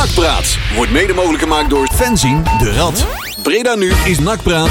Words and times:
Nakpraat 0.00 0.58
wordt 0.74 0.92
mede 0.92 1.12
mogelijk 1.12 1.42
gemaakt 1.42 1.70
door 1.70 1.88
Fenzin 1.94 2.44
de 2.58 2.72
Rad. 2.72 3.06
Breda 3.42 3.74
nu 3.74 3.92
is 4.04 4.18
Nakpraat. 4.18 4.68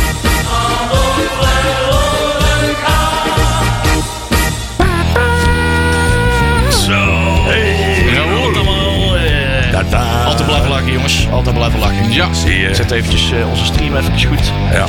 Altijd 10.26 10.46
blijven 10.46 10.70
lachen, 10.70 10.92
jongens. 10.92 11.28
Altijd 11.32 11.56
blijven 11.56 11.80
lachen. 11.80 12.12
Ja. 12.12 12.34
Zie 12.34 12.60
je. 12.60 12.76
Zet 12.76 12.92
eventjes 12.92 13.32
eh, 13.32 13.50
onze 13.50 13.66
stream 13.66 13.96
even 13.96 14.28
goed. 14.28 14.52
Ja. 14.72 14.86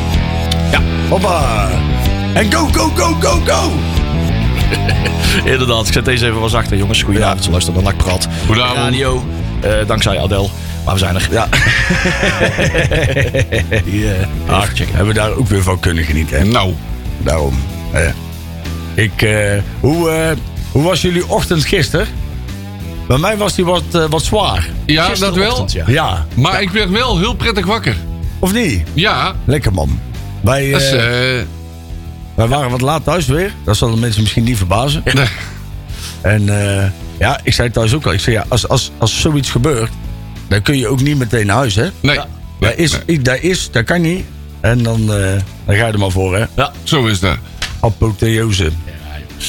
Ja. 0.70 0.80
Hoppa. 1.08 1.68
En 2.34 2.52
go, 2.52 2.68
go, 2.72 2.90
go, 2.94 3.16
go, 3.20 3.40
go. 3.44 3.72
Inderdaad, 5.52 5.86
ik 5.86 5.92
zet 5.92 6.04
deze 6.04 6.26
even 6.26 6.40
wat 6.40 6.50
zachter, 6.50 6.76
jongens. 6.76 7.02
Goedenavond, 7.02 7.44
ja. 7.44 7.50
luister 7.50 7.74
naar 7.74 7.82
Nakpraat. 7.82 8.28
Goedenavond. 8.46 8.78
Radio, 8.78 9.16
eh, 9.16 9.39
dankzij 9.86 10.20
Adel. 10.20 10.50
Maar 10.84 10.94
we 10.94 11.00
zijn 11.00 11.14
er. 11.14 11.28
Ja. 11.30 11.48
Die, 13.84 14.12
eh, 14.14 14.60
checken. 14.62 14.86
hebben 14.88 15.06
we 15.06 15.14
daar 15.20 15.30
ook 15.32 15.46
weer 15.48 15.62
van 15.62 15.80
kunnen 15.80 16.04
genieten. 16.04 16.38
Hè? 16.38 16.44
Nou, 16.44 16.74
Daarom. 17.18 17.58
eh. 17.92 18.08
ik, 18.94 19.22
eh, 19.22 19.58
hoe, 19.80 20.10
eh, 20.10 20.30
hoe 20.72 20.82
was 20.82 21.02
jullie 21.02 21.28
ochtend 21.28 21.64
gisteren? 21.64 22.06
Bij 23.08 23.18
mij 23.18 23.36
was 23.36 23.54
die 23.54 23.64
wat, 23.64 23.82
eh, 23.92 24.04
wat 24.10 24.22
zwaar. 24.22 24.68
ja, 24.86 25.14
dat 25.14 25.34
wel. 25.34 25.68
Ja. 25.72 25.84
Ja. 25.86 26.26
Maar 26.34 26.62
ik 26.62 26.70
werd 26.70 26.90
wel 26.90 27.18
heel 27.18 27.34
prettig 27.34 27.66
wakker. 27.66 27.96
Of 28.38 28.52
niet? 28.52 28.82
Ja, 28.94 29.34
Lekker 29.44 29.72
man. 29.72 30.00
Wij, 30.40 30.70
is... 30.70 30.92
eh, 30.92 31.38
eh, 31.40 31.46
wij 32.34 32.48
waren 32.48 32.70
wat 32.70 32.80
laat 32.80 33.04
thuis 33.04 33.26
weer. 33.26 33.52
Dat 33.64 33.76
zal 33.76 33.90
de 33.90 33.96
mensen 33.96 34.22
misschien 34.22 34.44
niet 34.44 34.56
verbazen. 34.56 35.02
nee. 35.14 35.26
En 36.20 36.48
eh, 36.48 36.90
ja, 37.18 37.40
ik 37.42 37.52
zei 37.52 37.70
thuis 37.70 37.94
ook 37.94 38.06
al. 38.06 38.12
Ik 38.12 38.20
zei 38.20 38.36
ja, 38.36 38.44
als, 38.48 38.68
als, 38.68 38.90
als 38.98 39.20
zoiets 39.20 39.50
gebeurt, 39.50 39.90
dan 40.48 40.62
kun 40.62 40.78
je 40.78 40.88
ook 40.88 41.00
niet 41.00 41.18
meteen 41.18 41.46
naar 41.46 41.56
huis, 41.56 41.74
hè? 41.74 41.88
Nee, 42.00 42.20
Dat 42.60 42.76
is, 42.76 42.98
dat 43.22 43.38
is, 43.40 43.70
dat 43.70 43.84
kan 43.84 44.00
niet. 44.00 44.24
En 44.60 44.82
dan, 44.82 45.00
eh, 45.00 45.32
dan 45.66 45.76
ga 45.76 45.86
je 45.86 45.92
er 45.92 45.98
maar 45.98 46.10
voor, 46.10 46.36
hè? 46.36 46.44
Ja. 46.56 46.72
zo 46.82 47.06
is 47.06 47.20
dat. 47.20 47.36
Apotheose. 47.80 48.70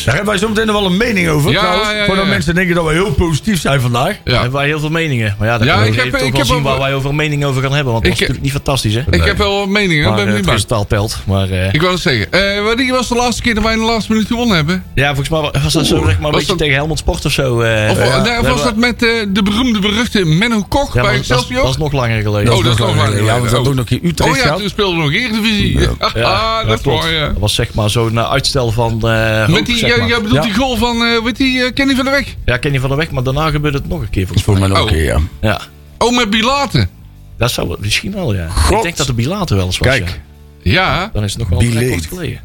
Daar 0.06 0.16
hebben 0.16 0.25
wij 0.34 0.38
zo 0.38 0.47
meteen 0.47 0.66
nog 0.66 0.75
wel 0.75 0.86
een 0.86 0.97
mening 0.97 1.30
over. 1.30 1.52
Ja, 1.52 1.59
trouwens, 1.59 1.89
ja, 1.89 1.95
ja, 1.97 2.06
voordat 2.06 2.23
ja. 2.23 2.30
mensen 2.30 2.56
denken 2.56 2.75
dat 2.75 2.86
we 2.86 2.92
heel 2.92 3.11
positief 3.14 3.59
zijn 3.61 3.81
vandaag. 3.81 4.17
Ja. 4.23 4.33
Hebben 4.33 4.52
wij 4.52 4.66
heel 4.67 4.80
veel 4.80 4.89
meningen. 4.89 5.36
Maar 5.39 5.48
ja, 5.48 5.58
dat 5.58 5.67
Ja, 5.67 5.73
kunnen 5.73 5.89
ik 5.89 5.95
we 5.95 6.02
heb- 6.02 6.11
toch 6.11 6.22
ik 6.28 6.31
wel 6.31 6.42
heb 6.42 6.50
zien 6.52 6.61
waar 6.64 6.80
wij 6.80 6.94
over 6.94 7.09
een 7.09 7.16
mening 7.16 7.45
over 7.45 7.61
gaan 7.61 7.73
hebben. 7.73 7.92
Want 7.94 8.03
dat 8.06 8.11
heb- 8.11 8.20
natuurlijk 8.28 8.44
niet 8.45 8.52
fantastisch, 8.64 8.94
hè? 8.94 9.02
Ik 9.09 9.23
heb 9.23 9.38
wel 9.38 9.58
wat 9.59 9.67
meningen, 9.67 10.03
Maar, 10.06 10.16
ben 10.16 10.25
eh, 10.25 10.31
benieuwd. 10.31 10.50
kristal 10.50 10.83
pelt. 10.86 11.17
Maar 11.25 11.50
eh, 11.50 11.73
Ik 11.73 11.81
wil 11.81 11.92
het 11.92 12.00
zeggen. 12.02 12.31
Eh, 12.31 12.64
wanneer 12.64 12.92
was 12.92 13.08
de 13.08 13.16
laatste 13.16 13.42
keer 13.42 13.53
dat 13.56 13.64
wij 13.64 13.73
in 13.73 13.80
de 13.80 13.86
laatste 13.86 14.11
minuut 14.11 14.28
gewonnen 14.28 14.56
hebben? 14.56 14.83
ja, 14.95 15.08
volgens 15.16 15.30
mij 15.30 15.39
was 15.64 15.73
dat 15.73 15.86
zo, 15.86 15.95
zeg 15.95 16.03
maar, 16.05 16.14
een 16.16 16.22
was 16.22 16.31
beetje 16.31 16.48
dat- 16.48 16.58
tegen 16.58 16.73
Helmond 16.76 17.00
Sport 17.00 17.26
of 17.26 17.31
zo. 17.31 17.61
eh, 17.61 17.89
Of, 17.92 17.98
ja. 18.08 18.22
nee, 18.22 18.39
of 18.39 18.48
was 18.48 18.64
dat 18.64 18.76
met 18.76 19.03
eh, 19.03 19.09
de 19.30 19.44
beroemde, 19.44 19.80
beruchte 19.80 20.26
Menno 20.26 20.66
Koch 20.70 20.94
ja, 20.94 21.02
bij 21.02 21.14
Excelsior? 21.16 21.64
was 21.64 21.78
nog 21.78 21.92
langer 21.92 22.22
geleden. 22.22 22.53
Oh, 22.53 22.64
dat 22.64 22.73
is 22.73 22.80
nog 22.80 22.88
langer 22.95 23.03
Ja, 23.03 23.05
want 23.05 23.17
we 23.17 23.26
geleden. 23.28 23.44
hadden 23.55 23.67
ook 23.72 23.76
nog 23.76 23.89
in 23.89 24.09
Utrecht 24.09 24.30
Oh 24.31 24.38
ja, 24.44 24.55
toen 24.55 24.70
speelden 24.70 24.98
we 24.98 25.03
nog 25.03 25.14
Eredivisie. 25.14 25.80
Ja, 25.80 26.22
ah, 26.28 26.67
dat 26.67 26.80
is 26.80 26.86
mooi, 26.86 27.14
ja. 27.14 27.28
Dat 27.28 27.38
was 27.39 27.55
zeg 27.55 27.73
maar 27.73 27.89
zo'n 27.89 28.20
uitstel 28.20 28.72
van. 28.72 28.92
eh 28.92 29.00
Met 29.48 29.48
hoop, 29.58 29.66
die, 29.66 29.76
zeg 29.81 29.89
jij, 29.89 29.99
maar. 29.99 30.07
jij 30.07 30.21
bedoelt 30.21 30.35
Ja. 30.35 30.41
die 30.41 30.53
goal 30.53 30.75
van, 30.77 31.03
eh 31.05 31.23
weet 31.23 31.37
die, 31.37 31.63
eh, 31.63 31.73
Kenny 31.73 31.95
van 31.95 32.05
der 32.05 32.13
Weg? 32.13 32.35
Ja, 32.45 32.57
ken 32.57 32.73
je 32.73 32.79
van 32.79 32.89
de 32.89 32.95
weg, 32.95 33.11
maar 33.11 33.23
daarna 33.23 33.49
gebeurde 33.49 33.77
het 33.77 33.87
nog 33.87 34.01
een 34.01 34.09
keer 34.09 34.23
volgens 34.23 34.43
Voor 34.45 34.59
mij 34.59 34.67
nog 34.67 34.79
een 34.79 34.85
keer, 34.87 35.03
ja. 35.03 35.17
mij. 35.17 35.27
Ja, 35.51 35.61
Oh, 35.97 36.15
met 36.17 36.29
Bilaten. 36.29 36.89
dat 37.37 37.51
zou 37.51 37.75
misschien 37.79 38.11
wel, 38.13 38.33
ja. 38.33 38.47
God. 38.49 38.77
Ik 38.77 38.83
denk 38.83 38.97
dat 38.97 39.07
de 39.07 39.13
Bilater 39.13 39.55
wel 39.55 39.65
eens 39.65 39.77
was. 39.77 39.87
Kijk. 39.87 40.19
ja. 40.61 40.73
Ja, 40.73 41.09
Dan 41.13 41.23
is 41.23 41.33
het 41.33 41.39
nog 41.39 41.49
wel 41.49 41.61
een 41.61 41.89
kort 41.89 42.05
geleden. 42.05 42.39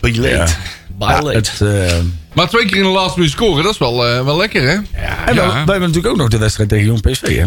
Bileet. 0.00 0.32
Ja. 0.32 0.46
Ja, 0.98 1.24
het, 1.26 1.60
eh, 1.62 1.94
maar 2.34 2.48
twee 2.48 2.66
keer 2.66 2.76
in 2.76 2.82
de 2.82 2.88
laatste 2.88 3.18
minuut 3.18 3.32
scoren, 3.34 3.62
dat 3.62 3.72
is 3.72 3.78
wel, 3.78 4.06
eh, 4.06 4.24
wel 4.24 4.36
lekker, 4.36 4.62
hè? 4.62 4.74
en 4.74 4.84
Ja. 4.94 5.24
wij, 5.34 5.34
wij 5.36 5.54
hebben 5.54 5.80
natuurlijk 5.80 6.06
ook 6.06 6.16
nog 6.16 6.28
de 6.28 6.38
wedstrijd 6.38 6.68
tegen 6.68 6.84
Jong 6.86 7.00
PSV, 7.00 7.36
hè? 7.36 7.44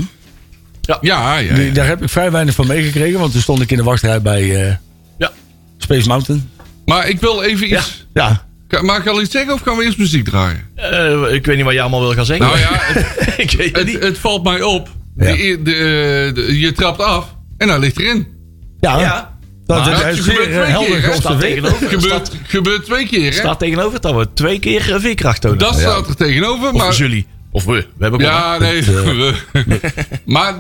Ja, 0.82 0.98
ja. 1.02 1.38
ja. 1.38 1.54
Die, 1.56 1.72
daar 1.72 1.88
heb 1.88 2.02
ik 2.04 2.10
vrij 2.10 2.32
weinig 2.32 2.56
van 2.56 2.68
meegekregen, 2.68 3.20
want 3.20 3.32
toen 3.32 3.42
stond 3.42 3.62
ik 3.62 3.72
in 3.72 3.78
de 3.78 3.84
wachtrij 3.84 4.22
bij 4.22 4.68
eh, 4.68 4.76
Ja. 5.18 5.32
Space 5.78 6.08
Mountain. 6.08 6.50
Maar 6.86 7.10
ik 7.10 7.20
wil 7.20 7.42
even 7.44 7.74
iets... 7.74 8.06
Ja, 8.14 8.46
Mag 8.82 8.98
ik 8.98 9.08
al 9.08 9.22
iets 9.22 9.32
zeggen 9.32 9.54
of 9.54 9.62
gaan 9.62 9.78
we 9.78 9.84
eerst 9.84 9.98
muziek 9.98 10.24
draaien? 10.24 10.68
Eh, 10.76 11.34
ik 11.34 11.46
weet 11.46 11.56
niet 11.56 11.66
wat 11.66 11.74
je 11.74 11.82
allemaal 11.82 12.00
wil 12.02 12.14
gaan 12.14 12.26
zeggen. 12.26 12.46
Nou 12.46 12.60
ja, 12.60 12.68
het, 12.82 13.34
ik 13.38 13.52
weet 13.52 13.76
het 13.76 13.86
niet. 13.86 14.04
het 14.04 14.18
valt 14.18 14.44
mij 14.44 14.62
op. 14.62 14.90
Ja. 15.18 15.26
De, 15.26 15.44
eer- 15.44 15.64
de, 15.64 15.72
eh, 15.74 16.36
de- 16.36 16.60
je 16.60 16.72
trapt 16.72 17.00
af 17.02 17.36
en 17.58 17.70
hij 17.70 17.80
ligt 17.80 18.00
erin. 18.00 18.28
ja. 18.80 19.00
Ja. 19.00 19.38
Dat, 19.66 19.78
Maar 19.78 19.90
dat 19.92 20.02
dat 20.04 20.14
is 20.14 20.20
gebeurt 20.20 20.44
twee 20.52 20.64
helder 20.64 21.02
keer? 21.02 21.14
Staat 21.14 21.40
tegenover. 21.40 21.78
Gebeurt, 21.90 22.04
Staat, 22.04 22.32
gebeurt 22.48 22.86
twee 22.86 23.08
keer, 23.08 23.26
hè? 23.32 23.32
staat 23.38 23.60
tegenover 23.60 24.02
dat 24.02 24.16
we 24.16 24.28
twee 24.34 24.60
keer 24.60 24.94
eh, 24.94 25.00
veerkracht 25.00 25.42
tonen. 25.42 25.58
dat 25.58 25.80
staat 25.80 26.08
er 26.08 26.16
tegenover. 26.16 26.68
Of 26.74 26.78
Maar, 26.82 26.94
jullie. 26.96 27.28
Of 27.52 27.66
we. 27.66 27.72
We 27.74 27.86
hebben 28.04 28.20
ja, 28.20 28.58
nee. 28.58 28.84
maar 30.26 30.54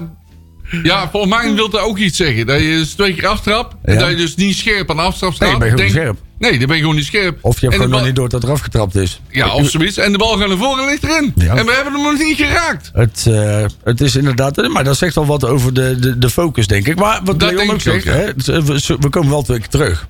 ja, 0.84 1.10
volgens 1.10 1.34
mij 1.36 1.54
wil 1.54 1.70
dat 1.70 1.82
ook 1.82 1.98
iets 1.98 2.18
zeggen. 2.18 2.46
Dat 2.48 2.60
je 2.62 2.68
dus 2.68 2.94
twee 2.94 3.14
keer 3.14 3.28
aftrapt. 3.28 3.76
En 3.84 3.94
Ja. 3.94 4.00
dat 4.00 4.10
je 4.10 4.16
dus 4.16 4.36
niet 4.36 4.56
scherp 4.56 4.90
aan 4.90 4.96
de 4.96 5.02
aftrap 5.02 5.34
staat. 5.34 5.50
Nee, 5.50 5.58
ben 5.58 5.68
je 5.68 5.74
gewoon 5.74 5.92
Denk- 5.92 6.00
scherp. 6.04 6.18
Nee, 6.40 6.58
dan 6.58 6.68
ben 6.68 6.76
je 6.76 6.82
gewoon 6.82 6.96
niet 6.96 7.06
scherp. 7.06 7.38
Of 7.42 7.60
je 7.60 7.66
hebt 7.66 7.76
gewoon 7.82 7.92
nog 7.98 8.06
niet 8.06 8.16
door 8.16 8.30
dat 8.30 8.44
er 8.44 8.52
afgetrapt 8.52 8.96
is. 8.96 9.22
Ja, 9.30 9.54
of 9.54 9.70
zoiets. 9.70 9.98
En 9.98 10.12
de 10.12 10.18
bal 10.18 10.38
gaat 10.38 10.48
naar 10.48 10.58
voren 10.58 10.84
en 10.84 10.90
ligt 10.90 11.04
erin. 11.04 11.34
Ja. 11.36 11.56
En 11.56 11.66
we 11.66 11.72
hebben 11.74 11.94
hem 11.94 12.02
nog 12.04 12.18
niet 12.18 12.38
geraakt. 12.38 12.90
Het, 12.94 13.26
eh, 13.30 13.66
het 13.84 14.02
is 14.02 14.16
inderdaad, 14.16 14.68
maar 14.68 14.84
dat 14.84 14.98
zegt 14.98 15.18
al 15.18 15.26
wat 15.26 15.46
over 15.46 15.74
de, 15.74 16.00
de, 16.00 16.18
de 16.18 16.30
focus, 16.30 16.68
denk 16.68 16.88
ik. 16.88 16.96
Maar 16.96 17.22
wat 17.24 17.40
Dat 17.40 17.50
Leon 17.52 17.58
denk 17.58 17.70
ook 17.70 17.76
ik 17.76 17.82
zegt, 17.82 18.04
hè, 18.06 18.12
het- 18.26 18.46
we, 18.46 18.98
we 19.00 19.10
komen 19.10 19.30
wel 19.30 19.42
twee 19.42 19.60
keer 19.60 19.68
terug. 19.70 20.08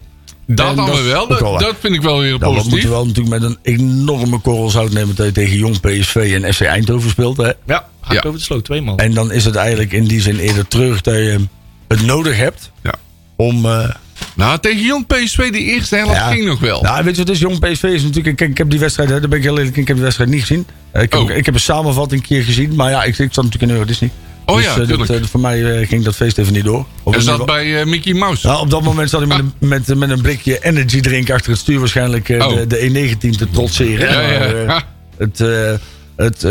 Dat 0.47 0.75
dat 0.75 0.89
is 0.89 1.01
wel. 1.05 1.27
Dat, 1.27 1.39
dat 1.39 1.75
vind 1.79 1.95
ik 1.95 2.01
wel 2.01 2.19
weer 2.19 2.29
Dan 2.31 2.39
positief. 2.39 2.69
moeten 2.71 2.89
we 2.89 2.95
wel 2.95 3.05
natuurlijk 3.05 3.41
met 3.41 3.49
een 3.49 3.57
enorme 3.61 4.39
korrel 4.39 4.69
zout 4.69 4.91
nemen 4.91 5.15
dat 5.15 5.25
je 5.25 5.31
tegen 5.31 5.57
Jong 5.57 5.79
PSV 5.79 6.39
en 6.43 6.53
FC 6.53 6.61
Eindhoven 6.61 7.09
speelt. 7.09 7.37
Hè. 7.37 7.51
Ja, 7.65 7.87
hak 7.99 8.13
Ja. 8.13 8.21
over 8.27 8.39
de 8.39 8.45
sloot. 8.45 8.63
Twee 8.65 8.81
man. 8.81 8.97
En 8.97 9.13
dan 9.13 9.31
is 9.31 9.45
het 9.45 9.55
eigenlijk 9.55 9.91
in 9.91 10.03
die 10.07 10.21
zin 10.21 10.37
eerder 10.39 10.67
terug 10.67 11.01
dat 11.01 11.13
je 11.13 11.39
het 11.87 12.01
nodig 12.05 12.37
hebt 12.37 12.71
Ja. 12.83 12.93
om... 13.35 13.65
eh, 13.65 13.89
Nou, 14.35 14.59
tegen 14.59 14.81
Jong 14.85 15.07
PSV, 15.07 15.49
die 15.51 15.63
eerste 15.63 15.95
helft 15.95 16.13
ja. 16.13 16.29
ging 16.31 16.45
nog 16.45 16.59
wel. 16.59 16.81
Nou, 16.81 17.03
weet 17.03 17.15
je 17.15 17.23
wat 17.23 17.33
is? 17.33 17.39
Jong 17.39 17.59
PSV 17.59 17.83
is 17.83 18.03
natuurlijk... 18.03 18.35
Kijk, 18.37 18.49
ik 18.51 18.57
heb 18.57 18.69
die 18.69 18.79
wedstrijd, 18.79 19.09
daar 19.09 19.19
ben 19.19 19.37
ik 19.37 19.43
heel 19.43 19.57
eerlijk 19.57 19.77
ik 19.77 19.87
heb 19.87 19.95
die 19.95 20.03
wedstrijd 20.05 20.29
niet 20.29 20.39
gezien. 20.41 20.65
Eh, 20.91 21.01
Ik 21.03 21.11
heb, 21.13 21.21
Oh. 21.21 21.29
ik 21.31 21.45
heb 21.45 21.53
een 21.53 21.59
samenvatting 21.59 22.21
een 22.21 22.27
keer 22.27 22.43
gezien, 22.43 22.75
maar 22.75 22.89
ja, 22.89 23.03
ik, 23.03 23.17
ik 23.17 23.33
zat 23.33 23.43
natuurlijk 23.43 23.63
in 23.63 23.69
Euro 23.69 23.85
Disney. 23.85 24.09
Oh 24.45 24.55
dus, 24.55 24.65
ja, 24.65 24.71
eh, 24.77 24.87
dat, 24.87 25.09
eh, 25.09 25.23
voor 25.23 25.39
mij 25.39 25.85
ging 25.87 26.03
dat 26.03 26.15
feest 26.15 26.37
even 26.37 26.53
niet 26.53 26.63
door. 26.63 26.85
Of 27.03 27.15
en 27.15 27.21
zat 27.21 27.45
bij 27.45 27.85
Mickey 27.85 28.13
Mouse. 28.13 28.47
Nou, 28.47 28.59
op 28.61 28.69
dat 28.69 28.81
moment 28.83 29.09
zat 29.09 29.21
ik 29.21 29.27
met 29.27 29.37
een, 29.39 29.53
met, 29.59 29.95
met 29.95 30.09
een 30.09 30.21
blikje 30.21 30.59
energy 30.65 30.99
drink 31.01 31.29
achter 31.29 31.51
het 31.51 31.59
stuur 31.59 31.79
waarschijnlijk 31.79 32.29
Oh. 32.29 32.55
de, 32.55 32.67
de 32.67 32.77
E19 33.15 33.29
te 33.37 33.47
trotseren. 33.51 34.09
Ja, 34.11 34.21
ja, 34.21 34.39
Maar, 34.39 34.55
ja. 34.65 34.83
het, 35.17 35.39
eh, 35.41 35.73
het, 36.15 36.41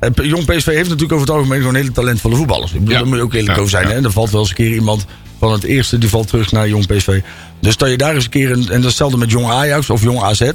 het 0.00 0.20
Jong 0.22 0.44
PSV 0.44 0.66
heeft 0.66 0.88
natuurlijk 0.88 1.12
over 1.12 1.26
het 1.26 1.36
algemeen 1.36 1.58
gewoon 1.58 1.74
hele 1.74 1.92
talentvolle 1.92 2.36
voetballers. 2.36 2.72
Ik 2.72 2.78
bedoel, 2.78 2.92
Ja. 2.94 2.98
Daar 2.98 3.08
moet 3.08 3.16
je 3.18 3.22
ook 3.24 3.34
eerlijk 3.34 3.58
over 3.58 3.70
zijn. 3.70 3.86
Hè? 3.86 4.02
Er 4.04 4.12
valt 4.12 4.30
wel 4.30 4.40
eens 4.40 4.48
een 4.48 4.56
keer 4.56 4.72
iemand 4.72 5.06
van 5.38 5.52
het 5.52 5.64
eerste 5.64 5.98
die 5.98 6.08
valt 6.08 6.28
terug 6.28 6.52
naar 6.52 6.68
Jong 6.68 6.86
PSV. 6.86 7.20
Dus 7.60 7.76
dat 7.76 7.90
je 7.90 7.96
daar 7.96 8.14
eens 8.14 8.24
een 8.24 8.30
keer, 8.30 8.50
een, 8.50 8.60
en 8.60 8.66
dat 8.66 8.78
is 8.78 8.84
hetzelfde 8.84 9.16
met 9.16 9.30
Jong 9.30 9.46
Ajax 9.46 9.90
of 9.90 10.02
Jong 10.02 10.22
AZ. 10.22 10.40
Ik 10.40 10.54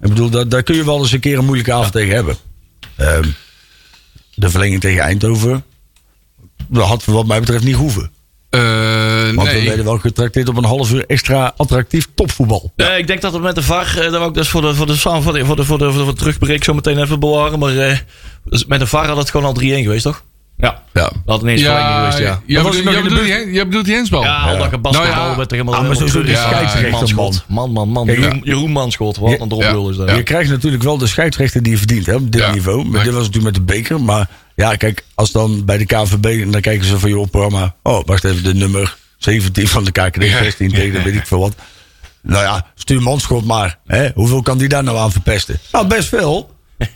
bedoel, 0.00 0.30
daar, 0.30 0.48
daar 0.48 0.62
kun 0.62 0.74
je 0.76 0.84
wel 0.84 0.98
eens 0.98 1.12
een 1.12 1.20
keer 1.20 1.38
een 1.38 1.44
moeilijke 1.44 1.72
avond 1.72 1.92
tegen 1.92 2.14
hebben. 2.14 2.36
Ehm, 2.96 3.24
de 4.34 4.50
verlenging 4.50 4.80
tegen 4.80 5.02
Eindhoven, 5.02 5.64
dat 6.68 6.86
had 6.86 7.04
wat 7.04 7.26
mij 7.26 7.40
betreft 7.40 7.64
niet 7.64 7.74
hoeven. 7.74 8.10
Eh, 8.50 8.60
Want 9.34 9.48
we 9.52 9.62
werden 9.64 9.84
wel 9.84 9.98
getrakteerd 9.98 10.48
op 10.48 10.56
een 10.56 10.64
half 10.64 10.92
uur 10.92 11.04
extra 11.06 11.52
attractief 11.56 12.06
topvoetbal. 12.14 12.72
Eh, 12.76 12.98
ik 12.98 13.06
denk 13.06 13.20
dat 13.20 13.32
het 13.32 13.42
met 13.42 13.54
de 13.54 13.62
VAR, 13.62 13.94
dat 13.94 14.10
wou 14.10 14.28
ik 14.28 14.34
dus 14.34 14.48
voor 14.48 14.60
de, 14.62 14.74
voor 14.74 14.86
de, 14.86 14.96
samen- 14.96 15.22
voor 15.22 15.32
de, 15.32 15.44
voor 15.44 15.56
de, 15.56 15.64
voor 15.64 15.78
de, 15.78 15.92
voor 15.92 16.04
de 16.04 16.12
terugbreek 16.12 16.64
zo 16.64 16.74
meteen 16.74 16.98
even 17.02 17.20
bewaren. 17.20 17.58
Maar 17.58 17.76
eh, 17.76 17.98
dus 18.44 18.64
met 18.66 18.80
de 18.80 18.86
VAR 18.86 19.06
had 19.06 19.16
het 19.16 19.30
gewoon 19.30 19.46
al 19.46 19.60
3-1 19.60 19.64
geweest, 19.64 20.02
toch? 20.02 20.24
Ja. 20.60 20.82
Ja. 20.92 21.02
Dat 21.02 21.12
had 21.24 21.42
ineens 21.42 21.60
Ja, 21.60 21.98
geweest, 21.98 22.18
ja. 22.18 22.40
jij 22.46 22.62
bedoelt, 23.02 23.26
jij 23.26 23.44
de 23.44 23.50
jij 23.52 23.82
die 23.82 23.94
hensbal. 23.94 24.22
Ja, 24.22 24.36
al 24.42 24.58
dat 24.58 24.68
gebasketbal 24.68 25.14
Nou 25.16 25.30
ja. 25.30 25.36
werd 25.36 25.50
er 25.50 25.56
helemaal 25.56 25.80
Ah, 25.80 25.86
maar 25.88 25.96
helemaal 25.96 26.08
zo- 26.12 26.18
zo 26.18 26.24
terug. 26.24 26.38
scheidsrechter. 26.38 27.42
Man, 27.46 27.70
man, 27.72 27.88
man. 27.88 28.06
Kijk, 28.06 28.40
Jeroen, 28.42 28.70
Manschot. 28.70 29.16
Wat 29.16 29.40
een 29.40 29.48
drombul 29.48 29.90
is 29.90 29.96
dat. 29.96 30.08
Ja. 30.08 30.16
Je 30.16 30.22
krijgt 30.22 30.50
natuurlijk 30.50 30.82
wel 30.82 30.98
de 30.98 31.06
scheidsrechter 31.06 31.62
die 31.62 31.72
je 31.72 31.78
verdient 31.78 32.06
hè, 32.06 32.14
op 32.14 32.32
dit 32.32 32.40
Ja. 32.40 32.52
niveau. 32.52 32.84
Maar 32.84 33.04
dit 33.04 33.12
was 33.12 33.26
natuurlijk 33.26 33.56
met 33.56 33.66
de 33.66 33.72
beker. 33.74 34.00
Maar 34.00 34.28
ja, 34.54 34.74
kijk, 34.76 35.04
als 35.14 35.32
dan 35.32 35.64
bij 35.64 35.78
de 35.78 35.84
KVB... 35.86 36.24
en 36.24 36.50
dan 36.50 36.60
kijken 36.60 36.86
ze 36.86 36.98
van 36.98 37.10
je 37.10 37.26
programma... 37.30 37.74
oh, 37.82 38.00
wacht 38.06 38.24
even, 38.24 38.42
de 38.42 38.54
nummer 38.54 38.96
17 39.18 39.68
van 39.68 39.84
de 39.84 39.90
KKD, 39.92 40.24
Ja. 40.24 40.38
16 40.42 40.70
tegen 40.70 40.92
de 40.92 41.02
weet 41.02 41.14
ik 41.14 41.26
veel 41.26 41.40
wat. 41.40 41.54
Nou 42.22 42.42
ja, 42.44 42.66
stuur 42.74 43.02
Manschot 43.02 43.44
maar. 43.44 43.78
Hè? 43.86 44.08
Hoeveel 44.14 44.42
kan 44.42 44.58
die 44.58 44.68
daar 44.68 44.82
nou 44.84 44.98
aan 44.98 45.12
verpesten? 45.12 45.58
Nou, 45.72 45.86
best 45.86 46.08
veel. 46.08 46.50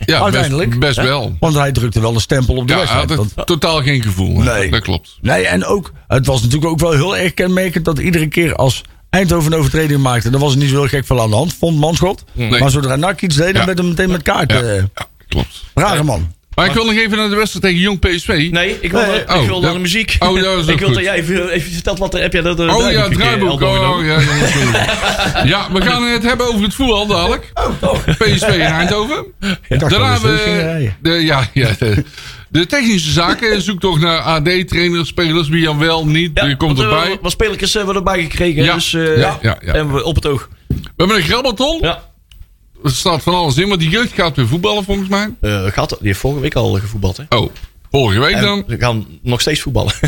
Ja, 0.07 0.21
Uiteindelijk. 0.23 0.69
Best, 0.79 0.97
best 0.97 1.09
wel. 1.09 1.37
Want 1.41 1.55
hij 1.55 1.73
drukte 1.73 2.01
wel 2.01 2.15
een 2.15 2.21
stempel 2.21 2.57
op 2.57 2.69
de 2.69 2.75
Ja, 2.75 2.85
hij 2.85 2.97
had 2.97 3.15
Want- 3.15 3.33
totaal 3.47 3.83
geen 3.83 4.03
gevoel. 4.03 4.39
Nee. 4.39 4.71
Dat 4.71 4.81
klopt. 4.83 5.19
Nee, 5.21 5.47
en 5.47 5.65
ook, 5.65 5.93
het 6.09 6.27
was 6.27 6.43
natuurlijk 6.43 6.71
ook 6.71 6.79
wel 6.81 6.93
heel 6.93 7.17
erg 7.17 7.35
kenmerkend 7.35 7.85
dat 7.85 7.99
iedere 7.99 8.27
keer 8.29 8.55
als 8.55 8.83
Eindhoven 9.11 9.53
een 9.53 9.59
overtreding 9.59 10.03
maakte, 10.03 10.31
dan 10.31 10.41
was 10.41 10.53
er 10.53 10.59
niet 10.59 10.69
zo 10.69 10.75
heel 10.79 10.87
gek 10.89 11.07
veel 11.07 11.21
aan 11.21 11.31
de 11.31 11.37
hand, 11.37 11.55
vond 11.55 11.79
Manschot. 11.79 12.25
Nee. 12.33 12.61
Maar 12.61 12.71
zodra 12.71 12.97
NAC 12.97 13.21
iets 13.23 13.37
deed, 13.37 13.55
dan 13.55 13.67
werd 13.67 13.79
hem 13.79 13.89
meteen 13.89 14.11
met 14.11 14.23
kaart. 14.23 14.53
Ja, 14.53 14.61
eh, 14.61 14.77
ja 14.77 15.07
klopt. 15.29 15.63
rare 15.75 16.03
man. 16.03 16.33
Maar 16.55 16.67
ik 16.67 16.73
wil 16.73 16.85
nog 16.85 16.95
even 16.95 17.17
naar 17.17 17.29
de 17.29 17.37
wedstrijd 17.37 17.65
tegen 17.65 17.81
Jong 17.81 17.99
PSV. 17.99 18.49
Nee, 18.51 18.79
ik 18.81 18.91
wil, 18.93 19.01
Nee. 19.07 19.21
ik 19.21 19.31
Oh, 19.31 19.37
wil 19.47 19.49
dat- 19.55 19.63
naar 19.63 19.73
de 19.73 19.79
muziek. 19.79 20.17
oh, 20.19 20.29
dat 20.43 20.59
is 20.59 20.63
ook 20.65 20.69
ik 20.75 20.79
wil 20.79 20.93
dat 20.93 21.03
jij 21.03 21.15
even, 21.15 21.49
even 21.49 21.73
vertelt 21.73 21.99
wat 21.99 22.15
er 22.15 22.21
heb 22.21 22.33
jij 22.33 22.43
dat 22.43 22.61
eh, 22.61 22.77
Oh 22.77 22.91
ja, 22.91 23.09
draaiboek. 23.09 23.63
eh, 23.63 23.69
Oh, 23.91 24.05
ja, 24.05 24.21
ja, 24.21 25.45
ja, 25.45 25.73
we 25.73 25.81
gaan 25.83 26.03
het 26.03 26.23
hebben 26.23 26.47
over 26.49 26.63
het 26.63 26.75
voetbal 26.75 27.07
dadelijk. 27.07 27.53
PSV 28.19 28.49
in 28.49 28.61
Eindhoven. 28.61 29.25
Daarna 29.69 29.99
we 29.99 30.29
hebben 30.29 30.45
rijden. 30.45 30.97
de, 31.03 31.11
ja, 31.11 31.49
ja, 31.53 31.69
de, 31.79 32.05
de 32.49 32.67
technische 32.67 33.11
zaken. 33.11 33.63
Zoek 33.63 33.81
toch 33.81 34.01
naar 34.01 34.19
AD, 34.19 34.69
trainers, 34.69 35.09
spelers, 35.09 35.49
wie 35.49 35.65
dan 35.65 35.79
wel, 35.79 36.07
niet. 36.07 36.31
Ja, 36.35 36.47
je 36.47 36.57
komt 36.57 36.79
eh, 36.79 36.85
erbij. 36.85 37.19
Wat 37.23 37.33
spelers 37.33 37.75
hebben 37.75 37.93
we 37.93 37.99
erbij 37.99 38.23
gekregen. 38.23 38.63
Ja. 38.65 38.75
Dus, 38.75 38.95
eh, 38.95 39.19
Ja, 39.19 39.39
ja, 39.43 39.59
ja. 39.65 39.73
En 39.73 39.93
we 39.93 40.05
op 40.05 40.15
het 40.15 40.27
oog. 40.27 40.49
We 40.69 40.75
hebben 40.97 41.17
een 41.17 41.23
grabbelton. 41.23 41.79
Ja. 41.81 42.13
Er 42.85 42.91
staat 42.91 43.23
van 43.23 43.35
alles 43.35 43.57
in, 43.57 43.69
maar 43.69 43.79
die 43.79 43.89
jeugd 43.91 44.13
gaat 44.13 44.37
weer 44.37 44.47
voetballen 44.49 44.85
volgens 44.85 45.09
mij. 45.09 45.35
Eh, 45.41 45.65
gaat, 45.67 45.89
die 45.89 45.99
heeft 46.01 46.19
vorige 46.19 46.41
week 46.41 46.55
al 46.55 46.73
gevoetbald. 46.73 47.17
Hè? 47.17 47.37
Oh, 47.37 47.51
vorige 47.91 48.21
week 48.21 48.35
En 48.35 48.43
dan. 48.43 48.65
ze 48.69 48.77
gaan 48.79 49.07
nog 49.23 49.41
steeds 49.41 49.61
voetballen. 49.61 49.93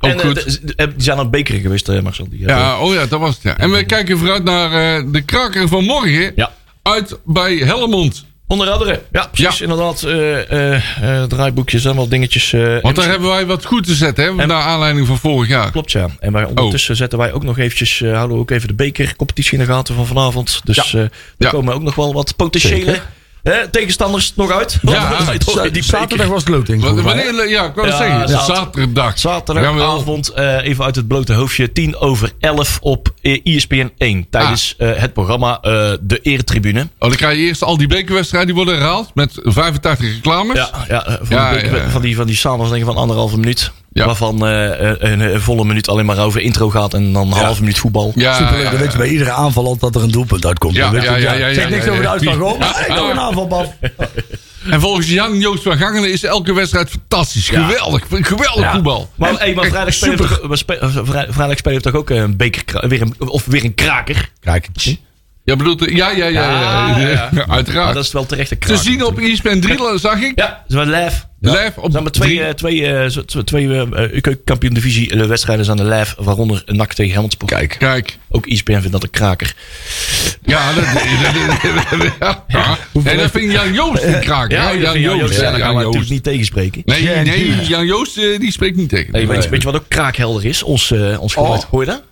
Ook 0.00 0.10
en, 0.10 0.20
eh, 0.20 0.26
goed. 0.26 0.60
de- 0.62 0.74
die 0.76 0.92
zijn 0.96 1.16
aan 1.16 1.22
het 1.22 1.30
bekeren 1.30 1.60
geweest, 1.60 1.88
eh, 1.88 2.00
Marcel. 2.02 2.28
Die 2.28 2.40
Ja, 2.40 2.78
oh 2.80 2.94
ja, 2.94 3.06
dat 3.06 3.20
was 3.20 3.34
het. 3.34 3.42
Ja. 3.42 3.58
En 3.58 3.70
we 3.70 3.84
kijken 3.84 4.18
vooruit 4.18 4.44
naar 4.44 4.96
eh, 4.98 5.04
de 5.12 5.20
kraker 5.22 5.68
van 5.68 5.84
morgen. 5.84 6.32
Ja. 6.36 6.52
Uit 6.82 7.18
bij 7.24 7.54
Helmond. 7.56 8.25
Onder 8.48 8.70
andere. 8.70 9.02
Ja, 9.12 9.26
precies. 9.32 9.58
Ja. 9.58 9.64
Inderdaad. 9.64 10.02
eh, 10.02 10.50
eh, 10.50 11.20
eh, 11.22 11.28
draaiboekjes 11.28 11.84
en 11.84 11.94
wat 11.96 12.10
dingetjes. 12.10 12.50
Want 12.50 12.62
daar 12.62 12.82
misschien- 12.82 13.10
hebben 13.10 13.28
wij 13.28 13.46
wat 13.46 13.64
goed 13.64 13.86
te 13.86 13.94
zetten, 13.94 14.24
hè? 14.24 14.42
En- 14.42 14.48
Naar 14.48 14.62
aanleiding 14.62 15.06
van 15.06 15.18
vorig 15.18 15.48
jaar. 15.48 15.70
Klopt, 15.70 15.92
ja. 15.92 16.08
En 16.20 16.32
wij 16.32 16.44
ondertussen 16.44 16.96
zetten 16.96 17.18
wij 17.18 17.32
ook 17.32 17.42
nog 17.42 17.58
eventjes, 17.58 17.98
houden 18.00 18.36
we 18.36 18.42
ook 18.42 18.50
even 18.50 18.68
de 18.68 18.74
bekercompetitie 18.74 19.52
in 19.58 19.64
de 19.64 19.72
gaten 19.72 19.94
van 19.94 20.06
vanavond. 20.06 20.60
Dus 20.64 20.94
er 20.94 21.10
Ja. 21.38 21.48
komen 21.50 21.74
ook 21.74 21.82
nog 21.82 21.94
wel 21.94 22.12
wat 22.12 22.36
potentiële 22.36 22.74
Zeker. 22.84 23.06
Hè, 23.52 23.68
tegenstanders 23.68 24.32
nog 24.36 24.52
uit. 24.52 24.78
Ja, 24.82 25.12
eh, 25.64 25.72
die 25.72 25.82
Zaterdag 25.82 26.26
was 26.26 26.40
het 26.40 26.48
loting. 26.48 26.82
Wanneer, 27.02 27.48
ja, 27.48 27.64
ik 27.64 27.74
wou 27.74 27.86
Ja, 27.86 27.92
het 27.92 28.02
zeggen. 28.02 28.28
zaterdag. 28.28 29.18
Zaterdag. 29.18 29.18
Zaterdagavond, 29.18 30.28
eh, 30.28 30.64
even 30.64 30.84
uit 30.84 30.96
het 30.96 31.06
blote 31.08 31.32
hoofdje, 31.32 31.72
10 31.72 31.96
over 31.96 32.32
11 32.40 32.78
op 32.82 33.08
eh, 33.22 33.40
ESPN 33.44 33.92
1. 33.98 34.26
Tijdens 34.30 34.74
Ah. 34.78 34.88
eh, 34.90 34.96
het 35.00 35.12
programma 35.12 35.58
eh, 35.62 35.92
De 36.00 36.18
Eretribune. 36.22 36.80
Oh, 36.80 36.86
dan 36.98 37.10
krijg 37.16 37.38
je 37.38 37.44
eerst 37.44 37.62
al 37.62 37.76
die 37.76 37.86
bekerwedstrijden 37.86 38.54
die 38.54 38.64
worden 38.64 38.74
herhaald. 38.80 39.10
Met 39.14 39.38
85 39.42 40.14
reclames. 40.14 40.56
Ja, 40.56 40.70
ja, 40.88 41.06
eh, 41.06 41.14
van, 41.22 41.36
Ja, 41.36 41.50
die, 41.52 41.60
beker- 41.60 41.76
ja. 41.82 41.90
van 41.90 42.02
die, 42.02 42.16
van 42.16 42.26
die 42.26 42.36
samenvattingen 42.36 42.86
van 42.86 42.96
anderhalve 42.96 43.38
minuut. 43.38 43.72
Ja. 43.96 44.06
Waarvan 44.06 44.46
eh, 44.46 44.90
een, 44.98 45.20
een 45.20 45.40
volle 45.40 45.64
minuut 45.64 45.88
alleen 45.88 46.06
maar 46.06 46.18
over 46.18 46.40
intro 46.40 46.70
gaat 46.70 46.94
en 46.94 47.12
dan 47.12 47.26
een 47.26 47.38
halve 47.38 47.60
minuut 47.60 47.78
voetbal. 47.78 48.12
Ja, 48.14 48.34
Superleuk. 48.34 48.62
ja, 48.64 48.70
Dan 48.70 48.80
weet 48.80 48.92
je 48.92 48.98
bij 48.98 49.08
iedere 49.08 49.30
aanval 49.30 49.64
al 49.66 49.76
dat 49.78 49.94
er 49.94 50.02
een 50.02 50.10
doelpunt 50.10 50.46
uitkomt. 50.46 50.74
Ja, 50.74 50.90
Dan 50.90 51.02
ja, 51.02 51.16
ja, 51.16 51.32
ja, 51.32 51.54
Zeg 51.54 51.64
ja, 51.64 51.68
niks 51.70 51.88
over 51.88 52.02
de 52.02 52.08
uitslag. 52.08 52.34
Gewoon, 52.34 52.56
Ja. 52.58 52.72
hey, 52.74 52.88
nou 52.96 53.10
een 53.10 53.20
aanvalbal. 53.20 53.74
En 54.70 54.80
volgens 54.80 55.08
Jan 55.10 55.38
Joost 55.38 55.62
van 55.62 55.76
Gangelen 55.76 56.12
is 56.12 56.24
elke 56.24 56.52
wedstrijd 56.54 56.90
fantastisch. 56.90 57.48
Geweldig. 57.48 58.02
Geweldig 58.10 58.70
voetbal. 58.72 59.10
Maar, 59.14 59.32
hey, 59.38 59.54
maar 59.54 59.66
vrijdag 59.66 59.94
spelen, 59.94 60.18
we 60.18 60.64
eh, 60.80 60.88
vrij- 61.04 61.26
vrijdag 61.30 61.56
spelen 61.58 61.78
we 61.78 61.84
toch 61.90 61.94
ook 62.00 62.10
een 62.10 62.36
beker, 62.36 62.88
weer 62.88 63.00
een, 63.02 63.14
of 63.18 63.44
weer 63.46 63.64
een 63.64 63.74
kraker. 63.74 64.30
Kijk, 64.40 64.68
Ja, 65.44 65.56
bedoelt, 65.56 65.90
ja, 65.90 66.10
ja, 66.10 66.26
ja, 66.26 66.26
ja, 66.26 66.98
Ja, 66.98 67.08
ja. 67.08 67.28
Maar 67.32 67.48
uiteraard. 67.56 67.94
dat 67.94 68.04
is 68.04 68.12
wel 68.12 68.26
terecht 68.26 68.50
een 68.50 68.58
Te 68.58 68.66
kraker. 68.66 68.84
zien 68.84 69.04
op 69.04 69.18
ESPN 69.18 69.60
3, 69.60 69.98
zag 69.98 70.20
ik. 70.20 70.32
Ja, 70.38 70.46
dat 70.46 70.56
is 70.68 70.74
wel 70.74 70.84
live. 71.02 71.16
Live 71.50 71.72
op 71.76 71.84
Er 71.84 71.90
zijn 71.90 72.02
maar 72.02 72.12
twee, 72.12 72.28
drie. 72.28 72.42
eh, 72.42 72.54
twee, 72.54 73.10
zo- 73.10 73.42
twee 73.44 73.74
eh, 73.80 74.20
keukenkampioen 74.20 74.74
divisie 74.74 75.26
wedstrijden 75.26 75.64
zijn 75.64 75.78
er 75.78 75.84
live. 75.98 76.14
Waaronder 76.18 76.62
NAC 76.66 76.94
tegen 76.94 77.12
Helmond. 77.12 77.36
Kijk. 77.44 77.76
Kijk. 77.78 78.18
Ook 78.30 78.46
ESPN 78.46 78.72
vindt 78.72 78.92
dat 78.92 79.02
een 79.02 79.10
kraker. 79.10 79.54
Ja, 80.44 80.72
dat, 80.72 80.84
dat, 82.18 82.42
ja. 82.48 82.78
Nee, 82.92 83.16
dat 83.16 83.30
vind 83.30 83.52
Jan 83.52 83.72
Joost 83.72 84.02
een 84.02 84.20
kraker. 84.20 84.60
hè? 84.60 84.70
Jan 84.70 85.00
Joost. 85.00 85.34
Ja, 85.40 85.50
daar 85.50 85.60
gaan 85.60 85.60
we 85.60 85.74
Jan 85.74 85.74
natuurlijk 85.84 86.10
niet 86.10 86.22
tegenspreken. 86.22 86.82
Nee, 86.84 87.02
Ja, 87.02 87.22
nee, 87.22 87.46
ja. 87.56 87.62
Jan 87.62 87.86
Joost 87.86 88.14
die 88.14 88.52
spreekt 88.52 88.76
niet 88.76 88.88
tegen. 88.88 89.12
Hey, 89.12 89.26
weet, 89.26 89.44
je, 89.44 89.50
weet 89.50 89.62
je 89.62 89.70
wat 89.70 89.80
ook 89.80 89.88
kraakhelder 89.88 90.44
is? 90.44 90.62
Ons, 90.62 90.90
eh 90.90 91.20
ons 91.20 91.32
geluid. 91.34 91.62
Oh. 91.64 91.70
Hoor 91.70 91.80
je 91.80 91.86
dat? 91.86 92.02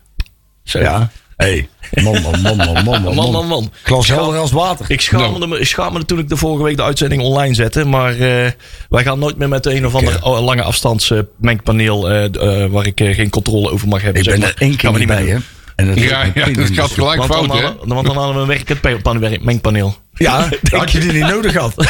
Zo. 0.64 0.78
Ja. 0.78 1.10
Hey, 1.36 1.68
man, 2.02 2.22
man, 2.22 2.40
man, 2.42 2.56
man, 2.56 2.84
man, 2.84 3.02
man. 3.02 3.14
Man, 3.14 3.30
man, 3.32 3.46
man. 3.46 3.70
Glas 3.82 4.08
Ik 4.08 4.14
helder 4.14 4.38
als 4.40 4.50
water. 4.52 4.86
Ik 4.88 5.00
schaamde, 5.00 5.46
me, 5.46 5.58
ik 5.58 5.66
schaamde 5.66 5.98
me 5.98 6.04
toen 6.04 6.18
ik 6.18 6.28
de 6.28 6.36
vorige 6.36 6.62
week 6.64 6.76
de 6.76 6.82
uitzending 6.82 7.22
online 7.22 7.54
zette. 7.54 7.84
Maar 7.84 8.12
eh, 8.12 8.50
wij 8.88 9.02
gaan 9.02 9.18
nooit 9.18 9.36
meer 9.36 9.48
met 9.48 9.66
een 9.66 9.86
of 9.86 9.94
ander 9.94 10.18
Oké. 10.24 10.40
lange 10.40 10.62
afstands 10.62 11.10
eh, 11.10 11.18
mengpaneel. 11.38 12.10
eh, 12.10 12.66
waar 12.66 12.86
ik 12.86 13.00
geen 13.14 13.30
controle 13.30 13.70
over 13.70 13.88
mag 13.88 14.02
hebben. 14.02 14.22
Ik 14.22 14.28
ben 14.30 14.38
maar. 14.40 14.48
er 14.48 14.54
één 14.58 14.76
keer 14.76 14.92
niet 14.98 15.06
bij, 15.06 15.26
hè. 15.26 15.36
En 15.76 15.88
het 15.88 16.00
Ja, 16.00 16.24
ja, 16.34 16.46
dat 16.46 16.70
gaat 16.70 16.90
gelijk 16.90 17.18
Want 17.18 17.32
fout, 17.32 17.48
dan, 17.48 17.56
hè? 17.56 17.62
hadden, 17.62 17.88
want 17.88 18.06
dan 18.06 18.16
hadden 18.16 18.34
we 18.34 18.40
een 18.40 18.46
werkend 18.46 18.80
pa- 18.80 18.96
pan- 19.02 19.38
mengpaneel. 19.42 19.96
Ja, 20.14 20.48
had 20.70 20.90
je 20.90 20.98
die 21.00 21.12
niet 21.12 21.26
nodig 21.26 21.52
gehad. 21.52 21.74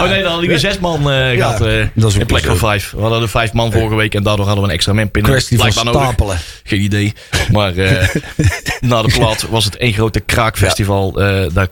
Oh 0.00 0.08
nee, 0.08 0.22
dan 0.22 0.30
hadden 0.32 0.48
we 0.50 0.58
zes 0.58 0.78
man 0.78 1.10
eh 1.10 1.30
gehad. 1.30 1.60
eh, 1.60 1.86
dat 1.94 2.08
is 2.08 2.14
ook 2.14 2.20
in 2.20 2.26
plek 2.26 2.44
van 2.44 2.56
zo. 2.56 2.66
vijf. 2.66 2.90
We 2.90 3.00
hadden 3.00 3.22
er 3.22 3.28
vijf 3.28 3.52
man 3.52 3.72
vorige 3.72 3.94
week 3.94 4.14
en 4.14 4.22
daardoor 4.22 4.44
hadden 4.46 4.62
we 4.64 4.68
een 4.70 4.74
extra 4.76 4.92
mengpaneel. 4.92 5.30
Kwestie 5.30 5.58
van 5.58 5.70
Blijkbaar 5.70 5.94
nodig. 5.94 6.08
stapelen. 6.08 6.36
Geen 6.64 6.80
idee. 6.80 7.12
Maar 7.52 7.76
eh, 7.76 8.08
na 8.80 9.02
de 9.02 9.08
plaat 9.18 9.42
was 9.48 9.64
het 9.64 9.76
één 9.76 9.92
grote 9.92 10.20
kraakfestival. 10.20 11.20
eh 11.22 11.46
daar, 11.52 11.68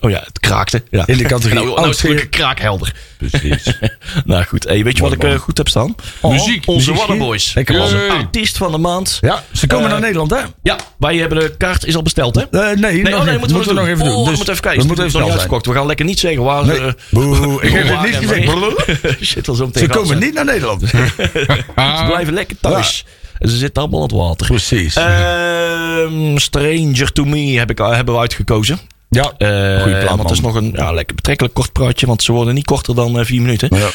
oh 0.00 0.10
ja, 0.10 0.22
het 0.24 0.40
kraakte. 0.40 0.82
Ja. 0.90 1.06
In 1.06 1.16
de 1.18 1.24
categorie 1.24 1.64
nou, 1.74 1.80
nou 1.80 1.88
is 1.88 2.28
kraakhelder. 2.30 2.94
Precies. 3.18 3.78
nou 4.24 4.44
goed, 4.44 4.64
hey, 4.64 4.84
weet 4.84 4.96
je 4.96 5.02
wat 5.02 5.12
ik 5.12 5.24
eh, 5.24 5.34
goed 5.34 5.58
heb 5.58 5.68
staan? 5.68 5.94
Muziek. 6.22 6.62
Onze. 6.66 6.94
Waterboys. 6.94 7.54
Lekker 7.54 7.80
Onze 7.80 7.96
Jee. 7.96 8.10
artiest 8.10 8.56
van 8.56 8.72
de 8.72 8.78
maand. 8.78 9.18
Ja, 9.20 9.44
ze 9.52 9.66
komen 9.66 9.84
Eh, 9.84 9.90
naar 9.90 10.00
Nederland, 10.00 10.30
hè? 10.30 10.38
Ja, 10.62 10.76
wij 10.98 11.16
hebben 11.16 11.38
de 11.38 11.54
kaart 11.56 11.84
is 11.84 11.96
al 11.96 12.02
besteld, 12.02 12.34
hè? 12.34 12.42
Eh, 12.42 12.76
nee, 12.76 12.76
Nee, 12.76 13.02
nog 13.02 13.12
oh, 13.20 13.26
nee, 13.26 13.36
even- 13.36 13.48
moeten 13.50 13.74
we, 13.74 13.80
nog 13.80 13.86
even 13.88 14.04
doen. 14.04 14.14
Oh, 14.14 14.18
we 14.24 14.28
Dus 14.28 14.36
moeten 14.36 14.50
even 14.54 14.62
kijken. 14.64 14.80
We 14.80 14.86
moeten 14.86 15.04
even 15.06 15.20
nog 15.20 15.30
uitverkocht. 15.30 15.66
We 15.66 15.72
gaan 15.72 15.86
lekker 15.86 16.04
niet 16.04 16.18
zeggen 16.18 16.42
waar 16.42 16.66
Nee. 16.66 16.76
ze... 16.76 16.94
Boe, 17.10 17.62
ik 17.66 17.72
heb 17.72 17.88
het 17.88 18.02
niet 18.02 18.16
gezegd. 18.16 19.24
Shit, 19.24 19.46
wel 19.46 19.56
zo 19.56 19.66
meteen 19.66 19.82
Ze 19.82 19.88
komen 19.88 20.18
niet 20.18 20.34
naar 20.34 20.44
Nederland. 20.44 20.82
Ze 20.88 22.02
blijven 22.06 22.34
lekker 22.34 22.56
thuis. 22.60 23.04
En 23.38 23.48
ze 23.48 23.56
zitten 23.56 23.82
allemaal 23.82 24.00
aan 24.00 24.06
het 24.06 24.16
water. 24.16 24.46
Precies. 24.46 24.94
Ehm, 24.96 26.36
Stranger 26.36 27.12
to 27.12 27.24
Me 27.24 27.58
heb 27.58 27.70
ik, 27.70 27.78
hebben 27.78 28.14
we 28.14 28.20
uitgekozen. 28.20 28.78
Ja, 29.10 29.32
Eh, 29.38 29.82
goede 29.82 29.98
plaat, 29.98 30.08
want 30.16 30.22
het 30.22 30.30
is 30.30 30.40
nog 30.40 30.54
een 30.54 30.72
ja, 30.76 30.92
lekker 30.92 31.14
betrekkelijk 31.14 31.54
kort 31.54 31.72
praatje. 31.72 32.06
Want 32.06 32.22
ze 32.22 32.32
worden 32.32 32.54
niet 32.54 32.64
korter 32.64 32.94
dan 32.94 33.18
eh, 33.18 33.24
vier 33.24 33.40
minuten. 33.40 33.68
Ja. 33.76 33.88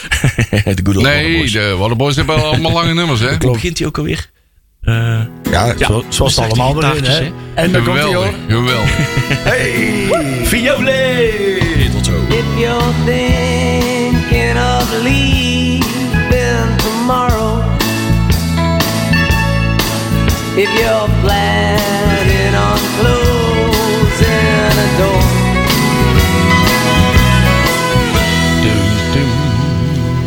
de 0.73 0.79
good 0.83 0.95
old 0.97 1.05
nee, 1.05 1.23
Waterboys. 1.23 1.51
de 1.51 1.75
Waterboys 1.79 2.15
hebben 2.15 2.43
allemaal 2.43 2.71
lange 2.71 2.93
nummers, 2.93 3.19
hè? 3.19 3.27
Hoe 3.39 3.51
begint 3.51 3.77
hij 3.77 3.87
ook 3.87 3.97
alweer? 3.97 4.29
Eh, 4.81 5.19
Ja, 5.51 5.73
zo, 5.77 6.03
zoals 6.09 6.35
het 6.35 6.45
allemaal 6.45 6.73
beginnen, 6.73 7.11
hè? 7.11 7.31
En 7.53 7.71
dan 7.71 7.83
komt 7.83 7.97
hij 7.97 8.13
hoor. 8.13 8.33
geweldig. 8.47 8.97
Hey! 9.49 10.07
Violet! 10.43 11.91
Tot 11.91 12.05
zo. 12.05 12.11
If 12.29 12.45
you're 12.57 12.83
thinking 13.05 14.57
of 14.57 15.01
leaving 15.03 16.75
tomorrow, 16.77 17.63
if 20.55 20.69
you're 20.79 21.09
planning 21.21 22.55
on 22.55 22.79
closing 22.99 23.22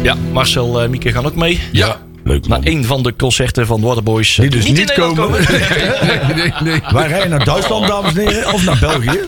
Ja, 0.06 0.14
Marcel 0.32 0.80
en 0.82 0.90
Mieke 0.90 1.12
gaan 1.12 1.26
ook 1.26 1.34
mee. 1.34 1.60
Ja. 1.72 2.00
Leuk 2.24 2.48
Naar 2.48 2.58
man. 2.62 2.68
een 2.72 2.84
van 2.84 3.02
de 3.02 3.14
concerten 3.16 3.66
van 3.66 3.80
Waterboys. 3.80 4.34
Die 4.34 4.50
dus 4.50 4.64
niet 4.64 4.76
Nederland 4.76 5.16
komen. 5.16 5.40
Nee, 6.06 6.34
nee, 6.34 6.52
nee. 6.62 6.80
Wij 6.92 7.08
rijden 7.08 7.30
naar 7.30 7.44
Duitsland, 7.44 7.86
dames 7.86 8.14
en 8.14 8.28
heren, 8.28 8.52
of 8.52 8.64
naar 8.64 8.78
België. 8.80 9.20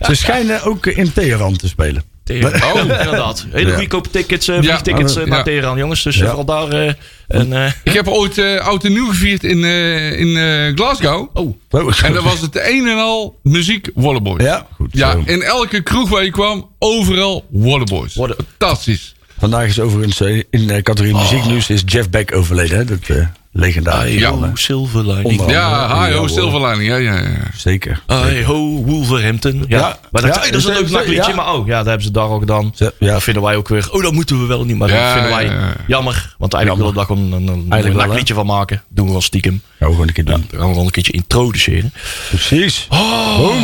Ze 0.00 0.14
schijnen 0.14 0.62
ook 0.62 0.86
in 0.86 1.12
Teheran 1.12 1.56
te 1.56 1.68
spelen. 1.68 2.02
Teheran. 2.24 2.72
Oh. 2.72 2.80
Inderdaad. 2.80 3.46
Hele 3.50 3.70
Ja. 3.70 3.76
goedkope 3.76 4.10
tickets, 4.10 4.48
eh, 4.48 4.54
Ja. 4.56 4.62
vliegtickets 4.62 5.16
eh, 5.16 5.22
Ja. 5.24 5.28
naar 5.28 5.44
Teheran, 5.44 5.78
jongens. 5.78 6.02
Dus 6.02 6.14
eh, 6.16 6.20
Ja. 6.22 6.26
vooral 6.34 6.44
daar 6.68 6.86
eh, 6.86 6.92
een... 7.28 7.52
eh, 7.52 7.72
Ik 7.84 7.92
heb 7.92 8.08
ooit 8.08 8.38
eh, 8.38 8.56
oud 8.66 8.84
en 8.84 8.92
nieuw 8.92 9.06
gevierd 9.08 9.44
in, 9.44 9.64
eh, 9.64 10.20
in 10.20 10.36
eh, 10.36 10.74
Glasgow. 10.74 11.28
oh, 11.34 11.54
En 12.02 12.12
dat 12.12 12.22
was 12.22 12.40
het 12.40 12.56
een 12.68 12.86
en 12.88 12.96
al 12.98 13.38
muziek 13.42 13.90
Waterboys. 13.94 14.42
Ja, 14.44 14.66
goed 14.74 14.88
Ja, 14.92 15.12
zo. 15.12 15.22
in 15.26 15.42
elke 15.42 15.80
kroeg 15.82 16.08
waar 16.08 16.24
je 16.24 16.30
kwam, 16.30 16.68
overal 16.78 17.44
Waterboys. 17.50 18.14
Water- 18.14 18.36
Fantastisch. 18.58 19.13
Vandaag 19.38 19.66
is 19.66 19.80
overigens 19.80 20.20
eh, 20.20 20.42
in 20.50 20.66
de 20.66 20.82
categorie 20.82 21.16
muzieknieuws 21.16 21.70
is 21.70 21.82
Jeff 21.86 22.10
Beck 22.10 22.34
overleden. 22.36 22.76
Hè? 22.78 22.84
Dat 22.84 22.98
eh 23.08 23.26
legendarische 23.56 24.18
Ja. 24.18 24.30
man, 24.30 24.42
hè? 24.42 24.48
oh, 24.48 24.54
Silver 24.54 25.06
Lining. 25.06 25.40
Onder- 25.40 25.50
Ja, 25.50 26.02
hi 26.04 26.10
Ja, 26.12 26.16
ho. 26.18 26.26
Silverlining. 26.26 26.88
Ja, 26.90 26.96
ja, 26.96 27.14
ja. 27.20 27.50
Zeker. 27.56 28.02
Hi 28.06 28.42
ho, 28.44 28.58
Wolverhampton. 28.84 29.64
Ja, 29.68 29.78
Ja. 29.78 29.98
maar 30.10 30.22
dat, 30.22 30.34
Ja, 30.34 30.40
dat 30.42 30.54
is 30.54 30.64
een 30.64 30.72
leuk 30.74 30.90
nakliedje. 30.90 31.30
ja. 31.30 31.34
Maar 31.34 31.54
oh, 31.54 31.66
ja, 31.66 31.76
dat 31.76 31.86
hebben 31.86 32.04
ze 32.04 32.10
daar 32.10 32.24
al 32.24 32.38
gedaan. 32.38 32.72
Ze- 32.74 32.94
ja. 32.98 33.12
Dat 33.12 33.22
vinden 33.22 33.42
wij 33.42 33.56
ook 33.56 33.68
weer. 33.68 33.88
Oh, 33.92 34.02
dat 34.02 34.12
moeten 34.12 34.40
we 34.40 34.46
wel 34.46 34.64
niet. 34.64 34.76
Maar 34.78 34.88
Ja, 34.88 35.02
dat 35.04 35.12
vinden 35.12 35.30
wij 35.30 35.44
ja, 35.44 35.52
ja. 35.52 35.74
jammer. 35.86 36.34
Want 36.38 36.54
eigenlijk 36.54 36.84
willen 36.84 37.00
we 37.00 37.06
daar 37.06 37.16
gewoon 37.16 37.32
een, 37.48 37.54
een, 37.62 37.66
Eigenlijk 37.72 38.28
een 38.28 38.34
van 38.34 38.46
maken. 38.46 38.82
Doen 38.88 39.06
we 39.06 39.12
wel 39.12 39.20
stiekem. 39.20 39.60
Gaan 39.78 39.88
we 39.88 39.92
gewoon 39.94 40.08
een 40.08 40.14
keer 40.14 40.24
doen. 40.24 40.34
Dan 40.34 40.44
gaan 40.50 40.58
we 40.60 40.66
gewoon 40.66 40.84
een 40.84 40.90
keertje 40.90 41.12
introduceren. 41.12 41.92
Precies. 42.28 42.86
Oh. 42.90 43.62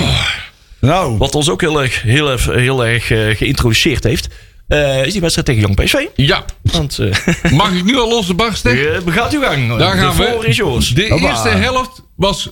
Nou, 0.81 1.19
Wat 1.19 1.35
ons 1.35 1.51
ook 1.51 1.61
heel 1.61 1.83
erg, 1.83 2.03
heel, 2.03 2.31
erg- 2.31 2.45
heel 2.47 2.85
erg 2.87 3.11
eh, 3.11 3.37
geïntroduceerd 3.37 4.05
heeft. 4.05 4.29
Eh, 4.71 5.07
is 5.07 5.13
die 5.13 5.21
wedstrijd 5.21 5.47
tegen 5.47 5.61
Jong 5.63 5.77
PSV. 5.85 6.07
Ja, 6.17 6.45
Want 6.63 6.99
eh 6.99 7.53
mag 7.53 7.73
ik 7.73 7.85
nu 7.85 7.99
al 7.99 8.09
losse 8.09 8.35
barsten? 8.35 8.95
eh, 8.95 9.15
gaat 9.15 9.33
uw 9.33 9.41
gang. 9.41 9.77
Daar 9.79 9.97
gaan 9.97 10.17
de 10.17 10.23
we. 10.25 10.31
voor 10.33 10.45
is 10.47 10.57
yours. 10.57 10.89
De 10.95 11.09
Hoppa. 11.09 11.29
eerste 11.29 11.49
helft 11.49 12.03
was 12.17 12.51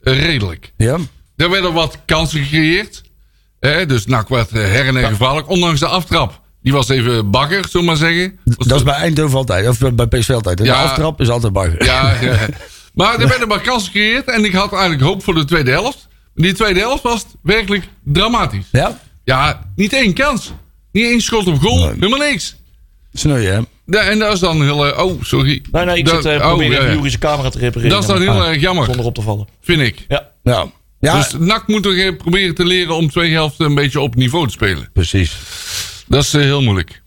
redelijk. 0.00 0.72
ja. 0.76 0.96
Er 1.36 1.50
werden 1.50 1.72
wat 1.72 1.98
kansen 2.06 2.42
gecreëerd. 2.42 3.02
Eh, 3.60 3.86
dus 3.88 4.06
NAC 4.06 4.28
werd 4.28 4.50
eh, 4.50 4.62
her 4.62 4.86
en 4.86 4.94
her 4.94 5.08
gevaarlijk. 5.08 5.48
Ondanks 5.48 5.80
de 5.80 5.86
aftrap 5.86 6.40
Die 6.62 6.72
was 6.72 6.88
even 6.88 7.30
bagger, 7.30 7.64
zullen 7.68 7.80
we 7.80 7.82
maar 7.92 7.96
zeggen. 7.96 8.38
Was 8.44 8.66
Dat 8.66 8.78
is 8.78 8.84
bij 8.84 8.94
Eindhoven 8.94 9.36
altijd. 9.38 9.68
Of 9.68 9.78
bij 9.94 10.06
PSV 10.06 10.30
altijd. 10.30 10.58
De 10.58 10.64
Ja. 10.64 10.82
aftrap 10.82 11.20
is 11.20 11.28
altijd 11.28 11.52
bagger. 11.52 11.84
Ja, 11.84 12.14
ja. 12.20 12.36
Maar 12.94 13.18
er 13.20 13.28
werden 13.28 13.48
maar 13.48 13.60
kansen 13.60 13.92
gecreëerd. 13.92 14.28
En 14.30 14.44
ik 14.44 14.52
had 14.52 14.72
eigenlijk 14.72 15.02
hoop 15.02 15.24
voor 15.24 15.34
de 15.34 15.44
tweede 15.44 15.70
helft. 15.70 16.08
Maar 16.34 16.44
die 16.46 16.54
tweede 16.54 16.80
helft 16.80 17.02
was 17.02 17.24
werkelijk 17.42 17.88
dramatisch. 18.04 18.66
Ja? 18.72 18.98
Ja, 19.24 19.70
niet 19.76 19.92
één 19.92 20.14
kans. 20.14 20.52
Niet 20.92 21.04
één 21.04 21.20
schot 21.20 21.46
op 21.46 21.60
goal. 21.60 21.78
Nee. 21.78 21.92
Helemaal 21.94 22.28
niks. 22.28 22.56
Sneu, 23.12 23.44
hè? 23.44 23.58
Ja, 23.86 24.00
en 24.00 24.18
dat 24.18 24.32
is 24.32 24.40
dan 24.40 24.62
heel... 24.62 24.86
eh, 24.86 25.04
Oh, 25.04 25.22
sorry. 25.22 25.62
Nee, 25.72 25.84
nee, 25.84 25.96
ik 25.96 26.04
Dat- 26.04 26.22
zit 26.22 26.32
uh, 26.32 26.38
oh, 26.40 26.46
proberen 26.48 26.72
ja, 26.72 26.78
even 26.78 26.90
ja. 26.90 26.96
Juris 26.96 27.18
camera 27.18 27.48
te 27.50 27.58
repareren. 27.58 27.90
Dat 27.90 28.00
is 28.02 28.06
dan 28.08 28.20
heel 28.20 28.34
maar- 28.34 28.48
erg 28.48 28.60
jammer, 28.60 28.84
Zonder 28.84 29.04
op 29.04 29.14
te 29.14 29.22
vallen. 29.22 29.46
vind 29.62 29.80
ik. 29.80 30.04
Ja. 30.08 30.30
Ja. 30.42 30.66
Ja, 31.00 31.16
Dus 31.16 31.32
NAC 31.38 31.66
moet 31.66 31.82
toch 31.82 31.94
eh, 31.94 32.16
proberen 32.16 32.54
te 32.54 32.64
leren 32.64 32.94
om 32.94 33.10
twee 33.10 33.30
helften 33.32 33.66
een 33.66 33.74
beetje 33.74 34.00
op 34.00 34.14
niveau 34.14 34.46
te 34.46 34.52
spelen. 34.52 34.90
precies. 34.92 35.36
Dat 36.08 36.22
is 36.24 36.34
eh, 36.34 36.40
heel 36.42 36.62
moeilijk. 36.62 37.02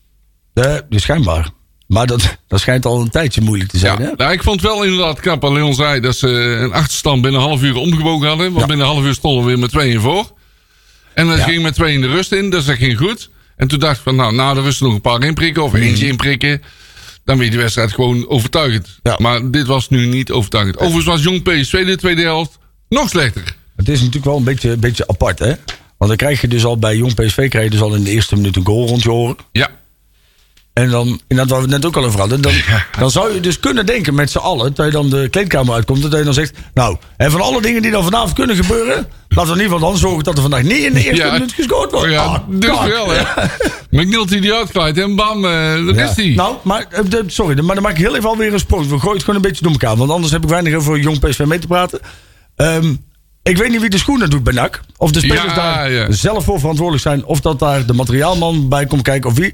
Eh, 0.53 0.75
schijnbaar. 0.89 1.49
Maar 1.87 2.07
dat, 2.07 2.37
dat 2.47 2.59
schijnt 2.59 2.85
al 2.85 3.01
een 3.01 3.09
tijdje 3.09 3.41
moeilijk 3.41 3.69
te 3.69 3.77
zijn, 3.77 4.01
Ja, 4.01 4.05
hè? 4.07 4.11
nou, 4.17 4.31
ik 4.31 4.43
vond 4.43 4.61
het 4.61 4.69
wel 4.71 4.83
inderdaad 4.83 5.19
knap. 5.19 5.43
Leon 5.43 5.73
zei 5.73 5.99
dat 5.99 6.15
ze 6.15 6.27
een 6.29 6.73
achterstand 6.73 7.21
binnen 7.21 7.41
een 7.41 7.47
half 7.47 7.61
uur 7.63 7.75
omgebogen 7.75 8.27
hadden. 8.27 8.45
Want 8.47 8.59
Ja. 8.59 8.65
binnen 8.65 8.85
een 8.85 8.91
half 8.93 9.05
uur 9.05 9.13
stonden 9.13 9.41
we 9.43 9.47
weer 9.49 9.59
met 9.59 9.69
twee 9.69 9.91
in 9.91 9.99
voor. 9.99 10.31
En 11.13 11.27
dan 11.27 11.37
Ja. 11.37 11.43
ging 11.43 11.61
met 11.63 11.73
twee 11.73 11.93
in 11.93 12.01
de 12.01 12.07
rust 12.07 12.31
in. 12.31 12.49
Dus 12.49 12.65
dat 12.65 12.75
ging 12.77 12.97
goed. 12.97 13.29
En 13.55 13.67
toen 13.67 13.79
dacht 13.79 13.97
ik 13.97 14.03
van, 14.03 14.15
nou, 14.15 14.33
na 14.33 14.53
de 14.53 14.61
rust 14.61 14.81
nog 14.81 14.93
een 14.93 15.01
paar 15.01 15.23
inprikken. 15.23 15.63
Of 15.63 15.73
eentje 15.73 16.07
inprikken. 16.07 16.61
Dan 17.23 17.37
weer 17.37 17.49
die 17.49 17.59
wedstrijd 17.59 17.93
gewoon 17.93 18.27
overtuigend. 18.27 18.85
Mhm. 18.85 19.09
Ja. 19.09 19.15
Maar 19.19 19.51
dit 19.51 19.67
was 19.67 19.89
nu 19.89 20.05
niet 20.05 20.31
overtuigend. 20.31 20.77
Overigens 20.77 21.05
was 21.05 21.23
Jong 21.23 21.43
PSV 21.43 21.85
de 21.85 21.97
tweede 21.97 22.21
helft 22.21 22.57
nog 22.89 23.09
slechter. 23.09 23.55
Het 23.75 23.89
is 23.89 23.97
natuurlijk 23.99 24.25
wel 24.25 24.37
een 24.37 24.43
beetje, 24.43 24.69
een 24.69 24.79
beetje 24.79 25.07
apart, 25.07 25.39
hè? 25.39 25.53
Want 25.97 26.17
dan 26.17 26.27
krijg 26.27 26.41
je 26.41 26.47
dus 26.47 26.65
al 26.65 26.77
bij 26.77 26.95
Jong 26.97 27.13
PSV 27.13 27.49
krijg 27.49 27.63
je 27.63 27.69
dus 27.69 27.81
al 27.81 27.95
in 27.95 28.03
de 28.03 28.11
eerste 28.11 28.35
minuut 28.35 28.55
een 28.55 28.65
goal 28.65 28.87
rond 28.87 29.03
je 29.03 29.11
oren. 29.11 29.35
Ja. 29.51 29.69
En 30.73 30.89
dan, 30.89 31.19
inderdaad 31.27 31.49
waar 31.57 31.67
we 31.67 31.73
het 31.73 31.81
net 31.81 31.85
ook 31.85 31.97
al 31.97 32.05
over 32.05 32.19
hadden, 32.19 32.41
dan, 32.41 32.53
dan 32.99 33.11
zou 33.11 33.33
je 33.33 33.39
dus 33.39 33.59
kunnen 33.59 33.85
denken 33.85 34.13
met 34.15 34.31
z'n 34.31 34.37
allen, 34.37 34.73
dat 34.75 34.85
je 34.85 34.91
dan 34.91 35.09
de 35.09 35.27
kleedkamer 35.29 35.73
uitkomt, 35.73 36.01
dat 36.01 36.11
je 36.17 36.23
dan 36.23 36.33
zegt, 36.33 36.57
nou, 36.73 36.97
en 37.17 37.31
van 37.31 37.41
alle 37.41 37.61
dingen 37.61 37.81
die 37.81 37.91
dan 37.91 38.03
vanavond 38.03 38.33
kunnen 38.33 38.55
gebeuren, 38.55 39.07
laten 39.29 39.53
we 39.53 39.57
in 39.57 39.63
ieder 39.63 39.63
geval 39.77 39.79
dan 39.89 39.97
zorgen 39.97 40.23
dat 40.23 40.35
er 40.35 40.41
vandaag 40.41 40.63
niet 40.63 40.83
in 40.83 40.93
de 40.93 41.03
eerste 41.03 41.23
Ja. 41.25 41.31
minuut 41.31 41.53
gescoord 41.53 41.91
wordt. 41.91 42.11
Ja, 42.11 42.21
Ah, 42.23 42.39
dus 42.49 42.69
kak. 42.69 42.87
wel, 42.87 43.09
hè. 43.11 43.23
McNulty 43.89 44.39
die 44.39 44.53
uitglijdt 44.53 44.97
en 44.97 45.15
bam, 45.15 45.45
eh 45.45 45.51
daar 45.51 45.95
Ja. 45.95 46.09
is 46.09 46.15
hij. 46.15 46.29
Nou, 46.35 46.55
maar, 46.63 46.85
eh, 46.89 47.01
sorry, 47.27 47.59
maar 47.61 47.75
dan 47.75 47.83
maak 47.83 47.97
ik 47.97 48.03
heel 48.05 48.15
even 48.15 48.29
alweer 48.29 48.53
een 48.53 48.59
sprong. 48.59 48.87
We 48.89 48.99
gooien 48.99 49.13
het 49.15 49.19
gewoon 49.23 49.35
een 49.35 49.47
beetje 49.49 49.63
door 49.63 49.71
elkaar, 49.71 49.95
want 49.95 50.11
anders 50.11 50.31
heb 50.31 50.43
ik 50.43 50.49
weinig 50.49 50.75
over 50.75 50.99
Jong 50.99 51.19
PSV 51.19 51.39
mee 51.45 51.59
te 51.59 51.67
praten. 51.67 51.99
Ehm, 52.55 52.93
ik 53.43 53.57
weet 53.57 53.69
niet 53.69 53.81
wie 53.81 53.89
de 53.89 53.97
schoenen 53.97 54.29
doet 54.29 54.43
bij 54.43 54.53
NAC. 54.53 54.81
Of 54.97 55.11
de 55.11 55.19
spelers 55.19 55.43
Ja, 55.43 55.55
daar 55.55 55.91
ja. 55.91 56.11
zelf 56.11 56.43
voor 56.43 56.59
verantwoordelijk 56.59 57.03
zijn. 57.03 57.25
Of 57.25 57.41
dat 57.41 57.59
daar 57.59 57.85
de 57.85 57.93
materiaalman 57.93 58.69
bij 58.69 58.85
komt 58.85 59.01
kijken 59.01 59.29
of 59.29 59.37
wie. 59.37 59.53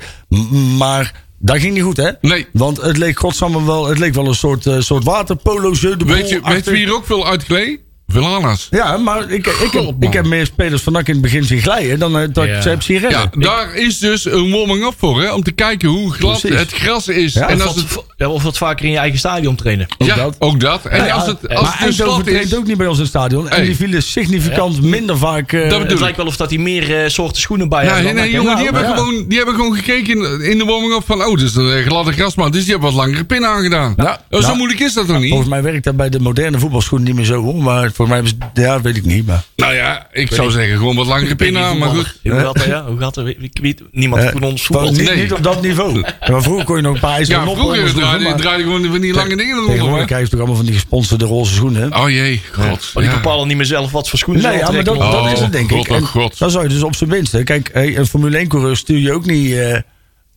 Maar 0.77 1.13
dat 1.37 1.57
ging 1.57 1.73
niet 1.73 1.83
goed, 1.83 1.97
hè? 1.97 2.11
Nee. 2.21 2.47
Want 2.53 2.81
het 2.81 2.97
leek 2.97 3.19
godsamme 3.19 3.65
wel, 3.65 3.87
het 3.87 3.97
leek 3.97 4.13
wel 4.13 4.27
een 4.27 4.35
soort, 4.35 4.65
eh, 4.65 4.79
soort 4.79 5.03
waterpolo 5.03 5.71
jeu 5.71 5.97
de 5.97 6.05
Weet 6.05 6.29
je, 6.29 6.41
weet 6.43 6.69
wie 6.69 6.85
er 6.85 6.93
ook 6.93 7.05
veel 7.05 7.27
uitgleed? 7.27 7.79
Villanas. 8.11 8.67
Ja, 8.71 8.97
maar 8.97 9.29
ik, 9.31 9.47
ik, 9.47 9.71
heb, 9.71 9.93
ik 9.99 10.13
heb 10.13 10.25
meer 10.25 10.45
spelers 10.45 10.81
van 10.81 10.93
NAC 10.93 11.07
in 11.07 11.13
het 11.13 11.21
begin 11.21 11.43
zien 11.43 11.61
glijden 11.61 11.99
dan 11.99 12.17
eh, 12.19 12.27
dat 12.31 12.45
Ja. 12.47 12.55
ik 12.55 12.61
ze 12.61 12.69
heb 12.69 12.81
zien 12.81 12.99
rennen. 12.99 13.19
Ja, 13.19 13.39
daar 13.39 13.75
is 13.75 13.97
dus 13.99 14.25
een 14.25 14.51
warming-up 14.51 14.93
voor, 14.97 15.21
hè? 15.21 15.33
Om 15.33 15.43
te 15.43 15.51
kijken 15.51 15.89
hoe 15.89 16.13
glad 16.13 16.39
Precies. 16.39 16.59
het 16.59 16.71
gras 16.71 17.07
is. 17.07 17.33
Ja, 17.33 17.47
en 17.49 17.55
Of 17.61 17.65
als 17.67 17.75
het, 17.75 18.03
ja, 18.17 18.27
of 18.29 18.43
wat 18.43 18.57
vaker 18.57 18.85
in 18.85 18.91
je 18.91 18.97
eigen 18.97 19.19
stadion 19.19 19.55
trainen. 19.55 19.87
ja, 19.97 20.15
dat. 20.15 20.35
ook 20.39 20.59
dat. 20.59 20.85
En 20.85 21.05
Ja, 21.05 21.13
als 21.15 21.25
het, 21.27 21.41
maar 21.41 21.57
als 21.57 21.69
het 21.77 21.87
dus 21.97 22.23
traint 22.23 22.55
ook 22.57 22.67
niet 22.67 22.77
bij 22.77 22.87
ons 22.87 22.95
in 22.97 23.01
het 23.03 23.11
stadion. 23.11 23.49
En 23.49 23.63
die 23.63 23.75
vielen 23.75 24.03
significant 24.03 24.81
minder 24.81 25.17
vaak... 25.17 25.51
eh, 25.51 25.59
Dat 25.59 25.69
bedoel 25.69 25.81
Het 25.83 25.91
ik. 25.91 25.99
lijkt 25.99 26.17
wel 26.17 26.25
of 26.25 26.35
dat 26.37 26.49
hij 26.49 26.59
meer 26.59 27.03
eh, 27.03 27.09
soorten 27.09 27.41
schoenen 27.41 27.69
bij 27.69 27.83
Ja, 27.85 27.89
heeft. 27.93 28.03
nee, 28.03 28.13
dan 28.13 28.23
nee, 28.23 28.31
jongen, 28.31 28.55
die, 28.55 28.63
Nou, 28.65 28.75
hebben 28.77 28.97
ja. 28.97 29.03
gewoon, 29.03 29.25
die 29.27 29.37
hebben 29.37 29.55
gewoon 29.55 29.75
gekeken 29.75 30.13
in, 30.13 30.41
in 30.51 30.57
de 30.57 30.65
warming-up 30.65 31.03
van... 31.05 31.23
Oh, 31.25 31.37
dit 31.37 31.47
is 31.47 31.55
een 31.55 31.83
gladde 31.83 32.11
grasmat. 32.11 32.53
Dus 32.53 32.63
die 32.63 32.71
hebben 32.71 32.91
wat 32.93 32.99
langere 33.05 33.23
pin 33.25 33.45
aangedaan. 33.45 33.93
Ja. 33.97 34.21
Oh, 34.29 34.41
zo 34.43 34.55
moeilijk 34.55 34.79
is 34.79 34.93
dat 34.93 35.07
toch 35.07 35.19
niet? 35.19 35.27
Volgens 35.29 35.49
mij 35.49 35.61
werkt 35.61 35.83
dat 35.83 35.95
bij 35.95 36.09
de 36.09 36.19
moderne 36.19 36.59
voetbalschoenen 36.59 37.07
niet 37.07 37.15
meer 37.15 37.25
zo 37.25 37.41
hoor. 37.41 37.63
Maar 37.63 37.91
volgens 37.99 38.07
mij 38.07 38.17
hebben 38.39 38.49
ze... 38.55 38.61
Ja, 38.61 38.81
weet 38.81 38.95
ik 38.95 39.05
niet. 39.05 39.25
Maar, 39.27 39.43
Nou 39.55 39.73
ja, 39.73 40.07
ik 40.11 40.31
zou 40.33 40.51
zeggen 40.51 40.77
gewoon 40.77 40.95
wat 40.95 41.05
langere 41.05 41.35
pin 41.35 41.57
aan. 41.57 41.77
Maar 41.77 41.89
goed. 41.89 42.19
Hoe 42.23 42.31
gaat 42.39 42.55
dat? 42.55 42.63
Ja? 42.65 42.85
Hoe 42.85 42.97
gaat 42.99 43.13
dat? 43.13 43.25
Wie- 43.25 43.37
wie- 43.39 43.49
wie- 43.61 43.75
niemand 43.91 44.21
Eh, 44.23 44.29
van 44.31 44.43
ons 44.43 44.65
Gewoon 44.65 44.81
voetbalt. 44.81 45.05
niet, 45.05 45.15
Nee. 45.15 45.23
niet 45.23 45.33
op 45.33 45.43
dat 45.43 45.61
niveau. 45.61 46.01
Maar 46.29 46.41
vroeger 46.43 46.65
kon 46.65 46.75
je 46.75 46.81
nog 46.81 46.93
een 46.93 46.99
paar 46.99 47.15
ijzeren 47.15 47.45
Ja, 47.45 47.51
vroeger 47.53 47.75
schoenen, 47.75 47.95
draaide, 48.01 48.23
maar 48.23 48.35
draaide 48.37 48.63
gewoon 48.63 48.85
van 48.85 49.01
die 49.01 49.13
lange 49.13 49.35
dingen 49.35 49.53
eronder. 49.55 49.71
Tegenwoordig 49.73 50.05
krijg 50.07 50.23
je 50.23 50.29
toch 50.29 50.39
allemaal 50.39 50.57
van 50.57 50.65
die 50.65 50.73
gesponsorde 50.73 51.25
roze 51.25 51.53
schoenen. 51.53 51.91
hè? 51.91 51.99
Oh 52.03 52.09
jee, 52.09 52.41
god. 52.51 52.91
Maar 52.93 53.03
die 53.03 53.11
bepalen 53.13 53.47
niet 53.47 53.57
meer 53.57 53.65
zelf 53.65 53.91
wat 53.91 54.09
voor 54.09 54.19
schoenen 54.19 54.43
Nee, 54.43 54.51
ze 54.51 54.57
ja, 54.59 54.71
maar 54.71 54.83
dat, 54.83 54.97
dat 54.99 55.13
Oh, 55.13 55.31
is 55.31 55.39
het 55.39 55.51
denk 55.51 55.71
ik. 55.71 55.89
oh, 55.89 56.01
God. 56.05 56.37
Dan 56.37 56.51
zou 56.51 56.63
je 56.63 56.69
dus 56.69 56.83
op 56.83 56.95
zijn 56.95 57.09
minst. 57.09 57.31
hè. 57.31 57.43
Kijk, 57.43 57.69
een 57.73 58.07
Formule 58.07 58.37
1 58.37 58.47
coureur 58.47 58.77
stuur 58.77 58.99
je 58.99 59.13
ook 59.13 59.25
niet 59.25 59.55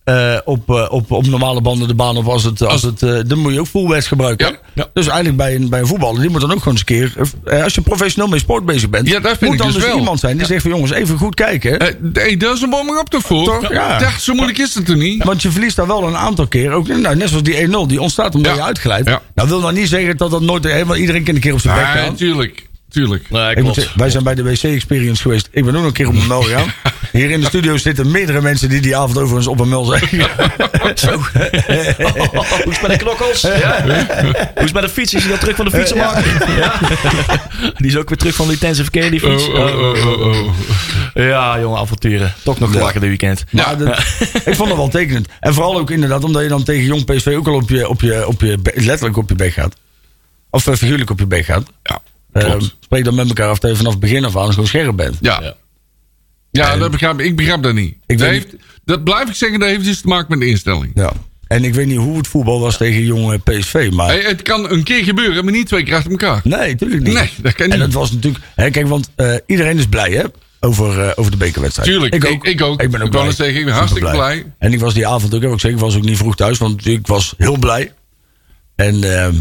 eh, 0.04 0.36
op, 0.44 0.70
eh, 0.70 0.86
op, 0.90 1.10
op 1.10 1.26
normale 1.26 1.60
banden 1.60 1.88
de 1.88 1.94
baan 1.94 2.16
op 2.16 2.28
als 2.28 2.44
het. 2.44 2.62
Als 2.62 2.82
het 2.82 3.02
eh, 3.02 3.18
dan 3.26 3.38
moet 3.38 3.52
je 3.52 3.60
ook 3.60 3.66
full 3.66 3.88
wedge 3.88 4.08
gebruiken. 4.08 4.46
Ja, 4.46 4.52
hè? 4.52 4.58
ja. 4.82 4.88
Dus 4.94 5.06
eigenlijk 5.06 5.36
bij 5.36 5.54
een, 5.54 5.68
bij 5.68 5.80
een 5.80 5.86
voetballer, 5.86 6.20
die 6.20 6.30
moet 6.30 6.40
dan 6.40 6.52
ook 6.52 6.58
gewoon 6.58 6.74
eens 6.74 6.84
een 6.86 7.12
keer. 7.44 7.62
als 7.62 7.74
je 7.74 7.80
professioneel 7.80 8.28
met 8.28 8.40
sport 8.40 8.64
bezig 8.64 8.90
bent, 8.90 9.08
Ja, 9.08 9.20
dat 9.20 9.38
vind 9.38 9.50
moet 9.50 9.58
dan 9.58 9.66
dus 9.66 9.76
dus 9.76 9.84
wel. 9.84 9.96
iemand 9.98 10.20
zijn 10.20 10.36
die 10.36 10.46
zegt 10.46 10.62
van 10.62 10.70
jongens, 10.70 10.90
even 10.92 11.18
goed 11.18 11.34
kijken. 11.34 11.96
hey, 12.12 12.36
daar 12.36 12.52
is 12.52 12.62
een 12.62 12.70
warming-up 12.70 13.06
toch 13.06 13.22
voor? 13.22 13.44
Toch? 13.44 13.72
Ja. 13.72 14.18
Zo 14.18 14.34
moeilijk 14.34 14.58
is 14.58 14.74
het 14.74 14.88
er 14.88 14.96
niet. 14.96 15.24
Want 15.24 15.42
je 15.42 15.50
verliest 15.50 15.76
daar 15.76 15.86
wel 15.86 16.06
een 16.06 16.16
aantal 16.16 16.46
keer. 16.46 16.72
Ook, 16.72 16.88
nou, 16.88 17.16
net 17.16 17.28
zoals 17.28 17.42
die 17.42 17.68
1-0, 17.68 17.70
die 17.86 18.00
ontstaat 18.00 18.34
omdat 18.34 18.54
je 18.54 18.62
uitglijdt. 18.62 19.10
Nou 19.34 19.48
wil 19.48 19.60
nou 19.60 19.72
niet 19.72 19.88
zeggen 19.88 20.16
dat 20.16 20.30
dat 20.30 20.40
nooit. 20.40 20.84
Want 20.86 20.98
iedereen 20.98 21.24
kan 21.24 21.34
een 21.34 21.40
keer 21.40 21.52
op 21.52 21.60
zijn 21.60 21.74
bek 21.74 21.84
Ja, 21.84 21.90
gaan. 21.92 22.16
Tuurlijk. 22.92 23.30
Nee, 23.30 23.54
klopt. 23.54 23.74
zeggen, 23.74 23.98
wij 23.98 24.10
zijn 24.10 24.24
bij 24.24 24.34
de 24.34 24.42
WC-experience 24.42 25.22
geweest. 25.22 25.48
Ik 25.50 25.64
ben 25.64 25.74
ook 25.74 25.78
nog 25.80 25.86
een 25.88 25.92
keer 25.92 26.08
op 26.08 26.14
een 26.14 26.26
mel 26.36 26.42
gegaan. 26.42 26.72
Hier 27.12 27.30
in 27.30 27.40
de 27.40 27.46
studio 27.46 27.76
zitten 27.76 28.10
meerdere 28.10 28.40
mensen 28.40 28.68
die 28.68 28.80
die 28.80 28.96
avond 28.96 29.16
overigens 29.18 29.46
op 29.46 29.60
een 29.60 29.68
mel 29.68 29.84
zijn. 29.84 30.08
Zo. 30.94 31.08
Hoe 31.16 32.64
is 32.64 32.78
het 32.78 32.82
met 32.82 32.90
de 32.90 32.96
knokkels? 32.96 33.40
Ja. 33.40 33.82
Hoe 33.82 34.32
is 34.54 34.62
het 34.62 34.72
met 34.72 34.82
de 34.82 34.88
fiets? 34.88 35.14
Is 35.14 35.22
hij 35.22 35.32
al 35.32 35.38
terug 35.38 35.56
van 35.56 35.64
de 35.64 35.70
fietsenmaker? 35.70 36.56
Ja. 36.58 36.80
Die 37.76 37.86
is 37.86 37.96
ook 37.96 38.08
weer 38.08 38.18
terug 38.18 38.34
van 38.34 38.46
de 38.46 38.52
intensive 38.52 38.90
care, 38.90 39.10
die 39.10 39.20
fiets. 39.20 39.48
Oh, 39.48 39.54
oh, 39.54 39.78
oh, 39.78 40.20
oh, 40.20 40.36
oh. 40.46 40.54
Ja, 41.14 41.60
jongen, 41.60 41.80
avonturen. 41.80 42.34
Toch 42.42 42.58
nog 42.58 42.70
gelachen 42.72 43.00
dit 43.00 43.08
weekend. 43.08 43.44
Dat- 43.50 43.98
ik 44.44 44.54
vond 44.54 44.68
dat 44.68 44.76
wel 44.78 44.88
tekenend. 44.88 45.28
En 45.40 45.54
vooral 45.54 45.78
ook 45.78 45.90
inderdaad 45.90 46.24
omdat 46.24 46.42
je 46.42 46.48
dan 46.48 46.62
tegen 46.64 46.84
jong 46.84 47.04
PSV 47.04 47.34
ook 47.36 47.46
al 47.48 47.54
op 47.54 47.68
je, 47.70 47.88
op 47.88 48.00
je, 48.00 48.26
op 48.26 48.40
je 48.40 48.58
letterlijk 48.74 49.16
op 49.16 49.28
je 49.28 49.34
bek 49.34 49.52
gaat. 49.52 49.74
Of 50.50 50.66
eh, 50.66 50.74
figuurlijk 50.74 51.10
op 51.10 51.18
je 51.18 51.26
bek 51.26 51.44
gaat. 51.44 51.62
Ja, 51.82 51.98
Eh, 52.32 52.44
klopt. 52.44 52.76
spreek 52.80 53.04
dan 53.04 53.14
met 53.14 53.28
elkaar 53.28 53.48
af 53.48 53.58
dat 53.58 53.70
je 53.70 53.76
vanaf 53.76 53.92
het 53.92 54.00
begin 54.00 54.24
af 54.24 54.36
aan 54.36 54.50
gewoon 54.52 54.66
scherp 54.66 54.96
bent. 54.96 55.16
Ja. 55.20 55.38
Ja. 55.42 55.54
Ja, 56.50 56.76
dat 56.76 56.90
begrijp, 56.90 57.20
ik 57.20 57.36
begrijp 57.36 57.62
dat 57.62 57.74
niet. 57.74 57.94
Ik 58.06 58.18
dat, 58.18 58.28
weet 58.28 58.30
heeft, 58.42 58.54
dat 58.84 59.04
blijf 59.04 59.28
ik 59.28 59.34
zeggen, 59.34 59.58
dat 59.60 59.68
heeft 59.68 59.86
iets 59.86 60.00
te 60.00 60.06
maken 60.08 60.26
met 60.28 60.40
de 60.40 60.46
instelling. 60.46 60.90
Ja. 60.94 61.12
En 61.46 61.64
ik 61.64 61.74
weet 61.74 61.86
niet 61.86 61.96
hoe 61.96 62.16
het 62.16 62.26
voetbal 62.28 62.60
was 62.60 62.76
tegen 62.76 63.02
jong 63.04 63.32
eh, 63.32 63.38
PSV. 63.58 63.88
Maar 63.92 64.06
Hey, 64.06 64.22
het 64.22 64.42
kan 64.42 64.70
een 64.70 64.82
keer 64.82 65.04
gebeuren, 65.04 65.44
maar 65.44 65.52
niet 65.52 65.66
twee 65.66 65.82
keer 65.82 65.94
achter 65.94 66.10
elkaar. 66.10 66.40
nee, 66.44 66.70
natuurlijk 66.72 67.02
niet. 67.02 67.14
Nee, 67.14 67.30
dat 67.42 67.52
kan 67.54 67.64
En 67.66 67.70
niet. 67.70 67.78
dat 67.80 67.92
was 67.92 68.12
natuurlijk. 68.12 68.44
Hè, 68.54 68.70
kijk, 68.70 68.86
want 68.88 69.10
eh, 69.14 69.34
iedereen 69.46 69.78
is 69.78 69.86
blij 69.86 70.10
hè, 70.10 70.22
over, 70.60 71.00
eh, 71.00 71.10
over 71.14 71.30
de 71.30 71.36
bekerwedstrijd. 71.36 71.88
Tuurlijk, 71.88 72.14
ik- 72.14 72.24
ik 72.44 72.62
ook. 72.62 72.82
Ik 72.82 72.90
ben 72.90 73.00
ook 73.00 73.06
Ik 73.06 73.12
blij. 73.12 73.24
net 73.24 73.36
zeggen, 73.36 73.58
ik 73.58 73.64
ben 73.64 73.74
hartstikke 73.74 74.10
blij. 74.10 74.44
En 74.58 74.72
ik 74.72 74.80
was 74.80 74.94
die 74.94 75.06
avond 75.06 75.34
ook, 75.34 75.40
heb 75.42 75.50
ik 75.50 75.54
gezegd, 75.60 75.74
ik 75.74 75.80
was 75.80 75.96
ook 75.96 76.04
niet 76.04 76.16
vroeg 76.16 76.36
thuis, 76.36 76.58
want 76.58 76.86
ik 76.86 77.06
was 77.06 77.34
heel 77.36 77.56
blij. 77.58 77.92
En, 78.76 79.18
ehm, 79.18 79.34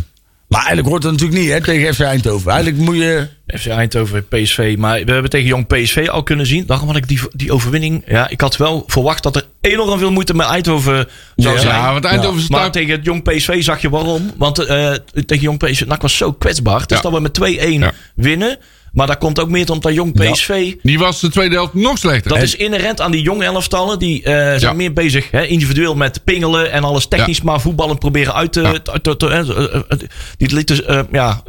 maar 0.52 0.60
eigenlijk 0.60 0.88
hoort 0.88 1.04
het 1.04 1.12
natuurlijk 1.12 1.40
niet 1.42 1.50
hè, 1.52 1.62
tegen 1.62 1.94
FC 1.94 2.00
Eindhoven. 2.00 2.52
Eigenlijk 2.52 2.84
moet 2.84 2.96
je. 2.96 3.28
FC 3.48 3.68
Eindhoven, 3.68 4.28
PSV. 4.28 4.76
Maar 4.78 5.04
we 5.06 5.12
hebben 5.12 5.30
tegen 5.30 5.48
Jong 5.48 5.68
PSV 5.68 6.08
al 6.12 6.24
kunnen 6.24 6.46
zien. 6.46 6.66
Daarom 6.66 6.88
had 6.88 6.96
ik 6.98 7.08
die, 7.08 7.20
die 7.32 7.52
overwinning. 7.52 8.04
Ja, 8.08 8.30
ik 8.30 8.42
had 8.42 8.58
wel 8.58 8.84
verwacht 8.88 9.24
dat 9.24 9.36
er 9.36 9.46
enorm 9.62 10.00
veel 10.00 10.12
moeite 10.12 10.34
met 10.34 10.48
Eindhoven 10.48 11.08
zou 11.36 11.56
Ja, 11.56 11.62
zijn. 11.62 11.76
Ja, 11.76 11.92
want 11.92 12.06
Eindhoven 12.06 12.46
Maar 12.50 12.60
staat... 12.60 12.74
tegen 12.74 12.92
het 12.96 13.06
Jong 13.06 13.24
PSV 13.24 13.64
zag 13.64 13.82
je 13.82 13.90
waarom. 13.90 14.32
Want 14.38 14.60
eh, 14.60 14.92
tegen 15.26 15.44
Jong 15.44 15.58
PSV, 15.58 15.86
NAC 15.86 16.02
was 16.02 16.18
zo 16.18 16.32
kwetsbaar. 16.34 16.88
Dus 16.88 16.98
Ja. 16.98 17.04
dat 17.04 17.12
we 17.14 17.20
met 17.20 17.34
2-1 17.34 17.80
Ja. 17.80 17.92
winnen. 18.16 18.58
Maar 18.92 19.08
dat 19.08 19.18
komt 19.18 19.40
ook 19.40 19.50
meer 19.50 19.72
omdat 19.72 19.94
Jong 19.94 20.12
Ja. 20.24 20.32
PSV... 20.32 20.74
Die 20.82 21.00
was 21.00 21.20
de 21.20 21.30
tweede 21.30 21.56
helft 21.56 21.74
nog 21.74 21.98
slechter. 21.98 22.30
Dat 22.30 22.38
En- 22.38 22.44
is 22.44 22.56
inherent 22.56 23.02
aan 23.02 23.12
die 23.12 23.22
jonge 23.22 23.44
elftallen. 23.46 24.00
Die 24.00 24.24
eh, 24.24 24.34
zijn 24.34 24.60
Ja. 24.60 24.74
meer 24.74 24.94
bezig 24.94 25.32
hè, 25.32 25.46
individueel 25.46 25.96
met 25.96 26.24
pingelen 26.24 26.72
en 26.72 26.84
alles 26.84 27.08
technisch. 27.08 27.42
Maar 27.42 27.62
voetballen 27.62 27.98
proberen 27.98 28.34
uit 28.34 28.54
te... 28.54 28.62
Eh, 28.62 29.40
eh, 29.88 30.00
die 30.38 30.54
lieten, 30.54 30.88
eh, 30.88 31.00
ja, 31.12 31.42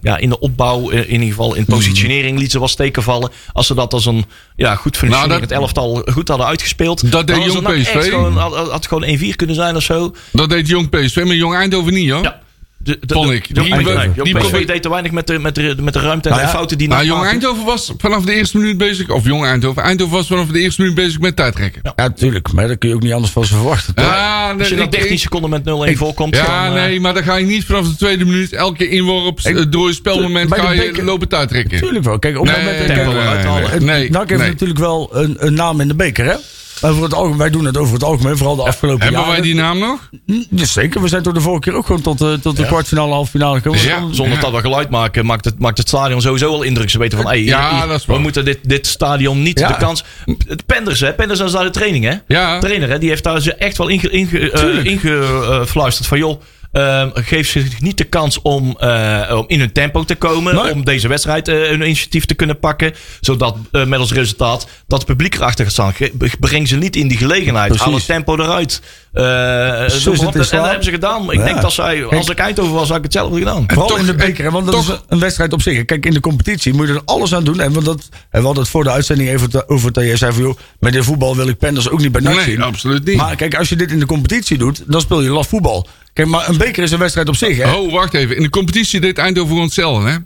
ja, 0.00 0.16
in 0.18 0.28
de 0.28 0.38
opbouw, 0.38 0.88
in 0.90 1.10
ieder 1.12 1.28
geval 1.28 1.54
in 1.54 1.64
positionering, 1.64 2.32
lieten 2.32 2.50
ze 2.52 2.58
wel 2.58 2.68
steken 2.68 3.02
vallen. 3.02 3.30
Als 3.52 3.66
ze 3.66 3.74
dat 3.74 3.92
als 3.92 4.06
een 4.06 4.24
ja, 4.56 4.74
goed 4.74 4.96
functionerend 4.96 5.40
Nou, 5.40 5.46
dat- 5.52 5.58
elftal 5.60 6.02
goed 6.12 6.28
hadden 6.28 6.46
uitgespeeld. 6.46 7.12
Dat 7.12 7.26
deed 7.26 7.44
Jong 7.44 7.68
PSV. 7.80 8.08
Gewoon, 8.08 8.36
had, 8.36 8.68
had 8.70 8.86
gewoon 8.86 9.18
1-4 9.18 9.36
kunnen 9.36 9.56
zijn 9.56 9.76
of 9.76 9.82
zo. 9.82 10.14
Dat 10.32 10.50
deed 10.50 10.68
Jong 10.68 10.88
PSV, 10.90 11.16
maar 11.24 11.34
Jong 11.34 11.54
Eindhoven 11.54 11.92
niet 11.92 12.10
hoor. 12.10 12.22
Ja. 12.22 12.40
De, 12.80 12.98
de, 13.00 13.14
Vond 13.14 13.28
de- 13.28 13.34
ik. 13.34 13.46
Jong 13.46 13.64
Die- 13.66 13.74
Eindhoven- 13.74 14.24
die 14.24 14.38
PSV 14.38 14.66
deed 14.66 14.82
te 14.82 14.88
weinig 14.90 15.12
met 15.12 15.26
de, 15.26 15.38
met 15.38 15.54
de, 15.54 15.74
met 15.80 15.92
de 15.92 16.00
ruimte 16.00 16.28
en 16.28 16.34
Nou 16.34 16.46
de 16.46 16.50
ja, 16.50 16.54
fouten 16.56 16.78
die 16.78 16.88
Maar 16.88 16.98
NAC 16.98 17.06
Jong. 17.06 17.24
Eindhoven 17.24 17.64
was 17.64 17.92
vanaf 17.98 18.24
de 18.24 18.34
eerste 18.34 18.58
minuut 18.58 18.78
bezig. 18.78 19.08
Of 19.10 19.24
Jong 19.24 19.44
Eindhoven. 19.44 19.82
Eindhoven 19.82 20.14
was 20.16 20.26
vanaf 20.26 20.46
de 20.46 20.60
eerste 20.60 20.80
minuut 20.80 20.96
bezig 20.96 21.20
met 21.20 21.36
tijdrekken. 21.36 21.80
Ja, 21.84 21.92
Ja, 21.96 22.02
natuurlijk. 22.08 22.52
Maar 22.52 22.68
dat 22.68 22.78
kun 22.78 22.88
je 22.88 22.94
ook 22.94 23.02
niet 23.02 23.12
anders 23.12 23.32
van 23.32 23.44
ze 23.44 23.54
verwachten. 23.54 23.94
toch? 23.94 24.04
nee, 24.04 24.58
Als 24.58 24.68
je 24.68 24.74
ik- 24.76 24.90
13 24.90 25.10
ik- 25.12 25.18
seconden 25.18 25.50
met 25.50 25.64
0-1 25.64 25.96
voorkomt. 25.96 26.36
Ja, 26.36 26.66
dan, 26.68 26.76
eh, 26.76 26.82
nee, 26.82 27.00
maar 27.00 27.14
dan 27.14 27.22
ga 27.22 27.36
je 27.36 27.46
niet 27.46 27.64
vanaf 27.64 27.88
de 27.88 27.96
tweede 27.96 28.24
minuut 28.24 28.52
elke 28.52 28.88
inworp 28.88 29.40
Ik- 29.40 29.56
eh, 29.56 29.64
door 29.68 29.88
je 29.88 29.94
spelmoment 29.94 30.54
ga 30.54 30.70
je 30.72 30.80
beker- 30.80 31.04
lopen 31.04 31.28
tijdrekken. 31.28 31.78
Tuurlijk 31.78 32.04
wel. 32.04 32.18
Kijk, 32.18 32.38
op 32.38 32.46
het 32.46 32.56
Nee, 32.56 32.64
moment 32.64 32.78
nee, 32.86 32.96
nee, 32.96 33.06
nee, 33.06 33.14
halen. 33.14 33.70
nee, 33.70 34.00
nee, 34.08 34.18
heeft 34.18 34.30
nee. 34.30 34.48
natuurlijk 34.50 34.78
wel 34.78 35.08
een, 35.12 35.36
een 35.38 35.54
naam 35.54 35.80
in 35.80 35.88
de 35.88 35.94
beker, 35.94 36.24
hè? 36.24 36.34
Over 36.82 37.02
het 37.02 37.14
algemeen, 37.14 37.38
wij 37.38 37.50
doen 37.50 37.64
het 37.64 37.76
over 37.76 37.94
het 37.94 38.04
algemeen, 38.04 38.36
vooral 38.36 38.56
de 38.56 38.62
afgelopen 38.62 39.02
Hebben 39.02 39.20
jaren. 39.20 39.34
wij 39.34 39.42
die 39.44 39.54
naam 39.54 39.78
nog? 39.78 40.10
Ja, 40.50 40.64
zeker, 40.64 41.02
we 41.02 41.08
zijn 41.08 41.22
toch 41.22 41.32
de 41.32 41.40
vorige 41.40 41.60
keer 41.60 41.74
ook 41.74 41.86
gewoon 41.86 42.00
tot, 42.02 42.20
eh, 42.20 42.32
tot 42.32 42.56
de 42.56 42.66
kwartfinale, 42.66 43.12
halve 43.12 43.30
finale 43.30 43.56
gekomen. 43.56 43.82
Ja. 43.82 44.02
Zonder 44.10 44.40
dat 44.40 44.52
we 44.52 44.60
geluid 44.60 44.90
maken, 44.90 45.26
maakt 45.26 45.44
het, 45.44 45.58
maakt 45.58 45.78
het 45.78 45.88
stadion 45.88 46.20
sowieso 46.20 46.50
wel 46.50 46.62
indruk. 46.62 46.90
Ze 46.90 46.98
weten 46.98 47.18
van, 47.18 47.26
hey, 47.26 47.42
Ja, 47.44 47.78
hier- 47.78 47.86
dat 47.88 47.98
is 48.00 48.06
we 48.06 48.18
moeten 48.18 48.44
dit, 48.44 48.58
dit 48.62 48.86
stadion 48.86 49.42
niet 49.42 49.58
Ja. 49.58 49.68
de 49.68 49.76
kans... 49.76 50.04
Het 50.48 50.66
Penders, 50.66 51.00
hè? 51.00 51.12
Penders 51.14 51.40
is 51.40 51.52
daar 51.52 51.64
de 51.64 51.70
training, 51.70 52.04
hè? 52.04 52.14
Ja. 52.26 52.58
Trainer, 52.58 52.88
hè? 52.88 52.98
Die 52.98 53.08
heeft 53.08 53.24
daar 53.24 53.40
ze 53.40 53.54
echt 53.54 53.78
wel 53.78 53.88
inge, 53.88 54.10
inge, 54.10 54.50
eh, 54.50 54.58
Tuurlijk. 54.60 54.86
ingefluisterd 54.86 56.08
van, 56.08 56.18
joh... 56.18 56.40
ehm, 56.72 57.10
geef 57.14 57.48
ze 57.48 57.66
niet 57.78 57.98
de 57.98 58.04
kans 58.04 58.42
om, 58.42 58.76
eh, 58.78 59.34
om 59.36 59.44
in 59.46 59.58
hun 59.58 59.72
tempo 59.72 60.04
te 60.04 60.14
komen. 60.14 60.54
Nee. 60.54 60.72
Om 60.72 60.84
deze 60.84 61.08
wedstrijd 61.08 61.48
eh, 61.48 61.70
een 61.70 61.82
initiatief 61.82 62.24
te 62.24 62.34
kunnen 62.34 62.58
pakken. 62.58 62.94
Zodat 63.20 63.56
eh, 63.72 63.84
met 63.84 63.98
als 63.98 64.12
resultaat 64.12 64.68
dat 64.86 64.98
het 64.98 65.08
publiek 65.08 65.34
erachter 65.34 65.64
gaat 65.64 65.72
staan. 65.72 65.92
Breng 66.40 66.68
ze 66.68 66.76
niet 66.76 66.96
in 66.96 67.08
die 67.08 67.18
gelegenheid. 67.18 67.68
Precies. 67.68 67.86
Haal 67.86 67.94
het 67.94 68.06
tempo 68.06 68.36
eruit. 68.36 68.82
Eh, 69.18 69.24
in 69.24 70.12
en 70.12 70.32
dat 70.32 70.50
hebben 70.50 70.84
ze 70.84 70.90
gedaan. 70.90 71.32
Ik 71.32 71.38
Ja. 71.38 71.44
denk 71.44 71.60
dat 71.60 71.72
zij, 71.72 72.04
als 72.04 72.28
ik 72.28 72.38
Eindhoven 72.38 72.72
was, 72.74 72.88
had 72.88 72.96
ik 72.96 73.02
hetzelfde 73.02 73.38
gedaan. 73.38 73.64
Vooral 73.66 73.88
toch- 73.88 73.98
in 73.98 74.06
de 74.06 74.14
beker, 74.14 74.44
hè, 74.44 74.50
want 74.50 74.64
dat 74.66 74.74
toch- 74.74 74.92
is 74.92 75.00
een 75.08 75.18
wedstrijd 75.18 75.52
op 75.52 75.62
zich. 75.62 75.84
Kijk, 75.84 76.06
in 76.06 76.12
de 76.12 76.20
competitie 76.20 76.74
moet 76.74 76.86
je 76.88 76.94
er 76.94 77.02
alles 77.04 77.34
aan 77.34 77.44
doen. 77.44 77.60
En, 77.60 77.72
want 77.72 77.84
dat, 77.86 78.08
en 78.30 78.40
we 78.40 78.44
hadden 78.46 78.62
het 78.62 78.72
voor 78.72 78.84
de 78.84 78.90
uitzending 78.90 79.28
even 79.28 79.68
over 79.68 79.92
dat 79.92 80.04
jij 80.04 80.16
zei 80.16 80.32
van... 80.32 80.42
joh, 80.42 80.56
met 80.80 80.92
dit 80.92 81.04
voetbal 81.04 81.36
wil 81.36 81.48
ik 81.48 81.58
Penders 81.58 81.88
ook 81.90 82.00
niet 82.00 82.12
bij 82.12 82.20
NAC 82.20 82.34
Nee, 82.34 82.44
zien. 82.44 82.62
absoluut 82.62 83.04
niet. 83.04 83.16
Maar 83.16 83.36
kijk, 83.36 83.54
als 83.56 83.68
je 83.68 83.76
dit 83.76 83.90
in 83.90 83.98
de 83.98 84.06
competitie 84.06 84.58
doet, 84.58 84.82
dan 84.86 85.00
speel 85.00 85.22
je 85.22 85.30
laf 85.30 85.48
voetbal. 85.48 85.86
Kijk, 86.12 86.28
maar 86.28 86.48
een 86.48 86.56
beker 86.58 86.82
is 86.82 86.90
een 86.90 86.98
wedstrijd 86.98 87.28
op 87.28 87.36
zich, 87.36 87.56
hè? 87.56 87.72
Oh, 87.72 87.92
wacht 87.92 88.14
even. 88.14 88.36
In 88.36 88.42
de 88.42 88.50
competitie 88.50 89.00
deed 89.00 89.18
Eindhoven 89.18 89.50
gewoon 89.50 89.64
hetzelfde, 89.64 90.08
hè? 90.10 90.16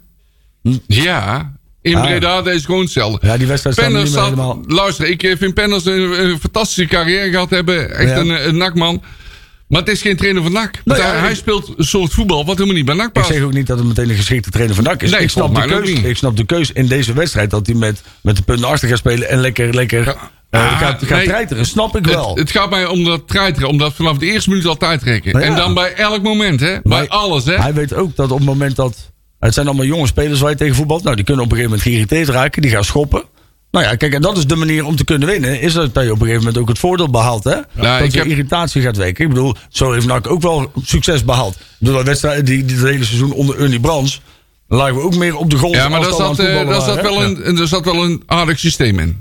Ja. 0.87 1.53
In. 1.83 1.97
Ah. 1.97 2.03
Breda 2.03 2.43
deed 2.43 2.61
ze 2.61 2.67
gewoon 2.67 2.81
hetzelfde. 2.83 3.27
Ja, 3.27 3.37
die 3.37 3.47
wedstrijd 3.47 3.77
staat, 3.77 4.23
helemaal... 4.23 4.61
luister, 4.67 5.07
ik 5.09 5.23
eh, 5.23 5.37
vind 5.39 5.55
Penders 5.55 5.85
een, 5.85 6.25
een 6.25 6.41
fantastische 6.41 6.87
carrière 6.87 7.31
gehad 7.31 7.51
hebben. 7.51 7.95
Echt 7.97 8.11
Ja. 8.11 8.17
een, 8.17 8.49
een 8.49 8.57
nakman. 8.57 9.03
Maar 9.69 9.81
het 9.81 9.91
is 9.91 10.03
geen 10.03 10.17
trainer 10.17 10.43
van 10.43 10.53
NAC. 10.53 10.81
Want 10.85 11.01
ja, 11.01 11.15
hij, 11.15 11.31
ik- 11.31 11.37
speelt 11.37 11.73
een 11.77 11.85
soort 11.85 12.13
voetbal 12.13 12.45
wat 12.45 12.55
helemaal 12.55 12.77
niet 12.77 12.85
bij 12.85 12.95
NAC 12.95 13.07
Ik 13.07 13.13
past. 13.13 13.27
zeg 13.33 13.43
ook 13.43 13.53
niet 13.53 13.67
dat 13.67 13.79
het 13.79 13.87
meteen 13.87 14.09
een 14.11 14.17
geschikte 14.17 14.51
trainer 14.51 14.75
van 14.75 14.85
NAC 14.85 15.03
is. 15.03 15.11
Nee, 15.11 15.21
ik, 15.21 15.31
snap 15.31 15.55
de 15.55 15.61
keus, 15.67 15.91
ik 15.91 16.17
snap 16.17 16.37
de 16.37 16.45
keus 16.45 16.73
in 16.73 16.87
deze 16.87 17.13
wedstrijd 17.13 17.51
dat 17.51 17.67
hij 17.67 17.75
met, 17.77 18.03
met 18.23 18.37
de 18.37 18.43
punten 18.43 18.69
achter 18.69 18.89
gaat 18.89 18.99
spelen 18.99 19.29
en 19.29 19.39
lekker, 19.41 19.75
lekker 19.75 20.05
Ja. 20.05 20.17
eh, 20.51 20.61
Ah, 20.73 20.79
gaat, 20.79 21.03
gaat 21.03 21.19
nee. 21.19 21.27
treiteren. 21.27 21.67
Snap 21.67 21.97
ik 21.97 22.07
wel. 22.07 22.29
Het, 22.29 22.39
het 22.39 22.51
gaat 22.51 22.71
mij 22.71 22.87
om 22.87 23.05
dat 23.05 23.29
treiteren, 23.29 23.69
om 23.69 23.79
dat 23.79 23.95
vanaf 23.95 24.19
de 24.19 24.27
eerste 24.27 24.49
minuut 24.51 24.67
al 24.67 24.77
tijd 24.77 25.01
trekken. 25.01 25.33
Nou 25.33 25.45
ja. 25.45 25.51
En 25.51 25.57
dan 25.57 25.75
bij 25.75 25.95
elk 25.95 26.23
moment, 26.23 26.61
hè? 26.61 26.77
Bij 26.83 27.09
alles, 27.09 27.45
hè? 27.45 27.55
Hij 27.57 27.75
weet 27.75 27.95
ook 27.95 28.17
dat 28.17 28.31
op 28.31 28.37
het 28.39 28.47
moment 28.47 28.77
dat. 28.77 29.11
Het 29.45 29.55
zijn 29.55 29.67
allemaal 29.67 29.87
jonge 29.87 30.07
spelers 30.07 30.41
waar 30.41 30.51
je 30.51 30.57
tegen 30.57 30.75
voetbalt. 30.75 31.03
Nou, 31.03 31.17
die 31.17 31.25
kunnen 31.25 31.45
op 31.45 31.51
een 31.51 31.57
gegeven 31.57 31.77
moment 31.79 31.95
geïrriteerd 31.95 32.37
raken. 32.37 32.63
Die 32.63 32.71
gaan 32.71 32.85
schoppen. 32.85 33.23
Nou 33.71 33.85
ja, 33.85 33.95
kijk, 33.95 34.15
en 34.15 34.23
dat 34.23 34.37
is 34.37 34.47
de 34.47 34.57
manier 34.57 34.85
om 34.87 34.97
te 34.97 35.05
kunnen 35.05 35.29
winnen. 35.29 35.61
Is 35.61 35.73
dat 35.73 35.85
je 35.95 36.01
op 36.01 36.11
een 36.11 36.17
gegeven 36.19 36.37
moment 36.39 36.59
ook 36.59 36.69
het 36.69 36.79
voordeel 36.79 37.11
behaalt. 37.11 37.45
Hè? 37.45 37.55
dat 37.75 38.13
je 38.13 38.19
heb- 38.19 38.29
irritatie 38.29 38.83
gaat 38.83 38.97
weken. 38.97 39.25
Ik 39.25 39.31
bedoel, 39.31 39.55
zo 39.69 39.93
heeft 39.93 40.07
NAC 40.07 40.31
ook 40.31 40.43
wel 40.43 40.73
succes 40.85 41.25
behaald. 41.25 41.55
Ik 41.55 41.61
bedoel, 41.79 41.95
dat 41.97 42.05
wedstrijd, 42.07 42.47
die, 42.47 42.65
die, 42.65 42.77
het 42.77 42.87
hele 42.87 43.05
seizoen 43.05 43.33
onder 43.33 43.59
Ernie 43.61 43.81
Brands. 43.81 44.21
Dan 44.69 44.79
lagen 44.79 44.95
we 44.95 45.01
ook 45.03 45.17
meer 45.17 45.37
op 45.37 45.51
de 45.51 45.57
grond. 45.57 45.75
Ja, 45.75 45.89
maar 45.89 45.99
als 46.07 46.19
daar 46.19 46.27
zat, 46.35 46.39
eh, 46.39 46.57
voetballen 46.57 46.83
zat, 46.83 47.01
wel 47.03 47.23
een, 47.25 47.59
er 47.59 47.69
zat 47.69 47.85
wel 47.85 48.05
een 48.05 48.23
aardig 48.27 48.59
systeem 48.59 48.99
in. 48.99 49.21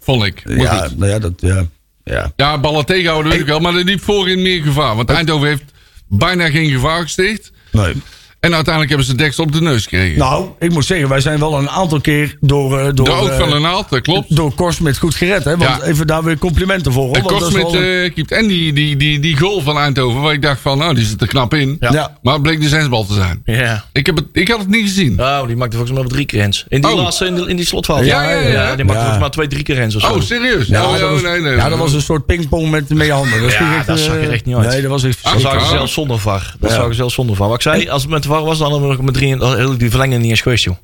Vond 0.00 0.24
ik. 0.24 0.42
Maar 0.46 0.56
Ja, 0.56 0.76
goed. 0.86 0.98
nou 0.98 1.10
ja, 1.10 1.18
dat. 1.18 1.32
Ja, 1.36 1.64
ja. 2.04 2.32
Ja, 2.36 2.58
ballen 2.58 2.84
tegenhouden 2.86 3.32
weet 3.32 3.40
ik 3.40 3.46
wel, 3.46 3.60
maar 3.60 3.74
er 3.74 3.84
liep 3.84 4.02
voorin 4.02 4.42
meer 4.42 4.62
gevaar. 4.62 4.96
Want 4.96 5.10
Eindhoven 5.10 5.48
heeft 5.48 5.64
bijna 6.08 6.50
geen 6.50 6.70
gevaar 6.70 7.02
gesticht. 7.02 7.52
Nee. 7.70 7.94
En 8.42 8.54
uiteindelijk 8.54 8.88
hebben 8.88 9.06
ze 9.06 9.16
de 9.16 9.22
deksel 9.22 9.44
op 9.44 9.52
de 9.52 9.60
neus 9.62 9.82
gekregen. 9.82 10.18
Nou, 10.18 10.46
ik 10.58 10.70
moet 10.70 10.84
zeggen, 10.84 11.08
wij 11.08 11.20
zijn 11.20 11.38
wel 11.38 11.58
een 11.58 11.68
aantal 11.70 12.00
keer 12.00 12.36
door. 12.40 12.78
eh, 12.78 12.84
door 12.94 13.04
de 13.06 13.12
oog 13.12 13.28
eh, 13.30 13.38
van 13.38 13.50
de 13.50 13.58
naald, 13.58 13.90
dat 13.90 14.00
klopt. 14.00 14.36
door 14.36 14.54
Korsmit 14.54 14.98
goed 14.98 15.14
gered. 15.14 15.44
Hè? 15.44 15.56
Want 15.56 15.62
Ja. 15.82 15.82
even 15.82 16.06
daar 16.06 16.22
weer 16.24 16.38
complimenten 16.38 16.92
voor. 16.92 17.06
hoor, 17.06 17.16
En 17.16 17.22
Korsmit 17.22 17.62
wel 17.62 17.74
een- 17.82 18.02
eh 18.04 18.14
keept 18.14 18.30
en 18.32 18.46
die, 18.46 18.72
die, 18.72 18.96
die, 18.96 19.20
die 19.20 19.36
goal 19.36 19.60
van 19.60 19.78
Eindhoven, 19.78 20.20
waar 20.20 20.32
ik 20.32 20.42
dacht 20.42 20.60
van, 20.60 20.78
nou, 20.78 20.94
die 20.94 21.04
zit 21.04 21.20
er 21.20 21.26
knap 21.26 21.54
in. 21.54 21.76
Ja. 21.80 22.18
Maar 22.22 22.32
het 22.34 22.42
bleek 22.42 22.60
de 22.60 22.68
zesbal 22.68 23.04
te 23.06 23.14
zijn. 23.14 23.42
Ja. 23.44 23.84
Ik, 23.92 24.06
heb 24.06 24.16
het, 24.16 24.24
ik 24.32 24.48
had 24.48 24.58
het 24.58 24.68
niet 24.68 24.82
gezien. 24.82 25.14
Nou, 25.14 25.46
die 25.46 25.56
maakte 25.56 25.76
volgens 25.76 25.92
mij 25.98 26.02
wel 26.06 26.12
drie 26.12 26.26
keer. 26.26 26.64
In 26.68 26.80
die 26.80 26.90
Oh. 26.90 26.96
laatste, 27.02 27.26
in, 27.26 27.34
die- 27.34 27.48
in 27.48 27.56
die 27.56 27.66
slotfase. 27.66 28.04
Ja, 28.04 28.22
ja, 28.30 28.38
ja. 28.38 28.76
die 28.76 28.84
maakte 28.84 28.92
Ja. 28.92 28.98
volgens 29.00 29.18
mij 29.18 29.30
twee, 29.30 29.46
drie 29.46 29.62
keer 29.62 29.76
hens 29.76 29.94
of 29.96 30.02
zo. 30.02 30.12
Oh, 30.12 30.20
serieus? 30.20 30.66
Ja, 30.66 30.84
oh, 30.84 30.92
dat 30.92 31.02
oh, 31.02 31.10
was, 31.10 31.22
nee, 31.22 31.40
nee, 31.40 31.56
ja, 31.56 31.68
dat 31.68 31.78
was 31.78 31.92
een 31.92 32.00
soort 32.02 32.26
pingpong 32.26 32.70
met, 32.70 32.88
met 32.88 33.06
je 33.06 33.12
handen. 33.12 33.40
Dat, 33.42 33.52
Ja, 33.52 33.56
ging 33.58 33.74
echt, 33.76 33.86
dat 33.86 33.98
eh, 33.98 34.04
zag 34.04 34.14
er 34.14 34.30
echt 34.30 34.44
niet 34.44 34.56
uit. 34.56 34.68
Nee, 34.68 34.80
dat 34.82 34.90
was 34.90 35.04
echt... 35.04 35.22
Dat 35.22 35.40
zag 35.40 35.52
je 35.52 35.58
Ah. 35.58 35.68
zelfs 35.68 35.92
zonder 35.92 36.18
VAR. 36.18 36.54
Dat 36.60 36.70
zag 36.70 36.86
je 36.88 36.94
zelfs 36.94 37.14
zonder 37.14 37.36
VAR. 37.36 37.46
Wat 37.48 37.56
ik 37.56 37.62
zei, 37.62 37.88
als 37.88 38.02
het 38.02 38.10
met 38.10 38.24
VAR 38.32 38.44
was, 38.44 38.58
dan 38.58 38.82
nog 38.82 39.00
met 39.00 39.14
drie... 39.14 39.44
heel 39.44 39.78
die 39.78 39.90
verlenging 39.90 40.20
niet 40.20 40.30
eens 40.30 40.40
geweest, 40.40 40.64
joh. 40.64 40.76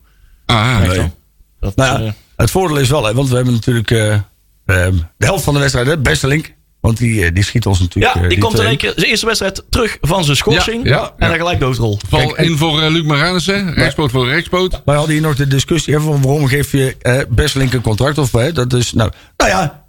Ah, 0.46 0.78
Echt 0.82 0.96
nee. 0.96 1.10
Dat, 1.60 1.76
Nou 1.76 1.98
eh, 1.98 2.04
ja, 2.06 2.14
het 2.36 2.50
voordeel 2.50 2.76
is 2.76 2.88
wel, 2.88 3.04
hè, 3.04 3.14
want 3.14 3.28
we 3.28 3.34
hebben 3.34 3.54
natuurlijk 3.54 3.90
eh, 3.90 4.12
ehm, 4.66 4.96
de 5.16 5.26
helft 5.26 5.44
van 5.44 5.54
de 5.54 5.60
wedstrijd, 5.60 5.86
hè, 5.86 5.98
Besselink. 5.98 6.56
Want 6.80 6.98
die, 6.98 7.24
eh, 7.24 7.34
die 7.34 7.44
schiet 7.44 7.66
ons 7.66 7.80
natuurlijk... 7.80 8.14
ja, 8.14 8.28
die 8.28 8.38
komt 8.38 8.52
in 8.52 8.58
twee. 8.58 8.68
één 8.68 8.78
keer 8.78 8.92
zijn 8.96 9.10
eerste 9.10 9.26
wedstrijd 9.26 9.62
terug 9.70 9.98
van 10.00 10.24
zijn 10.24 10.36
schorsing. 10.36 10.84
Ja, 10.84 10.90
ja, 10.90 11.14
en 11.18 11.28
dan 11.28 11.38
gelijk 11.38 11.60
doodrol. 11.60 11.98
Val 12.08 12.26
Kijk, 12.26 12.48
in 12.48 12.56
voor 12.56 12.80
Luc 12.80 13.02
Marijnissen. 13.04 13.74
Rechtspoot 13.74 14.10
voor 14.10 14.28
rechtspoot. 14.28 14.82
Wij 14.84 14.96
hadden 14.96 15.12
hier 15.12 15.22
nog 15.22 15.36
de 15.36 15.46
discussie 15.46 15.98
van 15.98 16.22
waarom 16.22 16.46
geef 16.46 16.72
je 16.72 16.96
eh 17.00 17.20
Besselink 17.28 17.72
een 17.72 17.80
contract 17.80 18.18
of 18.18 18.32
hè, 18.32 18.52
dat 18.52 18.72
is 18.72 18.92
nou, 18.92 19.10
nou 19.36 19.50
ja. 19.50 19.87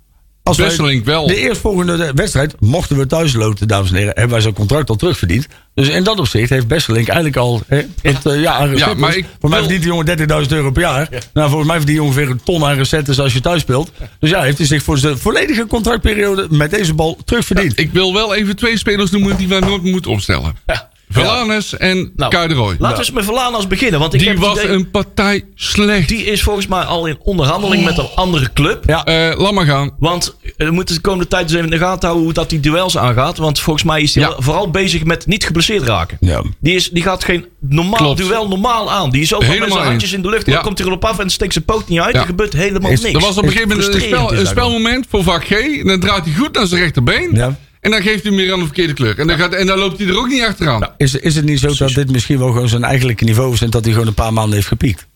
Als 0.50 0.78
wij 0.78 1.02
wel. 1.04 1.28
De 1.28 1.36
eerstvolgende 1.36 2.12
wedstrijd 2.16 2.56
mochten 2.60 2.98
we 2.98 3.06
thuis 3.06 3.34
loten, 3.34 3.68
dames 3.68 3.90
en 3.90 3.96
heren. 3.96 4.14
Hebben 4.14 4.32
wij 4.32 4.42
zijn 4.42 4.54
contract 4.54 4.90
al 4.90 4.96
terugverdiend. 4.96 5.48
Dus 5.74 5.90
in 5.90 6.04
dat 6.04 6.20
opzicht 6.20 6.50
heeft 6.50 6.68
Besselink 6.68 7.08
eigenlijk 7.08 7.38
al 7.38 7.62
hè, 7.68 7.82
het, 8.02 8.26
eh, 8.26 8.42
ja, 8.42 8.54
aan 8.54 8.98
maar 8.98 9.18
ik 9.18 9.26
Voor 9.40 9.50
mij 9.50 9.60
verdient 9.60 9.82
die 9.82 9.92
jongen 9.92 10.06
30.000 10.06 10.52
euro 10.52 10.72
per 10.72 10.82
jaar. 10.82 11.10
Nou, 11.34 11.50
volgens 11.50 11.70
mij 11.70 11.78
verdient 11.78 11.98
hij 11.98 12.08
ongeveer 12.08 12.30
een 12.30 12.42
ton 12.44 12.66
aan 12.66 12.76
recettes 12.76 13.20
als 13.20 13.34
je 13.34 13.42
thuis 13.42 13.62
speelt. 13.62 13.92
Dus 14.20 14.30
ja, 14.30 14.42
heeft 14.42 14.58
hij 14.58 14.68
zich 14.68 14.84
voor 14.84 14.98
zijn 14.98 15.18
volledige 15.18 15.66
contractperiode 15.68 16.48
met 16.50 16.72
deze 16.72 16.94
bal 16.94 17.18
terugverdiend. 17.26 17.80
Ik 17.80 17.92
wil 17.92 18.14
wel 18.14 18.36
even 18.36 18.56
twee 18.56 18.78
spelers 18.78 19.12
noemen 19.12 19.38
die 19.38 19.48
wij 19.48 19.60
nooit 19.60 19.84
moeten 19.84 20.12
opstellen. 20.12 20.56
Ja. 20.68 20.89
Verlanes 21.10 21.78
en 21.78 22.12
Nou, 22.16 22.36
Kuiderooi. 22.36 22.76
Laten 22.80 22.98
we 22.98 23.04
eens 23.04 23.12
met 23.12 23.24
Verlanas 23.24 23.68
beginnen. 23.68 24.00
Want 24.00 24.14
ik 24.14 24.20
Die 24.20 24.30
heb 24.30 24.38
was 24.38 24.58
idee- 24.60 24.68
een 24.72 24.90
partij 24.92 25.44
slecht. 25.56 26.08
die 26.08 26.24
is 26.24 26.44
volgens 26.44 26.68
mij 26.68 26.82
al 26.84 27.06
in 27.06 27.18
onderhandeling 27.24 27.84
met 27.86 27.98
een 27.98 28.08
andere 28.16 28.50
club. 28.54 28.84
Ja. 28.88 29.04
Eh, 29.06 29.40
laat 29.40 29.52
maar 29.54 29.66
gaan. 29.66 29.92
Want 30.00 30.36
eh, 30.44 30.52
we 30.68 30.72
moeten 30.72 30.96
de 30.96 31.02
komende 31.02 31.28
tijd 31.28 31.44
eens 31.44 31.52
even 31.54 31.66
in 31.66 31.72
de 31.72 31.78
gaten 31.78 32.02
houden 32.02 32.24
hoe 32.24 32.34
dat 32.34 32.50
die 32.50 32.60
duels 32.60 32.98
aangaat. 32.98 33.38
Want 33.38 33.60
volgens 33.60 33.86
mij 33.86 34.02
is 34.02 34.16
hij 34.16 34.24
Ja. 34.24 34.36
vooral 34.38 34.70
bezig 34.70 35.04
met 35.04 35.26
niet 35.28 35.46
geblesseerd 35.46 35.84
raken. 35.84 36.18
Ja. 36.20 36.44
Die, 36.60 36.76
is, 36.76 36.90
die 36.90 37.04
gaat 37.04 37.24
geen 37.24 37.46
normaal 37.60 37.94
Klopt. 38.00 38.18
duel 38.18 38.48
normaal 38.48 38.92
aan. 38.92 39.10
Die 39.10 39.22
is 39.22 39.34
ook 39.34 39.48
met 39.48 39.72
zijn 39.72 39.86
handjes 39.86 40.14
in 40.14 40.22
de 40.22 40.30
lucht. 40.30 40.46
Ja. 40.46 40.54
Dan 40.54 40.62
komt 40.64 40.78
hij 40.78 40.88
erop 40.88 41.06
af 41.06 41.20
en 41.20 41.30
steekt 41.30 41.54
zijn 41.54 41.66
poot 41.66 41.88
niet 41.88 42.00
uit. 42.00 42.16
Er 42.16 42.26
gebeurt 42.26 42.54
helemaal 42.54 42.90
niks. 42.92 43.04
Er 43.04 43.20
was 43.20 43.38
op 43.38 43.44
een 43.44 43.50
gegeven 43.52 43.70
moment 43.70 43.94
een, 43.96 44.02
spel, 44.02 44.34
een 44.34 44.48
spelmoment 44.48 45.06
voor 45.10 45.24
vak 45.24 45.44
G. 45.46 45.52
En 45.52 45.88
dan 45.88 46.00
draait 46.00 46.26
hij 46.26 46.34
goed 46.34 46.54
naar 46.56 46.68
zijn 46.68 46.82
rechterbeen. 46.82 47.30
Ja. 47.34 47.58
En 47.82 47.92
dan 47.92 48.02
geeft 48.02 48.24
hij 48.24 48.32
hem 48.32 48.36
weer 48.36 48.54
aan 48.54 48.60
de 48.60 48.66
verkeerde 48.66 48.94
kleur. 48.94 49.20
En 49.20 49.28
dan, 49.28 49.38
gaat, 49.38 49.54
en 49.54 49.66
dan 49.68 49.78
loopt 49.80 49.98
hij 50.00 50.08
er 50.08 50.18
ook 50.18 50.28
niet 50.28 50.44
achteraan. 50.44 50.88
Is, 50.98 51.16
is 51.16 51.36
het 51.36 51.46
niet 51.46 51.60
zo 51.60 51.74
dat 51.76 51.94
dit 51.94 52.12
misschien 52.12 52.38
wel 52.40 52.52
gewoon 52.52 52.70
zijn 52.70 52.84
eigenlijke 52.84 53.24
niveau 53.24 53.54
is 53.54 53.62
en 53.62 53.70
dat 53.70 53.84
hij 53.84 53.94
gewoon 53.94 54.08
een 54.08 54.14
paar 54.14 54.34
maanden 54.34 54.56
heeft 54.56 54.68
gepiekt? 54.68 55.08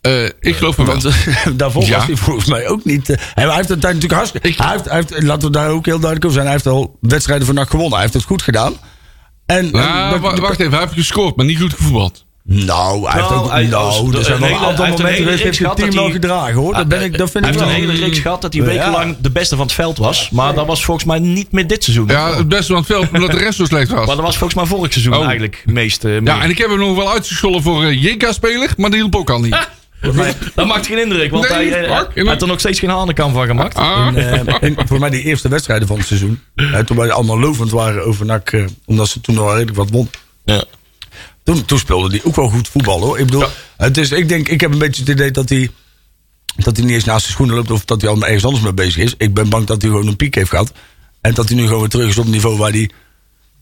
Eh, 0.00 0.24
ik 0.24 0.56
geloof 0.56 0.76
hem 0.76 0.86
wel. 0.86 0.94
Want 1.00 1.04
eh, 1.26 1.46
daarvoor 1.56 1.82
Ja. 1.84 1.96
was 1.96 2.06
hij 2.06 2.16
volgens 2.16 2.46
mij 2.46 2.68
ook 2.68 2.84
niet. 2.84 3.08
eh, 3.10 3.16
hij 3.34 3.54
heeft 3.56 3.68
het 3.68 3.80
natuurlijk 3.80 4.12
hartstikke. 4.12 4.48
Ik- 4.48 4.58
Hij 4.58 4.70
heeft, 4.72 4.84
hij 4.84 4.94
heeft, 4.96 5.22
laten 5.22 5.46
we 5.48 5.54
daar 5.54 5.70
ook 5.70 5.84
heel 5.86 5.98
duidelijk 6.00 6.24
over 6.24 6.32
zijn. 6.42 6.44
Hij 6.44 6.54
heeft 6.54 6.66
al 6.66 6.98
wedstrijden 7.00 7.54
NAC 7.54 7.70
gewonnen. 7.70 7.92
Hij 7.92 8.00
heeft 8.02 8.14
het 8.14 8.22
goed 8.24 8.42
gedaan. 8.42 8.74
En, 9.46 9.70
Nou, 9.70 10.14
en- 10.14 10.20
wa- 10.20 10.36
wacht 10.40 10.60
even, 10.60 10.72
hij 10.72 10.80
heeft 10.80 10.92
gescoord, 10.92 11.36
maar 11.36 11.46
niet 11.46 11.60
goed 11.60 11.72
gevoetbald. 11.74 12.24
Nou, 12.46 13.04
hij 13.10 13.12
heeft 13.20 13.30
Nou, 13.30 13.44
ook. 13.44 13.50
hij- 13.50 13.66
nou, 13.66 14.10
er 14.12 14.18
een 14.18 14.24
zijn 14.24 14.38
wel 14.40 14.48
een 14.48 14.54
hele- 14.54 14.66
aantal 14.66 14.84
heeft 14.84 14.96
momenten 14.98 15.22
geweest. 15.24 15.42
Heeft 15.42 15.58
het 15.58 15.76
team 15.76 15.90
wel 15.94 16.10
gedragen 16.10 16.54
hoor. 16.54 16.74
Dat, 16.74 16.88
ben 16.88 17.02
ik, 17.02 17.18
dat 17.18 17.30
vind 17.30 17.44
hij 17.44 17.52
ik 17.54 17.58
heeft 17.60 17.70
wel. 17.72 17.84
een 17.84 17.88
hele 17.90 18.04
reeks 18.06 18.18
gehad 18.18 18.42
dat 18.42 18.52
hij 18.52 18.62
Ja. 18.62 18.68
wekenlang 18.68 19.16
de 19.20 19.30
beste 19.30 19.56
van 19.56 19.64
het 19.66 19.74
veld 19.74 19.98
was. 19.98 20.30
Maar 20.30 20.54
dat 20.54 20.66
was 20.66 20.84
volgens 20.84 21.06
mij 21.06 21.18
niet 21.18 21.52
meer 21.52 21.66
dit 21.66 21.84
seizoen. 21.84 22.06
Ja, 22.08 22.36
het 22.36 22.48
beste 22.48 22.66
van 22.66 22.76
het 22.76 22.86
veld, 22.86 23.06
omdat 23.12 23.30
de 23.30 23.36
rest 23.36 23.56
zo 23.58 23.64
slecht 23.64 23.88
Maar 23.90 23.98
was. 23.98 24.06
dat 24.06 24.20
was 24.20 24.36
volgens 24.36 24.54
mij 24.60 24.68
vorig 24.68 24.92
seizoen 24.92 25.14
Oh. 25.14 25.22
eigenlijk 25.22 25.62
het 25.64 25.74
meest. 25.74 26.04
eh, 26.04 26.20
Ja, 26.20 26.42
en 26.42 26.50
ik 26.50 26.58
heb 26.58 26.68
hem 26.68 26.78
nog 26.78 26.96
wel 26.96 27.10
uitgescholden 27.12 27.62
voor 27.62 27.84
uh, 27.84 28.02
JK-speler, 28.02 28.70
maar 28.76 28.90
die 28.90 28.98
hielp 28.98 29.16
ook 29.16 29.30
al 29.30 29.40
niet. 29.40 29.56
Dat 30.54 30.66
maakt 30.66 30.86
geen 30.86 30.98
indruk, 31.02 31.30
want 31.30 31.48
Nee, 31.48 31.70
hij, 31.70 31.82
eh, 31.82 31.88
Mark, 31.90 32.14
hij 32.14 32.24
heeft 32.26 32.42
er 32.42 32.48
nog 32.48 32.58
steeds 32.60 32.78
geen 32.78 32.90
hanenkam 32.90 33.32
van 33.32 33.46
gemaakt. 33.46 33.74
Ah. 33.76 34.06
En, 34.06 34.16
eh, 34.46 34.54
en 34.68 34.76
voor 34.88 34.98
mij 34.98 35.10
die 35.10 35.22
eerste 35.22 35.48
wedstrijden 35.48 35.88
van 35.88 35.96
het 35.98 36.06
seizoen. 36.06 36.40
eh, 36.54 36.78
toen 36.78 36.96
wij 36.96 37.10
allemaal 37.10 37.38
lovend 37.40 37.70
waren 37.70 38.04
over 38.06 38.26
NAC. 38.26 38.50
eh, 38.52 38.64
omdat 38.86 39.08
ze 39.08 39.20
toen 39.20 39.38
al 39.38 39.52
redelijk 39.52 39.76
wat 39.76 39.90
won. 39.90 40.10
Ja. 40.44 40.64
Toen, 41.44 41.64
toen 41.64 41.78
speelde 41.78 42.08
hij 42.10 42.20
ook 42.24 42.36
wel 42.36 42.48
goed 42.48 42.68
voetbal 42.68 43.00
hoor. 43.00 43.18
Ik 43.18 43.24
bedoel, 43.24 43.44
het 43.76 43.96
is, 43.96 44.10
ik 44.10 44.28
denk, 44.28 44.48
ik 44.48 44.60
heb 44.60 44.72
een 44.72 44.78
beetje 44.78 45.00
het 45.00 45.10
idee 45.10 45.30
dat 45.30 45.48
hij. 45.48 45.70
Dat 46.56 46.76
hij 46.76 46.84
niet 46.86 46.94
eens 46.94 47.04
naast 47.04 47.26
de 47.26 47.32
schoenen 47.32 47.56
loopt 47.56 47.70
of 47.70 47.84
dat 47.84 48.00
hij 48.00 48.10
al 48.10 48.22
ergens 48.24 48.44
anders 48.44 48.64
mee 48.64 48.72
bezig 48.74 49.02
is. 49.02 49.14
Ik 49.18 49.34
ben 49.34 49.48
bang 49.48 49.66
dat 49.66 49.82
hij 49.82 49.90
gewoon 49.90 50.06
een 50.06 50.16
piek 50.16 50.34
heeft 50.34 50.50
gehad. 50.50 50.72
En 51.20 51.34
dat 51.34 51.48
hij 51.48 51.56
nu 51.56 51.62
gewoon 51.64 51.80
weer 51.80 51.88
terug 51.88 52.08
is 52.08 52.16
op 52.18 52.24
het 52.24 52.32
niveau 52.32 52.56
waar 52.56 52.70
hij. 52.70 52.90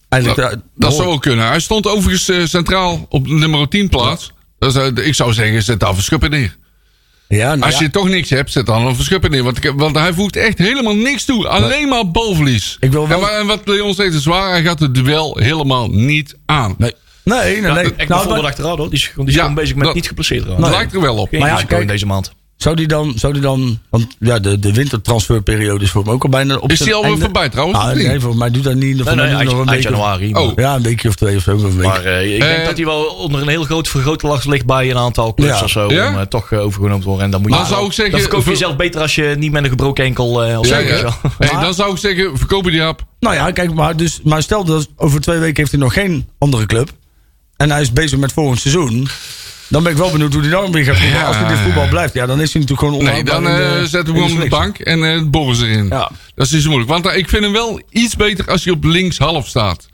Eigenlijk 0.08 0.42
Dat, 0.42 0.50
daar- 0.52 0.62
dat 0.76 0.94
zou 0.94 1.08
ook 1.08 1.22
kunnen. 1.22 1.46
Hij 1.46 1.60
stond 1.60 1.86
overigens 1.86 2.28
eh, 2.28 2.44
centraal 2.46 3.06
op 3.08 3.26
nummer 3.28 3.68
10 3.68 3.88
plaats. 3.88 4.32
Dus, 4.58 4.74
eh, 4.74 4.86
ik 5.06 5.14
zou 5.14 5.32
zeggen, 5.32 5.62
zet 5.62 5.80
daar 5.80 5.94
Verschuppen 5.94 6.30
neer. 6.30 6.56
Ja, 7.28 7.48
nou 7.48 7.60
Als 7.62 7.74
ja, 7.78 7.80
je 7.84 7.90
toch 7.90 8.08
niks 8.08 8.30
hebt, 8.30 8.52
zet 8.52 8.66
dan 8.66 8.86
een 8.86 8.94
Verschuppen 8.96 9.30
neer. 9.30 9.42
Want, 9.42 9.58
want 9.76 9.96
hij 9.96 10.12
voegt 10.12 10.36
echt 10.36 10.58
helemaal 10.58 10.94
niks 10.96 11.24
toe. 11.24 11.48
Alleen 11.48 11.88
maar 11.88 12.10
balverlies. 12.10 12.76
Ik 12.80 12.92
wil 12.92 13.08
wel- 13.08 13.28
en, 13.30 13.38
en 13.38 13.46
wat 13.46 13.60
Leon 13.64 13.94
zegt 13.94 14.14
is 14.14 14.24
waar. 14.24 14.50
Hij 14.50 14.62
gaat 14.62 14.80
het 14.80 14.94
duel 14.94 15.36
helemaal 15.38 15.88
niet 15.90 16.36
aan. 16.46 16.74
Nee, 16.78 16.92
nee, 17.24 17.60
nee. 17.60 17.72
nee. 17.72 17.82
Echt 17.84 17.96
Nou, 17.96 18.06
bijvoorbeeld 18.08 18.36
maar- 18.40 18.50
achteruit 18.50 18.78
hoor. 18.78 18.90
Die 18.90 18.98
is, 18.98 19.10
die 19.16 19.26
is 19.26 19.34
Ja, 19.34 19.40
gewoon 19.40 19.54
bezig 19.54 19.74
met 19.76 19.84
dat- 19.84 19.94
niet 19.94 20.12
raken. 20.16 20.60
Dat 20.60 20.70
lijkt 20.70 20.94
er 20.94 21.00
wel 21.00 21.16
op. 21.16 21.28
Geen 21.28 21.40
Maar 21.40 21.48
ja, 21.48 21.62
kijk, 21.64 21.80
in 21.80 21.86
deze 21.86 22.06
maand. 22.06 22.32
Zou 22.56 22.76
die 22.76 22.86
dan, 22.86 23.12
zou 23.16 23.32
die 23.32 23.42
dan 23.42 23.78
want 23.90 24.06
ja, 24.18 24.38
de, 24.38 24.58
de 24.58 24.72
wintertransferperiode 24.72 25.84
is 25.84 25.90
voor 25.90 26.02
hem 26.04 26.12
ook 26.12 26.22
al 26.22 26.28
bijna 26.28 26.56
op 26.56 26.70
Is 26.70 26.78
die 26.78 26.94
alweer 26.94 27.18
voorbij 27.18 27.48
trouwens? 27.48 27.78
Ah, 27.78 27.88
of 27.90 27.94
nee, 27.94 28.20
voor 28.20 28.36
mij 28.36 28.50
doet 28.50 28.64
dat 28.64 28.74
niet. 28.74 29.04
Nee, 29.04 29.14
nee, 29.14 29.44
nog 29.44 29.58
een 29.58 29.68
of- 29.68 29.80
januari. 29.82 30.34
Oh. 30.34 30.52
Ja, 30.56 30.74
een 30.74 30.82
weekje 30.82 31.08
of 31.08 31.14
twee 31.14 31.36
of 31.36 31.42
zo. 31.42 31.50
Een 31.50 31.76
week. 31.76 31.86
Maar 31.86 32.04
eh, 32.04 32.34
ik 32.34 32.40
denk 32.40 32.58
Eh, 32.58 32.64
dat 32.66 32.76
hij 32.76 32.84
wel 32.86 33.02
onder 33.04 33.42
een 33.42 33.48
heel 33.48 33.64
groot 33.64 33.88
vergrootglas 33.88 34.44
ligt 34.44 34.66
bij 34.66 34.90
een 34.90 34.96
aantal 34.98 35.34
clubs 35.34 35.58
Ja. 35.58 35.64
of 35.64 35.70
zo. 35.70 35.90
Ja? 35.92 36.08
Om 36.08 36.14
eh, 36.18 36.20
toch 36.22 36.52
overgenomen 36.52 37.00
te 37.00 37.06
worden. 37.06 37.24
En 37.24 37.30
dan 37.30 37.40
moet 37.40 37.50
je 37.50 37.56
Maar 37.56 37.66
zou 37.66 37.86
ik 37.86 37.92
zeggen- 37.92 38.10
dan 38.12 38.20
verkoop 38.20 38.38
je 38.38 38.44
ver- 38.44 38.52
jezelf 38.54 38.76
beter 38.76 39.00
als 39.00 39.14
je 39.14 39.34
niet 39.38 39.52
met 39.52 39.62
een 39.62 39.68
gebroken 39.70 40.04
enkel 40.04 40.42
eh 40.42 40.58
Ja, 40.62 40.78
je 40.78 40.86
ja. 40.86 41.02
wel. 41.02 41.12
Hey, 41.38 41.60
dan 41.62 41.74
zou 41.74 41.92
ik 41.92 41.98
zeggen, 41.98 42.38
verkopen 42.38 42.72
die 42.72 42.82
app. 42.82 43.04
Nou 43.20 43.34
ja, 43.34 43.50
kijk, 43.50 43.74
maar, 43.74 43.96
dus, 43.96 44.20
maar 44.24 44.42
stel 44.42 44.64
dat 44.64 44.88
over 44.96 45.20
twee 45.20 45.38
weken 45.38 45.56
heeft 45.56 45.70
hij 45.70 45.80
nog 45.80 45.92
geen 45.92 46.28
andere 46.38 46.66
club. 46.66 46.90
En 47.62 47.70
hij 47.70 47.80
is 47.80 47.92
bezig 47.92 48.18
met 48.18 48.32
volgend 48.32 48.60
seizoen. 48.60 49.08
Dan 49.68 49.82
ben 49.82 49.92
ik 49.92 49.98
wel 49.98 50.10
benieuwd 50.10 50.32
hoe 50.32 50.42
hij 50.42 50.50
dan 50.50 50.72
weer 50.72 50.84
gaat 50.84 50.96
voetballen. 50.96 51.18
Ja. 51.20 51.26
Als 51.26 51.36
hij 51.36 51.48
dit 51.48 51.58
voetbal 51.58 51.88
blijft, 51.88 52.14
ja, 52.14 52.26
dan 52.26 52.40
is 52.40 52.52
hij 52.52 52.62
natuurlijk 52.62 52.88
gewoon 52.88 53.04
Nee, 53.04 53.24
dan 53.24 53.44
de- 53.44 53.84
zetten 53.88 54.14
we 54.14 54.20
hem 54.20 54.32
op 54.32 54.40
de 54.42 54.48
bank 54.48 54.78
en 54.78 55.04
eh 55.04 55.22
borrels 55.24 55.62
erin. 55.62 55.86
Ja. 55.88 56.10
Dat 56.34 56.46
is 56.46 56.52
niet 56.52 56.62
zo 56.62 56.68
moeilijk. 56.68 56.90
Want 56.92 57.06
eh, 57.06 57.16
ik 57.16 57.28
vind 57.28 57.42
hem 57.42 57.52
wel 57.52 57.82
iets 57.90 58.16
beter 58.16 58.50
als 58.50 58.64
hij 58.64 58.72
op 58.72 58.84
links 58.84 59.18
half 59.18 59.46
staat. 59.48 59.88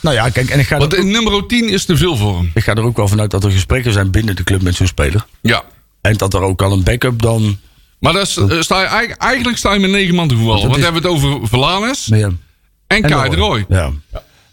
Nou 0.00 0.14
ja, 0.16 0.28
kijk, 0.28 0.50
en 0.50 0.58
ik 0.58 0.66
ga, 0.66 0.78
Want 0.78 0.94
in 0.94 1.10
nummer 1.10 1.46
10 1.46 1.68
is 1.68 1.84
te 1.84 1.96
veel 1.96 2.16
voor 2.16 2.36
hem. 2.36 2.50
ik 2.54 2.62
ga 2.62 2.74
er 2.74 2.82
ook 2.82 2.96
wel 2.96 3.08
vanuit 3.08 3.30
dat 3.30 3.44
er 3.44 3.50
gesprekken 3.50 3.92
zijn 3.92 4.10
binnen 4.10 4.36
de 4.36 4.44
club 4.44 4.62
met 4.62 4.74
zo'n 4.74 4.86
speler. 4.86 5.24
Ja. 5.40 5.62
En 6.00 6.16
dat 6.16 6.34
er 6.34 6.40
ook 6.40 6.62
al 6.62 6.72
een 6.72 6.82
backup 6.82 7.22
dan... 7.22 7.58
Maar 8.00 8.12
dat 8.12 8.26
is, 8.26 8.64
sta 8.64 8.80
je, 8.80 8.86
eigenlijk- 9.16 9.56
sta 9.56 9.72
je 9.72 9.78
met 9.80 9.90
negen 9.90 10.14
man 10.14 10.28
te 10.28 10.34
voetballen. 10.36 10.62
Want 10.62 10.76
we 10.76 10.82
hebben 10.82 11.02
het 11.02 11.10
over 11.10 11.48
Verlanes 11.48 12.04
Ja. 12.06 12.16
en 12.16 12.40
En 12.86 13.02
Kai 13.02 13.30
de 13.30 13.36
Roy. 13.36 13.64
Ja. 13.68 13.92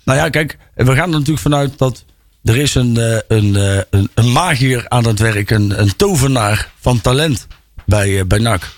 Nou 0.04 0.19
ja, 0.19 0.30
kijk, 0.30 0.58
we 0.75 0.86
gaan 0.95 0.97
er 1.04 1.10
natuurlijk 1.10 1.39
vanuit 1.39 1.78
dat 1.78 2.04
er 2.45 2.58
is 2.58 2.75
een, 2.75 2.97
eh, 2.97 3.17
een, 3.27 3.55
eh, 3.55 3.81
een, 3.89 4.10
een 4.13 4.31
magier 4.31 4.89
aan 4.89 5.08
het 5.08 5.19
werk, 5.19 5.49
een, 5.49 5.79
een 5.79 5.95
tovenaar 5.95 6.71
van 6.79 7.01
talent 7.01 7.47
bij, 7.86 8.19
eh, 8.19 8.25
bij 8.25 8.39
NAC. 8.39 8.71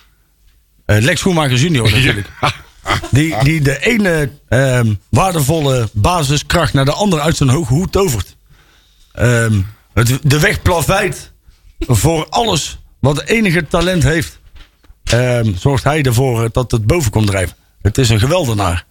Lex 0.85 1.19
Schoenmaker 1.19 1.57
junior 1.57 1.91
natuurlijk. 1.95 2.29
Die, 3.11 3.43
die 3.43 3.61
de 3.61 3.79
ene 3.79 4.31
ehm, 4.47 4.93
waardevolle 5.09 5.89
basiskracht 5.93 6.73
naar 6.73 6.85
de 6.85 6.91
andere 6.91 7.21
uit 7.21 7.37
zijn 7.37 7.49
hoge 7.49 7.73
hoed 7.73 7.91
tovert. 7.91 8.35
Ehm, 9.13 9.61
het, 9.93 10.19
de 10.21 10.39
weg 10.39 10.61
plaveit 10.61 11.31
voor 11.79 12.27
alles 12.29 12.77
wat 12.99 13.23
enige 13.23 13.67
talent 13.67 14.03
heeft. 14.03 14.39
Ehm, 15.03 15.55
zorgt 15.55 15.83
hij 15.83 16.03
ervoor 16.03 16.49
dat 16.51 16.71
het 16.71 16.85
boven 16.85 17.11
komt 17.11 17.27
drijven. 17.27 17.55
Het 17.81 17.97
is 17.97 18.09
een 18.09 18.19
geweldenaar. 18.19 18.85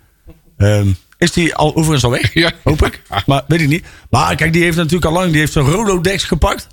Ehm, 0.56 0.92
is 1.18 1.32
die 1.32 1.54
al 1.54 1.68
overigens 1.76 2.04
al 2.04 2.10
weg? 2.10 2.34
Ja. 2.42 2.52
Hoop 2.64 2.86
ik. 2.86 3.02
Maar 3.26 3.42
weet 3.46 3.60
ik 3.60 3.68
niet. 3.68 3.84
Maar 4.10 4.36
kijk, 4.36 4.52
die 4.52 4.62
heeft 4.62 4.76
natuurlijk 4.76 5.04
al 5.04 5.12
lang 5.12 5.30
die 5.30 5.40
heeft 5.40 5.52
zijn 5.52 5.64
Rolodex 5.64 6.24
gepakt. 6.24 6.66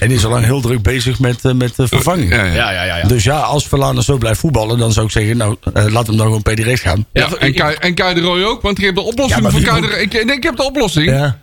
En 0.00 0.08
die 0.08 0.16
is 0.16 0.24
al 0.24 0.30
lang 0.30 0.44
heel 0.44 0.60
druk 0.60 0.82
bezig 0.82 1.18
met, 1.18 1.44
eh, 1.44 1.52
met 1.52 1.76
de 1.76 1.88
vervanging. 1.88 2.30
Ja, 2.30 2.44
ja. 2.44 2.52
Ja, 2.54 2.70
ja, 2.70 2.82
ja. 2.82 2.96
ja. 2.96 3.06
Dus 3.06 3.24
ja, 3.24 3.38
als 3.38 3.68
Verlanen 3.68 4.02
zo 4.02 4.16
blijft 4.16 4.40
voetballen, 4.40 4.78
dan 4.78 4.92
zou 4.92 5.06
ik 5.06 5.12
zeggen, 5.12 5.36
nou, 5.36 5.56
eh, 5.72 5.86
laat 5.86 6.06
hem 6.06 6.16
dan 6.16 6.26
gewoon 6.26 6.42
per 6.42 6.56
direct 6.56 6.80
gaan. 6.80 7.06
Ja, 7.12 7.28
en, 7.38 7.54
Kai, 7.54 7.74
en 7.74 7.94
Kai 7.94 8.14
de 8.14 8.20
Roy 8.20 8.42
ook, 8.42 8.62
want 8.62 8.78
ik 8.78 8.84
heb 8.84 8.94
de 8.94 9.00
oplossing 9.00 9.44
Ja, 9.44 9.50
voor 9.50 9.60
Kai 9.60 9.80
de 9.80 9.86
Roy. 9.86 9.96
Ik, 9.98 10.12
nee, 10.12 10.36
ik 10.36 10.42
heb 10.42 10.56
de 10.56 10.64
oplossing. 10.64 11.06
Ja. 11.06 11.38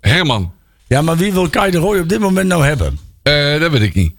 Herman. 0.00 0.52
ja, 0.86 1.02
maar 1.02 1.16
wie 1.16 1.32
wil 1.32 1.48
Kai 1.48 1.70
de 1.70 1.78
Roy 1.78 1.98
op 1.98 2.08
dit 2.08 2.20
moment 2.20 2.48
nou 2.48 2.64
hebben? 2.64 2.98
Eh, 3.22 3.60
dat 3.60 3.70
weet 3.70 3.82
ik 3.82 3.94
niet. 3.94 4.14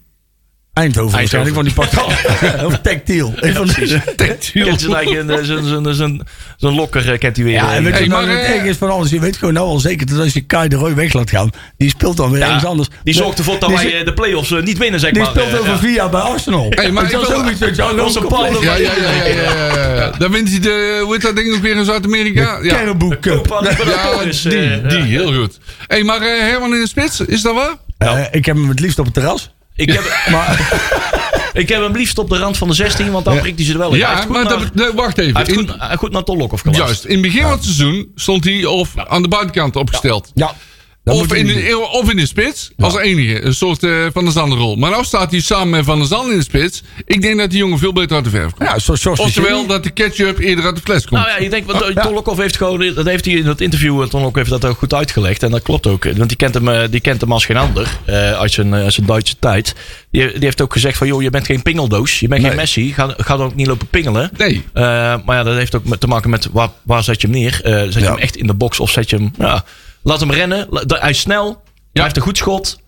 Eindhoven, 0.76 1.18
waarschijnlijk, 1.18 1.56
want 1.56 1.68
die 1.68 1.76
pakt 1.76 1.98
al. 2.04 2.66
of 2.66 2.80
Tactiel. 2.82 3.34
Een 3.36 3.54
van 3.54 3.68
die- 3.68 4.02
Kent 4.16 4.54
zijn 6.58 6.74
lokker 6.76 7.18
kent 7.18 7.36
hij 7.36 7.46
weer. 7.46 7.54
Ja, 7.54 7.74
en 7.74 7.78
eh, 7.86 7.92
weet 7.92 8.00
je 8.04 8.08
nou 8.08 8.26
maar, 8.26 8.36
het 8.36 8.46
eh, 8.46 8.56
erg 8.56 8.64
is 8.64 8.78
van 8.78 8.90
alles? 8.90 9.10
Je 9.10 9.20
weet 9.20 9.38
gewoon 9.38 9.54
nou 9.54 9.68
al 9.68 9.80
zeker 9.80 10.06
dat 10.08 10.20
als 10.20 10.34
je 10.34 10.42
Kai 10.42 10.68
de 10.68 10.76
Roy 10.76 10.96
weg 10.96 11.14
laat 11.14 11.30
gaan, 11.30 11.50
die 11.78 11.90
speelt 11.90 12.18
dan 12.18 12.32
weer 12.32 12.40
Ja, 12.40 12.46
ergens 12.46 12.66
anders. 12.66 12.88
Die 13.04 13.14
zorgt 13.14 13.38
ervoor 13.38 13.60
dat 13.60 13.70
Die 13.70 13.78
wij 13.78 14.00
eh, 14.00 14.06
de 14.06 14.14
play-offs 14.14 14.50
niet 14.64 14.78
winnen, 14.78 15.00
zeg 15.00 15.12
Die 15.12 15.22
maar. 15.22 15.32
speelt 15.32 15.48
eh, 15.48 15.60
over 15.60 15.72
ja. 15.72 15.78
via 15.78 16.10
bij 16.10 16.22
Arsenal. 16.22 16.68
Hey, 16.70 16.92
maar 16.92 17.04
ik 17.04 17.12
is 17.12 17.16
wil- 17.28 17.38
zoiets 17.40 17.60
dat 17.60 17.76
jou 17.76 18.00
Onze 18.00 18.20
Ja, 18.62 18.76
ja, 18.76 18.92
ja. 19.96 20.12
Dan 20.18 20.32
wint 20.32 20.50
hij 20.50 20.60
de, 20.60 21.00
hoe 21.04 21.14
heet 21.14 21.22
dat 21.22 21.36
ding 21.36 21.50
nog 21.52 21.60
weer 21.60 21.76
in 21.76 21.86
Zuid-Amerika? 21.86 22.60
Ja. 22.62 22.94
Die, 24.44 24.82
die, 24.88 25.02
heel 25.02 25.34
goed. 25.34 25.60
Hé, 25.88 25.96
hey, 25.96 26.04
maar 26.04 26.22
Herman 26.22 26.74
in 26.74 26.82
de 26.82 26.88
spits, 26.88 27.20
is 27.20 27.42
dat 27.42 27.54
waar? 27.56 28.28
Ik 28.32 28.46
heb 28.46 28.56
hem 28.56 28.70
het 28.70 28.80
liefst 28.80 29.00
op 29.00 29.06
het 29.06 29.14
terras. 29.14 29.54
Ik 29.76 29.92
heb, 29.92 30.04
Maar 30.32 30.80
ik 31.62 31.70
heb 31.70 31.82
hem 31.82 31.96
liefst 31.96 32.18
op 32.18 32.30
de 32.30 32.38
rand 32.38 32.58
van 32.58 32.68
de 32.68 32.74
16, 32.74 33.12
want 33.12 33.26
dan 33.26 33.40
prikt 33.40 33.58
hij 33.58 33.66
ze 33.66 33.72
er 33.74 33.78
wel 33.78 33.92
in. 33.92 33.98
Ja, 33.98 34.26
maar 34.30 34.44
naar- 34.44 34.70
dat, 34.74 34.94
wacht 34.94 35.18
even. 35.18 35.36
hij 35.36 35.44
heeft 35.46 35.60
In- 35.60 35.70
goed, 35.70 35.98
goed 35.98 36.12
naar 36.12 36.24
Tolok 36.24 36.60
gelast. 36.60 36.80
juist, 36.80 37.04
in 37.06 37.12
het 37.14 37.22
begin 37.22 37.42
van 37.42 37.52
het 37.52 37.64
seizoen 37.64 38.12
stond 38.16 38.44
hij 38.44 38.66
of 38.66 38.90
aan 39.08 39.22
de 39.22 39.28
buitenkant 39.28 39.76
opgesteld. 39.76 40.32
ja, 40.34 40.54
dat 41.06 41.16
Of 41.16 41.34
in, 41.34 41.48
de, 41.48 41.88
of 41.92 42.10
in 42.10 42.18
de 42.18 42.26
spits, 42.26 42.72
als 42.80 42.98
enige. 42.98 43.44
Een 43.44 43.54
soort 43.54 43.84
eh, 43.84 44.06
Van 44.14 44.24
der 44.24 44.34
Zanderrol. 44.34 44.76
Maar 44.76 44.92
nou 44.92 45.04
staat 45.04 45.32
hij 45.32 45.40
samen 45.40 45.70
met 45.70 45.86
Van 45.86 45.98
der 45.98 46.08
Zand 46.08 46.32
in 46.32 46.38
de 46.38 46.44
spits. 46.44 46.84
Ik 47.06 47.22
denk 47.22 47.38
dat 47.38 47.50
die 47.50 47.60
jongen 47.60 47.78
veel 47.78 47.94
beter 47.94 48.16
uit 48.16 48.24
de 48.24 48.30
verf 48.30 48.54
komt. 48.54 48.70
Ja, 48.70 48.80
zoals 48.80 49.02
George 49.02 49.22
Oftewel 49.22 49.66
dat 49.68 49.84
de 49.84 49.90
ketchup 49.90 50.40
eerder 50.40 50.66
uit 50.66 50.76
de 50.76 50.82
fles 50.82 51.06
komt. 51.06 51.22
Nou 51.22 51.34
ja, 51.34 51.44
je 51.44 51.50
denkt, 51.50 51.72
want 51.72 51.94
ja. 51.94 52.02
Tolokov 52.02 52.38
heeft 52.38 52.58
gewoon, 52.58 52.94
dat 52.94 53.06
heeft 53.06 53.26
hij 53.26 53.34
in 53.34 53.44
dat 53.44 53.62
interview, 53.62 54.02
eh, 54.02 54.08
Tolokov 54.08 54.36
heeft 54.36 54.50
dat 54.50 54.66
ook 54.66 54.78
goed 54.78 54.94
uitgelegd. 54.94 55.44
En 55.44 55.52
dat 55.52 55.62
klopt 55.62 55.88
ook. 55.88 56.04
Want 56.04 56.28
die 56.28 56.38
kent 56.38 56.54
hem, 56.54 56.68
eh, 56.68 56.82
die 56.90 57.02
kent 57.02 57.22
hem 57.22 57.32
als 57.32 57.46
geen 57.46 57.58
ander, 57.58 57.98
eh, 58.06 58.32
uit, 58.32 58.52
zijn, 58.52 58.74
eh, 58.74 58.88
zijn 58.88 59.06
Duitse 59.06 59.36
tijd. 59.40 59.76
Die, 60.12 60.32
die 60.32 60.44
heeft 60.44 60.62
ook 60.62 60.74
gezegd 60.74 60.98
van, 60.98 61.08
joh, 61.08 61.22
je 61.22 61.30
bent 61.30 61.46
geen 61.46 61.62
pingeldoos. 61.62 62.20
Je 62.20 62.28
bent 62.28 62.46
geen. 62.46 62.56
Messi. 62.56 62.94
Ga, 62.94 63.14
ga 63.18 63.38
dan 63.38 63.46
ook 63.46 63.56
niet 63.56 63.68
lopen 63.68 63.88
pingelen. 63.88 64.30
Nee. 64.38 64.64
Eh, 64.74 64.84
maar 65.26 65.36
ja, 65.36 65.44
dat 65.44 65.56
heeft 65.56 65.76
ook 65.76 65.98
te 65.98 66.08
maken 66.08 66.30
met 66.30 66.48
waar, 66.52 66.70
waar 66.84 67.04
zet 67.04 67.22
je 67.22 67.28
hem 67.28 67.36
neer? 67.36 67.62
Eh, 67.64 67.74
zet 67.74 67.94
je 67.94 68.00
hem 68.00 68.18
echt 68.18 68.36
in 68.36 68.48
de 68.48 68.54
box 68.54 68.80
of 68.80 68.92
zet 68.92 69.10
je 69.10 69.16
hem... 69.16 69.32
Ja, 69.38 69.66
laat 70.06 70.20
hem 70.20 70.32
rennen. 70.32 70.68
La- 70.70 70.84
Hij 70.88 71.10
is 71.10 71.20
snel. 71.20 71.62
Hij 71.94 72.04
heeft 72.04 72.16
een 72.16 72.22
goed 72.22 72.38
schot. 72.38 72.80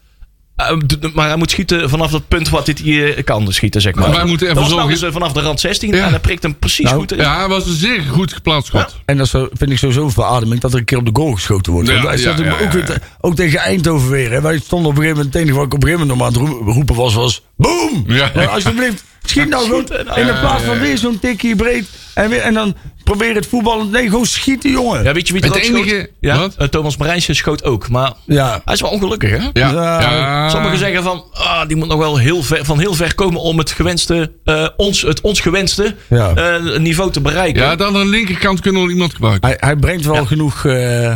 Eh, 0.56 0.72
maar 1.14 1.28
hij 1.28 1.36
moet 1.38 1.52
schieten 1.52 1.90
vanaf 1.90 2.12
dat 2.12 2.28
punt 2.28 2.50
wat 2.50 2.66
dit 2.66 2.80
hier 2.80 3.24
kan 3.24 3.54
schieten, 3.54 3.82
zeg 3.82 3.96
maar. 3.96 4.08
Maar 4.08 4.18
wij 4.18 4.26
moeten 4.26 4.56
nou 4.56 4.68
zorgen- 4.68 5.08
eh, 5.08 5.14
vanaf 5.14 5.32
de 5.32 5.42
rand 5.42 5.60
16 5.60 5.96
Ja. 5.96 6.04
en 6.04 6.10
hij 6.10 6.20
prikt 6.20 6.44
hem 6.44 6.58
precies 6.60 6.86
Nou, 6.86 6.98
goed 6.98 7.12
erin. 7.12 7.24
Ja, 7.24 7.38
hij 7.38 7.48
was 7.48 7.66
een 7.66 7.76
zeer 7.76 8.02
goed 8.02 8.34
geplaatst 8.34 8.68
schot. 8.68 8.96
En 9.06 9.18
dat 9.18 9.28
zo- 9.28 9.48
vind 9.54 9.72
ik 9.72 9.78
sowieso 9.78 10.10
verademing 10.10 10.62
dat 10.62 10.74
er 10.74 10.80
een 10.80 10.86
keer 10.86 10.98
op 10.98 11.06
de 11.06 11.12
goal 11.22 11.32
geschoten 11.34 11.72
wordt. 11.72 11.90
Ja, 11.90 12.02
hij 12.02 12.18
zat 12.18 12.40
ook, 12.40 12.72
weer 12.72 13.02
ook 13.22 13.36
tegen 13.36 13.60
Eindhoven 13.60 14.10
weer. 14.10 14.32
Hè. 14.32 14.42
Wij 14.42 14.60
stonden 14.60 14.90
op 14.92 14.98
een 14.98 15.02
gegeven 15.04 15.18
moment, 15.18 15.34
het 15.34 15.44
enige 15.44 15.58
wat 15.58 15.66
ik 15.66 15.74
op 15.74 15.84
een 15.84 15.90
gegeven 15.90 16.08
moment 16.08 16.28
nog 16.32 16.34
maar 16.42 16.42
aan 16.44 16.50
het 16.56 16.62
roe- 16.66 16.74
roepen 16.74 16.96
was, 16.96 17.14
was 17.14 17.42
boom! 17.58 18.04
Ja. 18.08 18.32
Maar 18.36 18.48
alsjeblieft, 18.48 19.04
schiet 19.24 19.50
nou 19.50 19.70
goed. 19.70 19.90
In 19.92 20.26
de 20.26 20.38
plaats 20.40 20.64
van 20.64 20.80
weer 20.80 20.98
zo'n 20.98 21.20
tikkie 21.20 21.56
breed. 21.56 21.90
En, 22.18 22.30
weer, 22.30 22.40
en 22.42 22.54
dan 22.54 22.76
probeer 23.04 23.36
het 23.36 23.48
voetballen. 23.48 23.90
Nee, 23.90 24.10
gewoon 24.10 24.26
schieten, 24.26 24.72
jongen. 24.72 25.04
Ja, 25.04 25.14
weet 25.14 25.28
je 25.28 25.34
wie 25.34 25.44
Het 25.44 25.56
enige- 25.56 25.88
schoot? 25.90 26.08
Ja, 26.20 26.38
wat? 26.40 26.56
eh, 26.58 26.68
Thomas 26.68 26.98
Marijnsje 26.98 27.34
schoot 27.34 27.64
ook. 27.64 27.90
Maar 27.90 28.14
Ja. 28.26 28.62
hij 28.66 28.74
is 28.74 28.82
wel 28.82 28.90
ongelukkig, 28.90 29.30
hè? 29.30 29.36
Ja. 29.36 29.72
Ja. 29.72 30.02
ja. 30.02 30.50
Sommigen 30.50 30.78
zeggen 30.78 31.04
van, 31.04 31.24
ah, 31.34 31.68
die 31.68 31.78
moet 31.78 31.88
nog 31.88 31.98
wel 32.00 32.18
heel 32.18 32.44
ver, 32.44 32.66
van 32.66 32.80
heel 32.80 32.94
ver 32.94 33.16
komen 33.16 33.42
om 33.42 33.58
het 33.58 33.72
gewenste, 33.72 34.32
eh, 34.44 34.68
ons, 34.78 35.02
het 35.02 35.22
ons 35.22 35.40
gewenste 35.40 35.96
Ja. 36.10 36.34
eh, 36.34 36.78
niveau 36.80 37.12
te 37.12 37.22
bereiken. 37.22 37.62
Ja, 37.62 37.76
dan 37.76 37.88
aan 37.96 38.04
de 38.04 38.10
linkerkant 38.10 38.60
kunnen 38.60 38.80
we 38.82 38.88
nog 38.88 38.96
iemand 38.96 39.14
gebruiken. 39.14 39.48
Hij, 39.50 39.58
hij 39.60 39.76
brengt 39.76 40.06
wel 40.06 40.16
Ja. 40.16 40.26
genoeg 40.26 40.66
eh, 40.66 41.12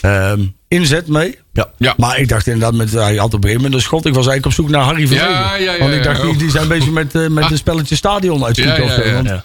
ehm, 0.00 0.40
inzet 0.68 1.08
mee. 1.08 1.38
Ja. 1.52 1.70
Ja. 1.78 1.94
Maar 1.96 2.18
ik 2.18 2.28
dacht 2.28 2.46
inderdaad, 2.46 2.74
met, 2.74 2.92
hij 2.92 3.16
had 3.16 3.24
op 3.26 3.32
een 3.32 3.40
gegeven 3.40 3.56
moment 3.62 3.74
een 3.74 3.80
schot. 3.80 4.06
Ik 4.06 4.14
was 4.14 4.26
eigenlijk 4.26 4.46
op 4.46 4.52
zoek 4.64 4.68
naar 4.68 4.82
Harry 4.84 5.06
Vermeulen. 5.06 5.34
Ja, 5.34 5.54
ja, 5.56 5.72
ja, 5.72 5.78
Want 5.78 5.92
ik 5.94 6.02
dacht, 6.02 6.16
ja. 6.16 6.22
die, 6.28 6.36
die 6.36 6.50
zijn 6.50 6.68
bezig 6.68 6.90
met, 6.90 7.12
met 7.30 7.50
een 7.50 7.56
spelletje 7.58 7.96
stadion 7.96 8.44
uitschieten 8.44 8.74
Ja, 8.84 8.92
ja, 8.92 8.98
of 8.98 9.04
zo. 9.04 9.22
ja. 9.32 9.44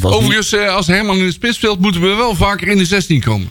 Was 0.00 0.10
niet- 0.12 0.20
Overigens, 0.20 0.52
eh, 0.52 0.74
als 0.74 0.86
Herman 0.86 1.16
in 1.16 1.24
de 1.26 1.32
spits 1.32 1.56
speelt, 1.56 1.80
moeten 1.80 2.00
we 2.00 2.08
wel 2.14 2.34
vaker 2.34 2.68
in 2.68 2.78
de 2.78 2.84
16 2.84 3.20
komen. 3.20 3.48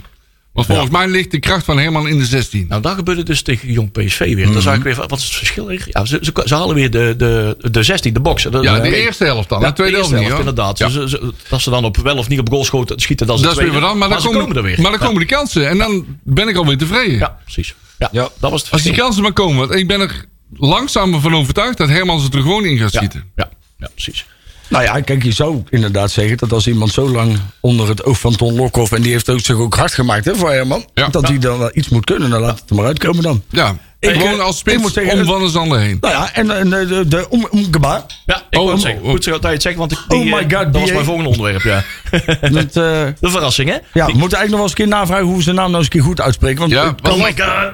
Want 0.54 0.68
volgens 0.68 0.90
mij 0.90 1.08
ligt 1.08 1.32
de 1.32 1.40
kracht 1.40 1.66
van 1.66 1.78
Herman 1.80 2.08
in 2.08 2.18
de 2.18 2.26
16. 2.26 2.66
Nou, 2.70 2.82
dat 2.82 2.96
gebeurde 2.96 3.24
dus 3.24 3.42
tegen 3.42 3.72
Jong 3.72 3.92
PSV 3.92 4.20
weer. 4.20 4.44
Mhm. 4.46 4.54
Dan 4.54 4.62
zag 4.62 4.76
ik 4.76 4.84
weer, 4.84 4.96
wat 4.96 5.18
is 5.18 5.24
het 5.24 5.34
verschil? 5.34 5.72
Ja, 5.72 6.06
ze, 6.06 6.18
ze, 6.22 6.32
ze 6.46 6.56
halen 6.56 6.76
weer 6.76 6.92
de, 6.92 7.14
de, 7.18 7.58
de 7.72 7.84
16, 7.84 8.14
de 8.14 8.20
box. 8.20 8.44
Ja, 8.44 8.50
de- 8.50 8.60
de 8.82 8.96
eerste 8.96 9.24
helft 9.24 9.50
dan. 9.50 9.62
Ja, 9.62 9.68
de 9.68 9.74
tweede 9.74 9.94
de 9.94 10.00
helft 10.00 10.14
niet, 10.16 10.28
helft, 10.28 10.44
hoor. 10.44 10.50
inderdaad. 10.50 10.78
Ja. 10.78 10.88
Dus, 10.90 11.12
ze- 11.12 11.34
als 11.50 11.64
dan 11.64 11.86
op 11.86 11.98
wel 11.98 12.18
of 12.18 12.28
niet 12.28 12.40
op 12.40 12.50
goal 12.50 12.64
schoten, 12.66 13.00
schieten, 13.00 13.28
dat 13.28 13.36
is, 13.38 13.42
Dat 13.44 13.52
is 13.60 13.70
weer 13.70 13.80
dan. 13.82 13.98
Maar, 13.98 14.10
dan 14.10 14.22
ze 14.22 14.30
komen, 14.30 14.56
er 14.56 14.64
weer. 14.64 14.82
Maar 14.82 14.92
dan 14.92 15.00
komen 15.00 15.20
de 15.20 15.26
kansen. 15.28 15.70
En 15.70 15.78
dan 15.78 16.06
ben 16.24 16.48
ik 16.48 16.56
alweer 16.56 16.78
tevreden. 16.78 17.18
Ja, 17.18 17.38
precies. 17.44 17.76
Ja, 17.98 18.10
dat 18.40 18.52
was 18.52 18.62
het 18.62 18.72
Als 18.72 18.82
die 18.82 18.94
kansen 18.94 19.22
maar 19.22 19.34
komen. 19.34 19.58
Want 19.68 19.80
ik 19.80 19.88
ben 19.88 20.00
er 20.02 20.26
langzaam 20.58 21.22
van 21.22 21.36
overtuigd 21.36 21.78
dat 21.78 21.90
Herman 21.90 22.20
ze 22.20 22.28
er 22.32 22.42
gewoon 22.42 22.66
in 22.66 22.78
gaat 22.78 22.94
schieten. 22.94 23.24
Ja, 23.36 23.50
ja, 23.80 23.88
precies. 23.94 24.26
Nou 24.72 24.84
ja, 24.84 25.00
kijk, 25.02 25.24
je 25.24 25.32
zou 25.32 25.64
inderdaad 25.70 26.12
zeggen 26.12 26.38
dat 26.38 26.52
als 26.54 26.68
iemand 26.68 26.92
zo 26.94 27.10
lang 27.10 27.40
onder 27.60 27.88
het 27.88 28.04
oog 28.04 28.20
van 28.20 28.36
Ton 28.36 28.56
Lokhoff... 28.56 28.92
en 28.92 29.02
die 29.02 29.12
heeft 29.12 29.30
ook 29.30 29.40
zich 29.40 29.56
ook 29.56 29.76
hard 29.76 29.94
gemaakt 29.94 30.26
hè, 30.26 30.36
voor 30.36 30.50
Herman... 30.52 30.86
Ja. 30.94 31.08
dat 31.08 31.28
hij 31.28 31.40
dan 31.40 31.58
wel 31.58 31.70
iets 31.74 31.90
moet 31.90 32.06
kunnen, 32.06 32.30
dan 32.30 32.42
laat 32.42 32.60
het 32.60 32.70
er 32.70 32.76
maar 32.76 32.86
uitkomen 32.86 33.24
dan. 33.24 33.44
Ja. 33.50 33.78
Ik, 34.00 34.10
gewoon 34.12 34.40
eh, 34.40 34.46
als 34.46 34.62
ik 34.66 34.66
moet 34.66 34.80
spits 34.92 34.94
zeggen, 34.94 35.20
om 35.20 35.26
Van 35.26 35.40
der 35.40 35.50
Zanden 35.50 35.82
heen. 35.82 35.98
Nou 36.02 36.14
ja, 36.14 36.34
en, 36.34 36.52
en 36.58 36.70
de, 36.70 36.86
de, 36.86 37.08
de 37.08 37.30
om, 37.30 37.48
omgebaar. 37.50 38.04
Ja, 38.26 38.44
ik 38.50 38.60
Oh, 38.60 38.66
oh, 38.74 38.80
zeggen. 38.80 39.02
oh. 39.04 39.10
Goed 39.10 39.24
dat 39.26 39.42
je 39.42 39.48
het 39.48 39.62
zegt, 39.62 39.76
want 39.76 39.92
ik, 39.92 39.98
Oh 40.08 40.20
my 40.24 40.32
eh, 40.32 40.38
God, 40.58 40.74
dat 40.74 40.82
was 40.82 40.92
mijn 40.92 41.06
volgende 41.06 41.30
onderwerp, 41.30 41.62
ja. 41.62 41.84
Dat, 42.52 42.66
eh, 42.66 42.74
De 42.74 43.30
verrassing, 43.30 43.70
hè? 43.70 43.76
ja, 43.94 44.06
we 44.06 44.14
moeten 44.18 44.38
eigenlijk 44.38 44.50
nog 44.50 44.52
wel 44.52 44.62
eens 44.62 44.70
een 44.72 44.76
keer 44.78 44.88
navragen 44.88 45.26
hoe 45.26 45.36
we 45.38 45.42
zijn 45.44 45.56
naam 45.56 45.66
nou 45.66 45.78
eens 45.78 45.86
een 45.86 45.92
keer 45.92 46.02
goed 46.04 46.22
uitspreken. 46.22 46.60
Want 46.60 46.72
Ja, 46.72 46.84
ik 46.84 46.96
kan- 47.02 47.20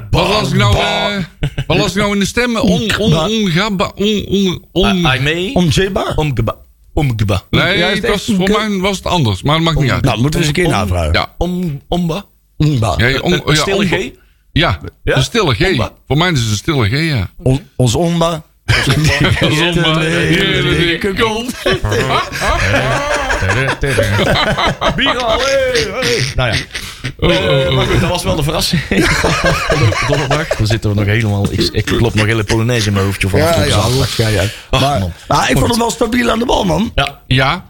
wat, 0.10 0.28
wat 0.28 0.48
ik 0.52 0.58
nou, 0.58 0.76
eh, 0.78 1.16
wat 1.68 1.88
ik 1.88 1.94
nou 1.96 2.14
in 2.14 2.20
de 2.20 2.26
stemmen? 2.26 2.62
On, 2.62 2.98
on, 2.98 3.14
ongaba, 3.30 3.92
on, 3.96 4.26
on, 4.28 4.66
on, 4.72 5.06
Hij 5.06 5.20
mee. 5.20 5.54
omzeebaar. 5.56 6.14
Omgeba. 6.16 6.56
Omgeba. 6.98 7.44
Nee, 7.50 7.78
Ja, 7.78 7.88
het 7.90 8.08
was, 8.08 8.32
voor 8.36 8.50
mij 8.50 8.78
was 8.80 8.98
het 8.98 9.06
anders. 9.06 9.42
Maar 9.42 9.56
dat 9.56 9.64
maakt 9.64 9.80
niet 9.80 9.92
uit. 9.92 10.04
Nou, 10.04 10.22
moeten 10.22 10.40
we 10.40 10.46
eens 10.46 10.58
een 10.58 10.64
keer 10.64 10.72
navragen. 10.74 11.14
Ja. 11.14 11.36
Om, 11.38 11.82
omba. 11.88 12.26
Omgebaar. 12.58 13.00
Ja, 13.00 13.08
ja, 13.08 13.56
stille 13.56 13.86
G. 13.88 14.12
Ja, 14.52 14.80
Ja? 15.04 15.16
een 15.16 15.24
stille 15.24 15.54
G. 15.56 15.62
Omba. 15.72 15.92
Voor 16.08 16.18
mij 16.18 16.32
is 16.32 16.40
het 16.42 16.50
een 16.50 16.56
stille 16.58 16.88
G, 16.90 16.92
ja. 17.10 17.30
On- 17.44 17.68
ons 17.76 17.96
omba. 17.96 18.44
Dikke 20.78 21.14
kont. 21.20 21.54
Bier 24.96 25.18
al, 25.18 25.40
hey, 25.40 25.88
hey. 25.92 26.24
Nou 26.36 26.56
ja. 26.56 26.58
Oh, 27.20 27.34
Eh, 27.34 27.68
oh, 27.68 27.76
maar 27.76 27.86
oh. 27.86 27.92
goed, 27.92 28.00
dat 28.02 28.10
was 28.10 28.24
wel 28.24 28.36
de 28.36 28.44
verrassing. 28.44 28.82
Donderdag. 30.08 30.48
Dan 30.48 30.68
zitten 30.68 30.90
we 30.90 30.96
nog 30.96 31.06
helemaal. 31.06 31.46
Ik, 31.52 31.70
ik 31.72 31.86
klop 31.86 32.14
nog 32.14 32.26
hele 32.26 32.44
Polonaise 32.44 32.88
in 32.88 32.94
mijn 32.94 33.06
hoofdje 33.06 33.30
van 33.30 33.40
Ja, 33.40 33.64
ja, 33.64 33.76
uit. 34.40 34.54
Ach, 34.70 34.82
Maar, 34.82 35.00
man. 35.00 35.14
maar 35.28 35.50
ik 35.50 35.58
vond 35.58 35.70
hem 35.70 35.80
wel 35.80 35.92
stabiel 35.92 36.32
aan 36.32 36.40
de 36.40 36.46
bal, 36.46 36.66
man. 36.66 36.92
Ja, 36.96 37.20
Ja, 37.28 37.66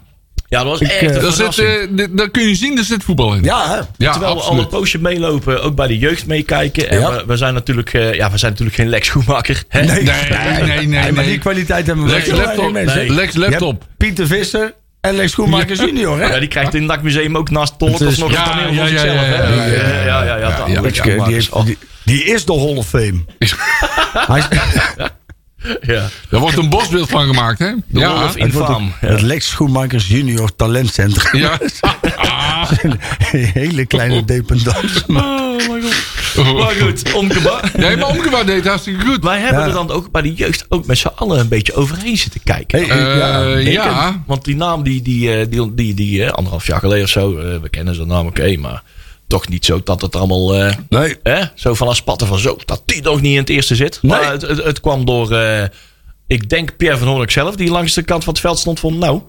ja, 0.48 0.64
dat 0.64 0.78
was 0.78 0.80
echt 0.80 1.02
een 1.02 1.52
zit, 1.52 2.16
daar 2.16 2.30
kun 2.30 2.48
je 2.48 2.54
zien, 2.54 2.78
er 2.78 2.84
zit 2.84 3.04
voetbal 3.04 3.34
in. 3.34 3.42
Ja, 3.42 3.88
ja 3.96 4.12
terwijl 4.12 4.32
absoluut. 4.32 4.44
we 4.44 4.50
al 4.50 4.58
een 4.58 4.68
poosje 4.68 4.98
meelopen, 4.98 5.62
ook 5.62 5.74
bij 5.74 5.86
de 5.86 5.98
jeugd 5.98 6.26
meekijken. 6.26 6.90
En 6.90 7.00
we, 7.00 7.24
we, 7.26 7.36
zijn 7.36 7.54
natuurlijk, 7.54 7.92
ja, 7.92 8.30
we 8.30 8.38
zijn 8.38 8.50
natuurlijk 8.50 8.76
geen 8.76 8.88
Lex 8.88 9.06
Schoenmaker. 9.06 9.64
Nee, 9.70 9.84
nee, 9.86 10.02
nee, 10.66 10.86
nee, 10.86 11.12
Maar 11.12 11.24
die 11.24 11.38
kwaliteit 11.38 11.86
hebben 11.86 12.04
we 12.04 12.10
Lex 12.10 12.28
wel. 12.28 12.36
Laptop. 12.36 12.72
Lex 13.08 13.34
Laptop. 13.34 13.86
Pieter 13.96 14.26
Visser. 14.26 14.74
En 15.00 15.14
Lex 15.14 15.30
Schoenmaker 15.30 15.76
junior, 15.76 16.18
hè? 16.18 16.26
Ja, 16.26 16.38
die 16.38 16.48
krijgt 16.48 16.74
in 16.74 16.90
het 16.90 17.02
museum 17.02 17.36
ook 17.36 17.50
naast 17.50 17.78
Tolk 17.78 18.00
of 18.00 18.18
nog 18.18 18.30
een 18.30 18.44
toneel 18.44 18.74
van 18.74 18.88
zichzelf, 18.88 19.14
ja 19.14 19.46
Ja, 20.04 20.24
ja, 20.24 20.36
ja. 20.36 21.64
Die 22.04 22.24
is 22.24 22.44
de 22.44 22.52
Hall 22.52 22.76
of 22.76 22.88
Fame. 22.88 23.24
Ja. 25.80 26.08
Daar 26.30 26.40
wordt 26.40 26.56
een 26.56 26.68
bosbeeld 26.68 27.08
van 27.10 27.26
gemaakt, 27.26 27.58
hè? 27.58 27.70
De 27.86 27.98
Ja. 28.00 28.24
Of 28.24 28.34
het, 28.34 28.52
het, 28.54 28.66
het 29.00 29.20
Lex 29.22 29.48
Schoenmakers 29.48 30.08
Junior 30.08 30.54
Talentcentrum. 30.56 31.40
Ja. 31.40 31.58
Ah. 32.16 32.70
een 32.82 32.98
hele 33.32 33.86
kleine 33.86 34.24
dependance. 34.24 35.04
Oh 35.06 35.56
my 35.56 35.80
god. 35.82 36.54
Maar 36.54 36.70
goed, 36.74 37.12
omgeba. 37.12 37.60
Nee, 37.76 37.96
maar 37.96 38.08
Omkewa 38.08 38.44
deed 38.44 38.66
hartstikke 38.66 39.04
goed. 39.04 39.22
Wij 39.24 39.38
hebben 39.40 39.60
Ja. 39.60 39.66
er 39.66 39.72
dan 39.72 39.90
ook 39.90 40.10
bij 40.10 40.22
de 40.22 40.34
jeugd 40.34 40.66
ook 40.68 40.86
met 40.86 40.98
z'n 40.98 41.10
allen 41.14 41.40
een 41.40 41.48
beetje 41.48 41.74
overheen 41.74 42.16
zitten 42.18 42.40
kijken. 42.44 42.78
Hey, 42.86 42.88
Eh, 42.98 43.72
ja, 43.72 43.84
ja. 43.84 44.22
Want 44.26 44.44
die 44.44 44.56
naam, 44.56 44.82
die, 44.82 45.02
die, 45.02 45.32
eh, 45.34 45.46
die, 45.50 45.74
die, 45.74 45.94
die 45.94 46.24
eh, 46.24 46.30
anderhalf 46.32 46.66
jaar 46.66 46.78
geleden 46.80 47.04
of 47.04 47.10
zo, 47.10 47.38
eh, 47.38 47.56
we 47.62 47.68
kennen 47.68 47.94
zijn 47.94 48.08
naam 48.08 48.26
oké, 48.26 48.56
maar 48.56 48.82
toch 49.28 49.48
niet 49.48 49.64
zo 49.64 49.80
dat 49.84 50.02
het 50.02 50.16
allemaal 50.16 50.54
eh, 50.54 50.74
Nee. 50.88 51.16
hè, 51.22 51.42
zo 51.54 51.74
van 51.74 51.88
als 51.88 51.96
spatten 51.96 52.26
van 52.26 52.38
zo, 52.38 52.56
dat 52.64 52.82
die 52.84 53.02
nog 53.02 53.20
niet 53.20 53.32
in 53.32 53.38
het 53.38 53.48
eerste 53.50 53.74
zit. 53.74 53.98
Nee. 54.02 54.10
Maar 54.20 54.30
het, 54.32 54.42
het, 54.42 54.64
het 54.64 54.80
kwam 54.80 55.04
door, 55.04 55.32
eh, 55.32 55.64
ik 56.26 56.48
denk 56.48 56.76
Pierre 56.76 56.98
van 56.98 57.08
Hoornik 57.08 57.30
zelf, 57.30 57.56
die 57.56 57.70
langs 57.70 57.94
de 57.94 58.02
kant 58.02 58.24
van 58.24 58.32
het 58.32 58.42
veld 58.42 58.58
stond 58.58 58.80
van 58.80 58.98
nou, 58.98 59.20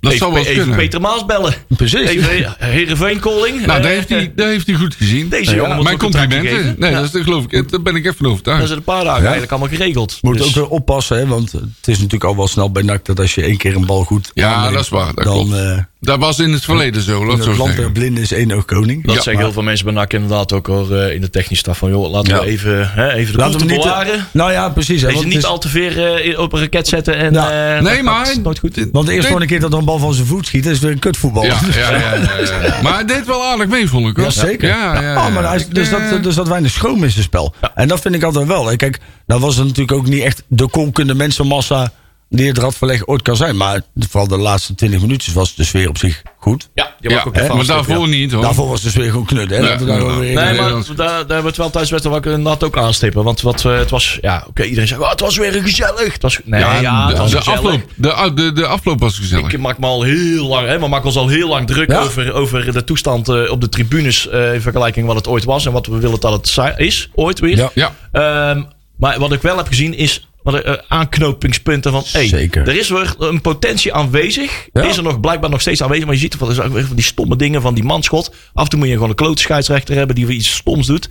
Dat 0.00 0.12
even, 0.12 0.18
zou 0.18 0.30
wel 0.30 0.40
eens 0.40 0.48
even 0.50 0.60
kunnen. 0.62 0.78
Peter 0.80 1.00
Maas 1.00 1.24
bellen. 1.26 1.54
Precies. 1.68 2.08
Even 2.08 2.54
Heerenveen 2.58 3.18
calling. 3.20 3.66
Nou, 3.66 3.78
Eh, 3.78 3.82
dat 3.84 3.92
heeft, 3.92 4.08
hij, 4.08 4.32
dat 4.36 4.46
heeft 4.46 4.66
hij 4.66 4.76
goed 4.76 4.94
gezien. 4.94 5.28
Deze 5.28 5.54
jongen 5.54 5.82
Mijn 5.82 5.98
complimenten. 5.98 6.74
Nee, 6.78 6.90
Ja. 6.90 6.96
dat, 6.96 7.04
is, 7.04 7.10
dat 7.10 7.22
geloof 7.22 7.44
ik. 7.48 7.70
Daar 7.70 7.82
ben 7.82 7.96
ik 7.96 8.02
even 8.04 8.14
van 8.16 8.24
Dat 8.24 8.32
overtuigd. 8.32 8.62
is 8.64 8.70
een 8.70 8.82
paar 8.82 9.04
dagen 9.04 9.22
eigenlijk 9.22 9.50
allemaal 9.52 9.68
geregeld. 9.68 10.18
Moet 10.20 10.36
Dus- 10.38 10.46
ook 10.46 10.54
weer 10.54 10.68
oppassen, 10.68 11.16
hè, 11.16 11.26
want 11.26 11.52
het 11.52 11.62
is 11.88 11.96
natuurlijk 11.96 12.24
al 12.24 12.36
wel 12.36 12.48
snel 12.48 12.70
bij 12.72 12.82
NAC 12.82 13.04
dat 13.04 13.20
als 13.20 13.34
je 13.34 13.42
één 13.42 13.56
keer 13.56 13.76
een 13.76 13.86
bal 13.86 14.04
goed 14.04 14.30
Ja, 14.34 14.52
aanneemt, 14.54 14.74
dat 14.74 14.82
is 14.82 14.88
waar, 14.88 15.14
dat 15.14 15.24
dan 15.24 15.34
klopt. 15.34 15.52
eh, 15.52 15.78
Dat 16.04 16.18
was 16.18 16.38
in 16.38 16.52
het 16.52 16.64
verleden 16.64 17.02
zo, 17.02 17.12
laat 17.18 17.22
in 17.22 17.34
het 17.34 17.42
zo 17.44 17.48
het 17.50 17.58
land 17.58 17.76
der 17.76 17.92
blinden 17.92 18.22
is 18.22 18.32
één 18.32 18.52
oog 18.52 18.64
koning. 18.64 19.04
Dat 19.04 19.14
Ja, 19.14 19.14
zeggen 19.14 19.32
maar- 19.32 19.42
heel 19.42 19.52
veel 19.52 19.62
mensen 19.62 19.84
bij 19.84 19.94
NAC 19.94 20.12
inderdaad 20.12 20.52
ook 20.52 20.68
al 20.68 20.90
eh, 20.90 21.14
in 21.14 21.20
de 21.20 21.30
technische 21.30 21.64
staf 21.64 21.78
van 21.78 21.90
joh, 21.90 22.10
laten 22.10 22.34
Ja. 22.34 22.40
we 22.40 22.46
even, 22.46 22.90
hè, 22.92 23.12
even 23.12 23.32
de 23.32 23.38
Laten 23.38 23.58
we 23.58 23.64
niet 23.64 23.74
te- 23.74 23.80
bewaren. 23.88 24.26
Nou 24.30 24.52
ja, 24.52 24.68
precies. 24.68 25.02
Hè, 25.02 25.12
want 25.12 25.24
niet 25.24 25.34
het 25.34 25.42
is- 25.42 25.48
al 25.48 25.58
te 25.58 25.68
ver 25.68 26.14
eh, 26.24 26.38
op 26.38 26.52
een 26.52 26.60
raket 26.60 26.88
zetten. 26.88 27.16
En, 27.16 27.32
Ja. 27.32 27.74
eh, 27.76 27.82
Nee, 27.82 27.94
dat 27.94 28.04
maar- 28.04 28.30
is 28.30 28.38
nooit 28.42 28.58
goed. 28.58 28.86
Want 28.92 29.06
de 29.06 29.12
eerste 29.12 29.38
Dit- 29.38 29.46
keer 29.48 29.60
dat 29.60 29.72
er 29.72 29.78
een 29.78 29.84
bal 29.84 29.98
van 29.98 30.14
zijn 30.14 30.26
voet 30.26 30.46
schiet, 30.46 30.66
is 30.66 30.72
het 30.72 30.80
weer 30.80 30.90
een 30.92 30.98
kutvoetbal. 30.98 31.44
Ja, 31.44 31.58
ja, 31.74 31.90
ja, 31.90 32.14
ja, 32.14 32.14
ja. 32.62 32.78
Maar 32.82 32.94
hij 32.94 33.04
deed 33.04 33.26
wel 33.26 33.44
aardig 33.44 33.66
mee, 33.68 33.88
vond 33.88 34.08
ik. 34.08 34.16
Hoor. 34.16 34.24
Ja, 34.24 34.30
zeker. 34.30 34.68
Ja, 34.68 34.94
ja, 34.94 35.00
ja. 35.12 35.26
Oh, 35.26 35.34
maar 35.34 35.54
is, 35.54 35.68
dus, 35.68 35.90
Eh, 35.90 36.10
dat, 36.10 36.22
dus 36.22 36.34
dat 36.34 36.48
weinig 36.48 36.70
schroom 36.70 37.04
in 37.04 37.10
zijn 37.10 37.24
spel. 37.24 37.54
En 37.74 37.88
dat 37.88 38.00
vind 38.00 38.14
ik 38.14 38.22
altijd 38.22 38.46
wel. 38.46 38.66
hè. 38.66 38.76
Kijk, 38.76 38.98
nou 39.26 39.40
was 39.40 39.56
het 39.56 39.64
natuurlijk 39.66 39.92
ook 39.98 40.06
niet 40.06 40.22
echt 40.22 40.42
de 40.48 40.68
konkende 40.68 41.14
mensenmassa 41.14 41.92
die 42.32 42.48
het 42.48 42.58
radverleg 42.58 43.06
ooit 43.06 43.22
kan 43.22 43.36
zijn. 43.36 43.56
Maar 43.56 43.80
vooral 44.08 44.28
de 44.28 44.36
laatste 44.36 44.74
20 44.74 45.00
minuutjes 45.00 45.34
was 45.34 45.54
de 45.54 45.64
sfeer 45.64 45.88
op 45.88 45.98
zich 45.98 46.22
goed. 46.38 46.68
Ja, 46.74 46.94
die 47.00 47.10
Ja, 47.10 47.16
mag 47.16 47.26
ook 47.26 47.54
maar 47.56 47.66
daarvoor 47.66 48.00
ja. 48.00 48.06
niet, 48.06 48.32
hoor. 48.32 48.42
Daarvoor 48.42 48.68
was 48.68 48.82
de 48.82 48.90
sfeer 48.90 49.10
gewoon 49.10 49.26
knut. 49.26 49.50
Hè? 49.50 49.78
We 49.78 49.84
daar 49.84 50.02
Nee, 50.04 50.34
Nee, 50.34 50.60
maar 50.60 50.70
daar, 50.70 50.96
daar 50.96 51.16
hebben 51.16 51.42
we 51.42 51.46
het 51.46 51.56
wel 51.56 51.70
thuis 51.70 51.90
wel 51.90 52.04
inderdaad 52.14 52.64
ook 52.64 52.76
aanstippen. 52.76 53.24
Want 53.24 53.40
wat, 53.40 53.64
eh, 53.64 53.76
het 53.78 53.90
was, 53.90 54.18
ja, 54.20 54.44
oké, 54.48 54.62
iedereen 54.62 54.88
zegt, 54.88 55.00
oh, 55.00 55.10
het 55.10 55.20
was 55.20 55.36
weer 55.36 55.52
gezellig. 55.52 56.12
Het 56.12 56.22
was, 56.22 56.40
nee, 56.44 56.60
ja, 56.60 56.80
Ja, 56.80 57.06
het 57.06 57.16
de, 57.16 57.22
was 57.22 57.30
de, 57.30 57.36
gezellig. 57.36 57.58
afloop, 57.58 57.82
de, 57.96 58.32
de, 58.34 58.52
de 58.52 58.66
afloop 58.66 59.00
was 59.00 59.18
gezellig. 59.18 59.52
Ik 59.52 59.58
maak 59.58 59.78
me 59.78 59.86
al 59.86 60.02
heel 60.02 60.46
lang, 60.46 60.66
hè, 60.66 60.78
we 60.78 60.88
maken 60.88 61.06
ons 61.06 61.16
al 61.16 61.28
heel 61.28 61.48
lang 61.48 61.66
druk 61.66 61.90
Ja. 61.90 62.00
over, 62.00 62.32
over 62.32 62.72
de 62.72 62.84
toestand 62.84 63.28
eh, 63.28 63.50
op 63.50 63.60
de 63.60 63.68
tribunes 63.68 64.28
eh, 64.28 64.54
in 64.54 64.60
vergelijking 64.60 65.06
wat 65.06 65.16
het 65.16 65.28
ooit 65.28 65.44
was 65.44 65.66
en 65.66 65.72
wat 65.72 65.86
we 65.86 65.98
willen 65.98 66.20
dat 66.20 66.32
het 66.56 66.76
is, 66.78 67.10
ooit 67.14 67.40
weer. 67.40 67.56
Ja. 67.56 67.70
Ja. 67.74 67.94
Ehm, 68.12 68.62
maar 68.96 69.18
wat 69.18 69.32
ik 69.32 69.42
wel 69.42 69.56
heb 69.56 69.66
gezien 69.66 69.94
is 69.94 70.28
wat, 70.42 70.54
er, 70.54 70.64
eh, 70.64 70.74
aanknopingspunten 70.88 71.92
van, 71.92 72.02
hey, 72.06 72.26
Zeker. 72.26 72.68
er 72.68 72.76
is 72.76 72.88
weer 72.88 73.14
een 73.18 73.40
potentie 73.40 73.92
aanwezig. 73.94 74.68
Ja. 74.72 74.82
Is 74.82 74.96
er 74.96 75.02
nog 75.02 75.20
blijkbaar 75.20 75.50
nog 75.50 75.60
steeds 75.60 75.82
aanwezig, 75.82 76.04
maar 76.04 76.14
je 76.14 76.20
ziet 76.20 76.34
van, 76.34 76.54
van 76.54 76.86
die 76.94 77.04
stomme 77.04 77.36
dingen 77.36 77.62
van 77.62 77.74
die 77.74 77.84
manschot. 77.84 78.34
Af 78.54 78.64
en 78.64 78.70
toe 78.70 78.78
moet 78.78 78.88
je 78.88 78.94
gewoon 78.94 79.08
een 79.08 79.14
klote 79.14 79.42
scheidsrechter 79.42 79.94
hebben 79.96 80.14
die 80.16 80.26
weer 80.26 80.36
iets 80.36 80.54
stoms 80.54 80.86
doet. 80.86 81.08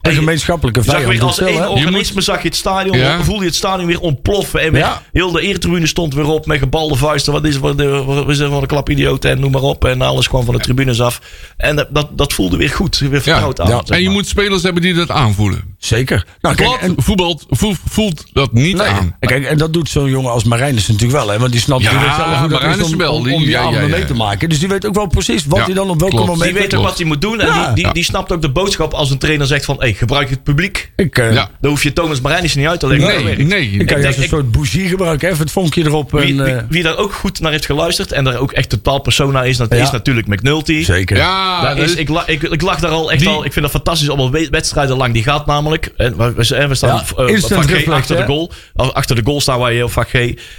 Een 0.00 0.10
En 0.10 0.16
gemeenschappelijke 0.16 0.80
je 0.80 0.86
zag 0.86 0.94
vijand. 0.94 1.12
weer 1.14 1.22
als 1.22 1.40
één 1.40 1.68
organisme 1.68 2.20
zag 2.20 2.42
je 2.42 2.48
het 2.48 2.56
stadion, 2.56 2.98
Ja. 2.98 3.22
voelde 3.24 3.40
je 3.40 3.46
het 3.46 3.54
stadion 3.54 3.86
weer 3.86 4.00
ontploffen. 4.00 4.60
En 4.60 4.72
weer, 4.72 4.80
Ja. 4.80 5.02
heel 5.12 5.30
de 5.32 5.40
eretribune 5.40 5.86
stond 5.86 6.14
weer 6.14 6.26
op 6.26 6.46
met 6.46 6.58
gebalde 6.58 6.94
vuisten. 6.94 7.32
Wat 7.32 7.44
is 7.44 7.54
er 7.54 7.60
voor 7.60 7.76
de, 7.76 7.88
wat 8.04 8.28
is 8.28 8.38
er 8.38 8.48
voor 8.50 8.60
een 8.60 8.66
klap 8.66 8.90
idioot 8.90 9.24
en 9.24 9.40
noem 9.40 9.50
maar 9.50 9.62
op. 9.62 9.84
En 9.84 10.00
alles 10.02 10.28
kwam 10.28 10.44
van 10.44 10.54
de 10.54 10.60
tribunes 10.60 11.00
af. 11.00 11.20
En 11.56 11.76
dat, 11.76 11.88
dat, 11.90 12.08
dat 12.18 12.32
voelde 12.32 12.56
weer 12.56 12.70
goed, 12.70 12.98
weer 12.98 13.22
vertrouwd 13.22 13.60
aan. 13.60 13.82
En 13.86 13.98
je 13.98 14.04
maar. 14.04 14.12
moet 14.12 14.26
spelers 14.26 14.62
hebben 14.62 14.82
die 14.82 14.94
dat 14.94 15.10
aanvoelen. 15.10 15.73
Zeker. 15.84 16.24
Nou, 16.40 16.54
kijk, 16.54 16.70
en, 16.80 16.94
voelt, 16.96 17.44
voelt 17.90 18.24
dat 18.32 18.52
niet 18.52 18.76
nee, 18.76 18.86
aan. 18.86 19.16
en 19.20 19.28
kijk, 19.28 19.44
en 19.44 19.58
dat 19.58 19.72
doet 19.72 19.88
zo'n 19.88 20.08
jongen 20.10 20.30
als 20.30 20.44
Marijnus 20.44 20.86
natuurlijk 20.88 21.18
wel. 21.18 21.28
Hè? 21.30 21.38
Want 21.38 21.52
die 21.52 21.60
snapt 21.60 21.82
Ja, 21.82 21.90
die 21.90 21.98
weet 21.98 22.08
zelf 22.14 22.26
hoe 22.26 22.34
dat 22.34 22.44
is 22.50 22.50
Marijnissen 22.58 22.92
om, 22.92 22.98
wel, 22.98 23.14
om, 23.14 23.24
die- 23.24 23.32
om 23.34 23.40
die 23.40 23.50
ja, 23.50 23.60
ja, 23.60 23.66
avonden 23.66 23.88
ja. 23.90 23.96
mee 23.96 24.04
te 24.04 24.14
maken. 24.14 24.48
Dus 24.48 24.58
die 24.58 24.68
weet 24.68 24.86
ook 24.86 24.94
wel 24.94 25.06
precies 25.06 25.44
wat 25.46 25.58
Ja, 25.58 25.64
hij 25.64 25.74
dan 25.74 25.90
op 25.90 26.00
welke 26.00 26.16
moment... 26.16 26.42
Die 26.42 26.52
weet 26.52 26.74
ook 26.74 26.82
wat 26.84 26.96
hij 26.98 27.06
moet 27.06 27.20
doen. 27.20 27.40
En 27.40 27.46
Ja. 27.46 27.72
die, 27.72 27.84
die, 27.84 27.92
die 27.92 28.04
snapt 28.04 28.32
ook 28.32 28.42
de 28.42 28.50
boodschap 28.50 28.92
als 28.94 29.10
een 29.10 29.18
trainer 29.18 29.46
zegt 29.46 29.64
van... 29.64 29.76
Hey, 29.78 29.92
gebruik 29.92 30.30
het 30.30 30.42
publiek. 30.42 30.92
Ik, 30.96 31.18
eh, 31.18 31.32
Ja. 31.32 31.50
Dan 31.60 31.70
hoef 31.70 31.82
je 31.82 31.92
Thomas 31.92 32.20
Marijnissen 32.20 32.60
niet 32.60 32.68
uit 32.68 32.80
te 32.80 32.86
leggen. 32.86 33.06
Nee, 33.08 33.24
werkt. 33.24 33.44
nee. 33.48 33.70
ik 33.70 33.78
kan 33.78 33.86
denk- 33.86 34.02
juist 34.02 34.16
een 34.18 34.24
ik- 34.24 34.30
soort 34.30 34.50
bougie 34.50 34.88
gebruiken. 34.88 35.28
Even 35.28 35.40
het 35.42 35.52
vonkje 35.52 35.84
erop. 35.84 36.10
Wie, 36.12 36.20
en, 36.38 36.44
wie, 36.44 36.54
eh, 36.54 36.62
wie 36.68 36.82
daar 36.82 36.96
ook 36.96 37.12
goed 37.12 37.40
naar 37.40 37.50
heeft 37.52 37.66
geluisterd... 37.66 38.12
en 38.12 38.24
daar 38.24 38.36
ook 38.36 38.52
echt 38.52 38.68
totaal 38.68 38.98
persona 39.00 39.42
is... 39.42 39.56
dat 39.56 39.72
Ja. 39.74 39.82
is 39.82 39.90
natuurlijk 39.90 40.26
McNulty. 40.26 40.84
zeker. 40.84 41.16
Ja, 41.16 41.70
ik, 41.96 42.08
la- 42.08 42.26
ik, 42.26 42.42
ik 42.42 42.62
lag 42.62 42.80
daar 42.80 42.90
al 42.90 43.12
echt 43.12 43.26
al. 43.26 43.44
Ik 43.44 43.52
vind 43.52 43.64
dat 43.64 43.74
fantastisch. 43.74 44.08
Allemaal 44.08 44.30
we- 44.30 44.48
wedstrijden 44.50 44.96
lang. 44.96 45.12
Die 45.12 45.22
gaat 45.22 45.46
namelijk. 45.46 45.73
En 45.96 46.34
we, 46.34 46.74
staan 46.74 47.04
Ja, 47.16 47.24
eh, 47.24 47.82
G 47.82 47.88
achter 47.88 48.16
de 48.16 48.24
goal. 48.24 48.52
Achter 48.74 49.16
de 49.16 49.22
goal 49.24 49.40
staan 49.40 49.60
wij 49.60 49.82
op 49.82 49.92
vak 49.92 50.08
G. 50.08 50.14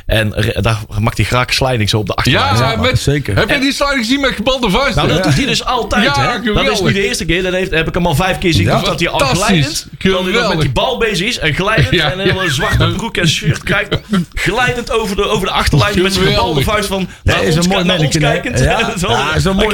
En 0.06 0.34
re- 0.36 0.62
daar 0.62 0.80
maakt 1.00 1.18
hij 1.18 1.26
graag 1.26 1.54
sliding 1.54 1.90
zo 1.90 1.98
op 1.98 2.08
de 2.08 2.14
achterlijn. 2.14 2.56
ja, 2.56 2.72
Ja, 2.72 2.76
met, 2.82 3.00
zeker. 3.00 3.36
Heb 3.36 3.50
je 3.50 3.60
die 3.60 3.74
sliding 3.74 4.00
gezien 4.00 4.20
met 4.20 4.32
gebalde 4.36 4.70
vuisten? 4.70 4.96
Nou, 4.96 5.08
dat 5.16 5.24
doet 5.24 5.34
hij 5.36 5.46
dus 5.46 5.66
altijd. 5.66 6.04
Ja, 6.04 6.42
hè? 6.44 6.54
Dat 6.54 6.72
is 6.72 6.82
niet 6.82 6.94
de 6.94 7.08
eerste 7.08 7.26
keer. 7.26 7.44
Dat 7.44 7.54
heeft, 7.54 7.72
heb 7.72 7.88
ik 7.88 7.94
hem 7.94 8.06
al 8.08 8.16
vijf 8.16 8.38
keer 8.38 8.54
zien 8.54 8.66
doen. 8.68 8.84
Dat 8.84 9.00
hij 9.00 9.10
al 9.10 9.20
glijdend. 9.20 9.88
Hij 9.98 10.12
nog 10.12 10.48
met 10.50 10.60
die 10.62 10.72
bal 10.72 10.98
bezig 10.98 11.28
is. 11.28 11.38
En 11.40 11.54
glijdend. 11.54 11.90
Ja, 11.90 12.12
en 12.12 12.20
een 12.20 12.30
hele 12.30 12.52
zwarte 12.52 12.94
broek 12.98 13.18
en 13.18 13.28
shirt 13.28 13.64
krijgt. 13.64 13.98
Glijdend 14.34 14.92
over 14.92 15.16
de, 15.16 15.30
over 15.30 15.48
de 15.48 15.54
achterlijn. 15.54 16.02
Met 16.02 16.14
zijn 16.14 16.26
gebalde 16.26 16.62
vuist 16.62 16.88
van. 16.88 17.10
Dat 17.24 17.36
Naar 17.36 17.44
is 17.46 17.56
een 17.56 17.74
ons, 17.74 17.84
naar 17.84 18.08
kijkend. 18.08 18.60
Ja. 18.60 18.78
Dat 18.96 19.36
is 19.36 19.46
een 19.46 19.56
mooi. 19.56 19.68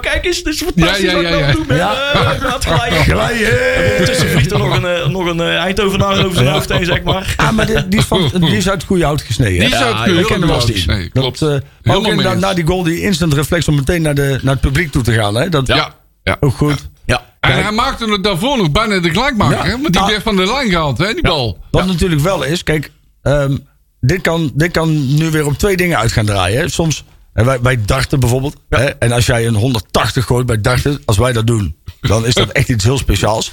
Kijk 0.00 0.24
eens, 0.24 0.42
dit 0.42 0.54
is 0.54 0.62
fantastisch 0.62 1.10
Ja, 1.10 1.10
ja, 1.10 1.14
wat 1.16 1.22
ik 1.24 1.28
ja, 1.30 1.36
nou 1.36 1.46
ja. 1.46 1.52
doe. 1.52 3.00
glijden. 3.12 4.21
Ondertussen 4.22 4.38
vliegt 4.40 4.52
er 4.52 4.58
nog 4.58 4.76
een, 4.76 5.02
eh, 5.04 5.08
nog 5.08 5.26
een 5.26 5.40
eh, 5.40 5.54
Eindhovenaar 5.54 6.18
over 6.18 6.34
zijn 6.34 6.46
Ja. 6.46 6.52
hoofd 6.52 6.68
heen, 6.72 6.84
zeg 6.84 7.02
maar. 7.02 7.34
Ah, 7.36 7.50
maar 7.50 7.66
die, 7.66 7.88
die, 7.88 7.98
is 7.98 8.04
van, 8.04 8.30
die 8.40 8.56
is 8.56 8.68
uit 8.68 8.78
het 8.78 8.84
goede 8.86 9.04
hout 9.04 9.22
gesneden. 9.22 9.58
Die 9.58 9.68
is 9.68 9.70
hè? 9.78 9.84
uit 9.84 9.86
het 9.94 10.16
Ja, 10.16 10.22
goede 10.34 10.46
hout 10.46 10.64
gesneden, 10.70 11.10
klopt. 11.12 11.38
Dat, 11.38 11.48
eh, 11.48 11.68
maar 11.82 11.96
Helemaal 11.96 12.32
ook 12.32 12.38
na 12.38 12.54
die 12.54 12.66
goal, 12.66 12.82
die 12.82 13.00
instant 13.00 13.32
reflex 13.34 13.68
om 13.68 13.74
meteen 13.74 14.02
naar, 14.02 14.14
de, 14.14 14.38
naar 14.42 14.52
het 14.52 14.60
publiek 14.62 14.92
toe 14.92 15.02
te 15.02 15.12
gaan. 15.12 15.34
Hè? 15.34 15.48
Dat, 15.48 15.66
Ja. 15.66 15.94
ja. 16.22 16.36
Ook 16.40 16.54
goed. 16.56 16.88
Ja. 17.04 17.24
En 17.40 17.62
hij 17.62 17.72
maakte 17.72 18.04
het 18.12 18.24
daarvoor 18.24 18.56
nog 18.56 18.70
bijna 18.70 19.00
de 19.00 19.10
gelijkmaker. 19.10 19.56
Ja. 19.56 19.62
hè? 19.64 19.70
Want 19.70 19.82
die 19.82 19.90
Nou- 19.92 20.10
werd 20.10 20.22
van 20.22 20.36
de 20.36 20.46
lijn 20.46 20.68
gehaald, 20.70 20.98
hè, 20.98 21.12
die 21.12 21.22
bal. 21.22 21.58
Wat 21.70 21.86
natuurlijk 21.86 22.20
wel 22.20 22.42
is, 22.42 22.62
kijk, 22.62 22.90
ehm, 23.22 23.56
dit, 24.00 24.20
kan, 24.20 24.50
dit 24.54 24.70
kan 24.70 25.14
nu 25.14 25.30
weer 25.30 25.46
op 25.46 25.58
twee 25.58 25.76
dingen 25.76 25.98
uit 25.98 26.12
gaan 26.12 26.24
draaien. 26.26 26.60
Hè? 26.60 26.68
Soms, 26.68 27.04
en 27.32 27.44
wij, 27.44 27.60
wij 27.60 27.78
darten 27.84 28.20
bijvoorbeeld. 28.20 28.56
Hè? 28.68 28.84
En 28.84 29.12
als 29.12 29.26
jij 29.26 29.46
een 29.46 29.54
180 29.54 30.24
gooit 30.24 30.46
bij 30.46 30.60
darten, 30.60 31.02
als 31.04 31.16
wij 31.16 31.32
dat 31.32 31.46
doen, 31.46 31.76
dan 32.00 32.26
is 32.26 32.34
dat 32.34 32.48
echt 32.48 32.68
iets 32.68 32.84
heel 32.84 32.98
speciaals. 32.98 33.52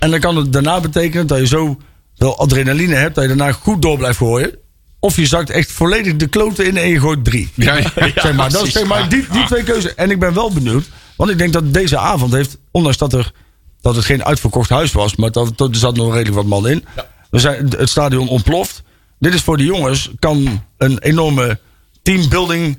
En 0.00 0.10
dan 0.10 0.20
kan 0.20 0.36
het 0.36 0.52
daarna 0.52 0.80
betekenen 0.80 1.26
dat 1.26 1.38
je 1.38 1.46
zo 1.46 1.76
veel 2.16 2.38
adrenaline 2.38 2.94
hebt, 2.94 3.14
dat 3.14 3.24
je 3.24 3.28
daarna 3.36 3.52
goed 3.52 3.82
door 3.82 3.98
blijft 3.98 4.18
gooien. 4.18 4.58
Of 4.98 5.16
je 5.16 5.26
zakt 5.26 5.50
echt 5.50 5.72
volledig 5.72 6.16
de 6.16 6.26
kloten 6.26 6.66
in 6.66 6.76
en 6.76 6.88
je 6.88 7.00
gooit 7.00 7.24
drie. 7.24 7.50
Ja, 7.54 7.76
ja. 7.76 7.90
zeg 8.14 8.34
maar, 8.34 8.50
dat 8.50 8.66
is, 8.66 8.72
zeg 8.72 8.86
maar 8.86 9.08
die, 9.08 9.26
die 9.32 9.44
twee 9.44 9.62
keuzes. 9.62 9.94
En 9.94 10.10
ik 10.10 10.18
ben 10.18 10.34
wel 10.34 10.52
benieuwd. 10.52 10.88
Want 11.16 11.30
ik 11.30 11.38
denk 11.38 11.52
dat 11.52 11.74
deze 11.74 11.98
avond 11.98 12.32
heeft, 12.32 12.58
ondanks 12.70 12.98
dat, 12.98 13.12
er, 13.12 13.32
dat 13.80 13.96
het 13.96 14.04
geen 14.04 14.24
uitverkocht 14.24 14.68
huis 14.68 14.92
was, 14.92 15.16
maar 15.16 15.30
dat, 15.30 15.58
dat, 15.58 15.70
er 15.70 15.76
zat 15.76 15.96
nog 15.96 16.12
redelijk 16.12 16.34
wat 16.34 16.46
man 16.46 16.68
in. 16.68 16.84
We 17.30 17.38
zijn, 17.38 17.68
het 17.76 17.88
stadion 17.88 18.28
ontploft. 18.28 18.82
Dit 19.18 19.34
is 19.34 19.42
voor 19.42 19.56
de 19.56 19.64
jongens, 19.64 20.10
kan 20.18 20.64
een 20.78 20.98
enorme 20.98 21.58
teambuilding 22.02 22.78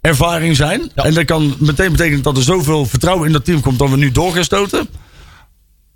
ervaring 0.00 0.56
zijn. 0.56 0.90
Ja. 0.94 1.04
En 1.04 1.14
dat 1.14 1.24
kan 1.24 1.54
meteen 1.58 1.90
betekenen 1.90 2.22
dat 2.22 2.36
er 2.36 2.42
zoveel 2.42 2.86
vertrouwen 2.86 3.26
in 3.26 3.32
dat 3.32 3.44
team 3.44 3.60
komt 3.60 3.78
dat 3.78 3.90
we 3.90 3.96
nu 3.96 4.12
door 4.12 4.32
gaan 4.32 4.44
stoten. 4.44 4.88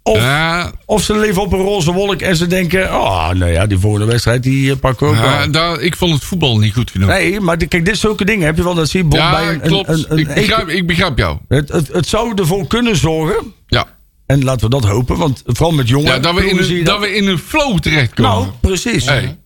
Of, 0.07 0.17
Ja, 0.17 0.73
of 0.85 1.03
ze 1.03 1.19
leven 1.19 1.43
op 1.43 1.53
een 1.53 1.59
roze 1.59 1.93
wolk 1.93 2.21
en 2.21 2.37
ze 2.37 2.47
denken... 2.47 2.95
Oh, 2.95 3.31
nou 3.31 3.51
ja, 3.51 3.67
die 3.67 3.79
volgende 3.79 4.07
wedstrijd 4.07 4.43
die 4.43 4.71
eh, 4.71 4.79
pakken 4.79 5.07
we 5.07 5.13
ook 5.13 5.25
ja, 5.25 5.47
daar, 5.47 5.81
ik 5.81 5.97
vond 5.97 6.15
het 6.15 6.25
voetbal 6.25 6.59
niet 6.59 6.75
goed 6.75 6.91
genoeg. 6.91 7.09
Nee, 7.09 7.41
maar 7.41 7.59
de- 7.59 7.67
kijk, 7.67 7.85
dit 7.85 7.99
zulke 7.99 8.25
dingen 8.25 8.47
heb 8.47 8.57
je 8.57 8.63
wel. 8.63 8.75
Dat 8.75 8.89
zie 8.89 9.03
je 9.03 9.09
bom 9.09 9.19
ja, 9.19 9.31
bij 9.31 9.49
een... 9.53 9.61
klopt. 9.61 9.89
Een, 9.89 10.05
een, 10.09 10.19
ik, 10.19 10.35
begrijp, 10.35 10.69
ik 10.69 10.87
begrijp 10.87 11.19
jou. 11.19 11.39
het, 11.49 11.69
het, 11.69 11.89
het 11.93 12.09
zou 12.09 12.33
ervoor 12.35 12.67
kunnen 12.67 12.97
zorgen... 12.97 13.53
Ja, 13.67 13.87
En 14.27 14.45
laten 14.45 14.71
we 14.71 14.81
dat 14.81 14.85
hopen, 14.85 15.17
want 15.17 15.43
vooral 15.45 15.73
met 15.75 15.89
jongen... 15.89 16.13
ja 16.13 16.19
dat, 16.19 16.35
we 16.35 16.49
in 16.49 16.59
een, 16.59 16.85
dat 16.85 17.01
we 17.01 17.15
in 17.15 17.27
een 17.27 17.39
flow 17.39 17.79
terechtkomen. 17.79 18.31
Nou, 18.33 18.47
precies. 18.61 19.05
Hey. 19.07 19.39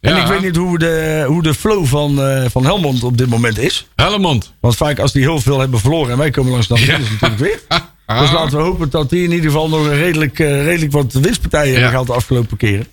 En 0.00 0.16
ik 0.16 0.26
weet 0.26 0.42
niet 0.42 0.56
hoe 0.56 0.78
de, 0.78 1.24
hoe 1.26 1.42
de 1.42 1.54
flow 1.54 1.84
van, 1.86 2.22
eh, 2.22 2.44
van 2.50 2.64
Helmond 2.64 3.02
op 3.04 3.18
dit 3.18 3.28
moment 3.28 3.58
is. 3.58 3.88
Helmond. 3.96 4.54
Want 4.60 4.76
vaak 4.76 4.98
als 4.98 5.12
die 5.12 5.22
heel 5.22 5.40
veel 5.40 5.58
hebben 5.60 5.80
verloren 5.80 6.12
en 6.12 6.18
wij 6.18 6.30
komen 6.30 6.52
langs 6.52 6.66
dan 6.66 6.78
winnen 6.78 7.06
ze 7.06 7.12
natuurlijk 7.12 7.40
weer. 7.40 7.60
Dus 8.20 8.30
laten 8.32 8.56
we 8.56 8.62
hopen 8.64 8.90
dat 8.90 9.10
die 9.10 9.24
in 9.24 9.30
ieder 9.32 9.50
geval 9.50 9.68
nog 9.68 9.84
een 9.86 9.94
redelijk, 9.96 10.38
eh, 10.38 10.64
redelijk 10.64 10.92
wat 10.92 11.12
winstpartijen 11.12 11.66
hebben 11.66 11.84
Ja. 11.84 11.90
gehad 11.90 12.06
de 12.06 12.12
afgelopen 12.12 12.56
keren. 12.56 12.86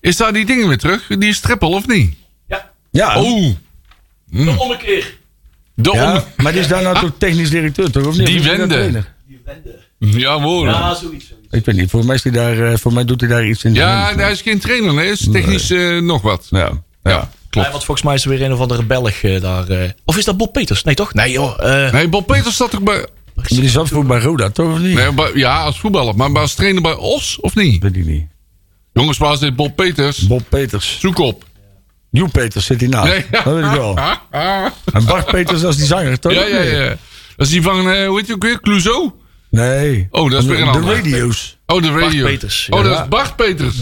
Is 0.00 0.16
daar 0.16 0.32
die 0.32 0.46
dingen 0.46 0.68
weer 0.68 0.78
terug? 0.78 1.06
Die 1.06 1.28
is 1.28 1.40
trippel 1.40 1.70
of 1.70 1.86
niet? 1.86 2.14
Ja, 2.48 2.70
Ja, 2.90 3.20
Oh, 3.22 3.50
de 4.30 4.54
ommekeer. 4.58 5.16
de 5.74 5.90
ja 5.92 6.14
om- 6.16 6.22
maar 6.36 6.52
die 6.52 6.60
is 6.60 6.68
daarna 6.68 6.92
toch 7.00 7.10
technisch 7.18 7.50
directeur, 7.50 7.90
toch? 7.90 8.06
Of 8.06 8.16
niet? 8.16 8.26
Die 8.26 8.40
hij 8.40 8.56
daar 8.56 8.68
wende. 8.68 9.04
Ja, 9.98 10.40
hoor. 10.40 10.66
Ja, 10.66 10.70
Ja, 10.72 10.94
zoiets. 10.94 11.32
Ik 11.50 11.64
weet 11.64 11.76
niet, 11.76 11.90
voor 11.90 12.04
mij, 12.04 12.14
is 12.14 12.22
hij 12.22 12.32
daar, 12.32 12.58
eh, 12.72 12.78
voor 12.78 12.92
mij 12.92 13.04
doet 13.04 13.20
hij 13.20 13.28
daar 13.28 13.46
iets 13.46 13.64
in. 13.64 13.72
management. 13.72 14.20
hij 14.20 14.30
is 14.32 14.42
geen 14.42 14.58
trainer, 14.58 14.94
nee. 14.94 15.04
Hij 15.04 15.12
is 15.12 15.28
technisch 15.32 15.70
eh, 15.70 15.98
nog 16.00 16.22
wat. 16.22 16.46
Ja, 16.50 16.58
ja. 16.58 16.70
Ja, 17.02 17.30
klopt. 17.50 17.66
Ja, 17.66 17.72
want 17.72 17.84
volgens 17.84 18.02
mij 18.06 18.14
is 18.14 18.24
er 18.24 18.28
weer 18.30 18.42
een 18.42 18.52
of 18.52 18.60
andere 18.60 18.84
Belg 18.84 19.20
daar. 19.20 19.68
eh. 19.68 19.90
of 20.04 20.16
is 20.16 20.24
dat 20.24 20.36
Bob 20.36 20.52
Peters? 20.52 20.82
Nee, 20.84 20.94
toch? 20.94 21.14
Nee, 21.14 21.32
joh. 21.32 21.84
eh, 21.86 21.92
Nee, 21.92 22.08
Bob 22.08 22.26
Peters 22.26 22.56
zat 22.56 22.70
toch 22.70 22.82
bij... 22.82 23.06
Maar 23.34 23.46
die 23.48 23.68
zat 23.68 23.88
voor 23.88 24.06
bij 24.06 24.20
Roda, 24.20 24.50
toch? 24.50 24.72
Of 24.72 24.78
niet? 24.78 24.94
Nee, 25.14 25.38
ja, 25.38 25.62
als 25.62 25.78
voetballer. 25.80 26.16
Maar 26.16 26.38
als 26.38 26.54
trainer 26.54 26.82
bij 26.82 26.94
Os, 26.94 27.40
of 27.40 27.54
niet? 27.54 27.82
Weet 27.82 27.96
ik 27.96 28.06
niet. 28.06 28.26
Jongens, 28.92 29.18
waar 29.18 29.36
zit 29.36 29.56
Bob 29.56 29.76
Peters? 29.76 30.18
Bob 30.26 30.42
Peters. 30.48 30.96
Zoek 31.00 31.18
op. 31.18 31.44
Joep 32.10 32.32
Peters 32.32 32.66
zit 32.66 32.80
hij 32.80 32.88
naast. 32.88 33.08
Nee. 33.12 33.24
Dat 33.30 33.44
weet 33.54 33.64
ik 33.64 33.70
wel. 33.70 33.98
En 34.92 35.04
Bart 35.06 35.26
Peters, 35.26 35.62
is 35.62 35.76
die 35.76 35.86
zanger, 35.86 36.18
toch? 36.18 36.32
Ja, 36.32 36.46
ja, 36.46 36.60
ja. 36.60 36.88
Dat 37.36 37.46
is 37.46 37.48
die 37.48 37.62
van, 37.62 37.90
eh, 37.90 38.06
hoe 38.06 38.18
heet 38.18 38.26
je 38.26 38.34
ook 38.34 38.42
weer? 38.42 38.60
Clouseau? 38.60 39.10
Nee. 39.50 40.08
Oh, 40.10 40.30
dat 40.30 40.42
is 40.42 40.48
weer 40.48 40.58
een 40.60 40.72
De 40.72 40.78
ander. 40.78 40.94
radio's. 40.94 41.58
Oh, 41.66 41.82
de 41.82 41.90
radio. 41.92 42.26
Peters, 42.26 42.66
Oh, 42.70 42.82
dat 42.84 43.00
is 43.00 43.08
Bart 43.08 43.36
Peters. 43.36 43.76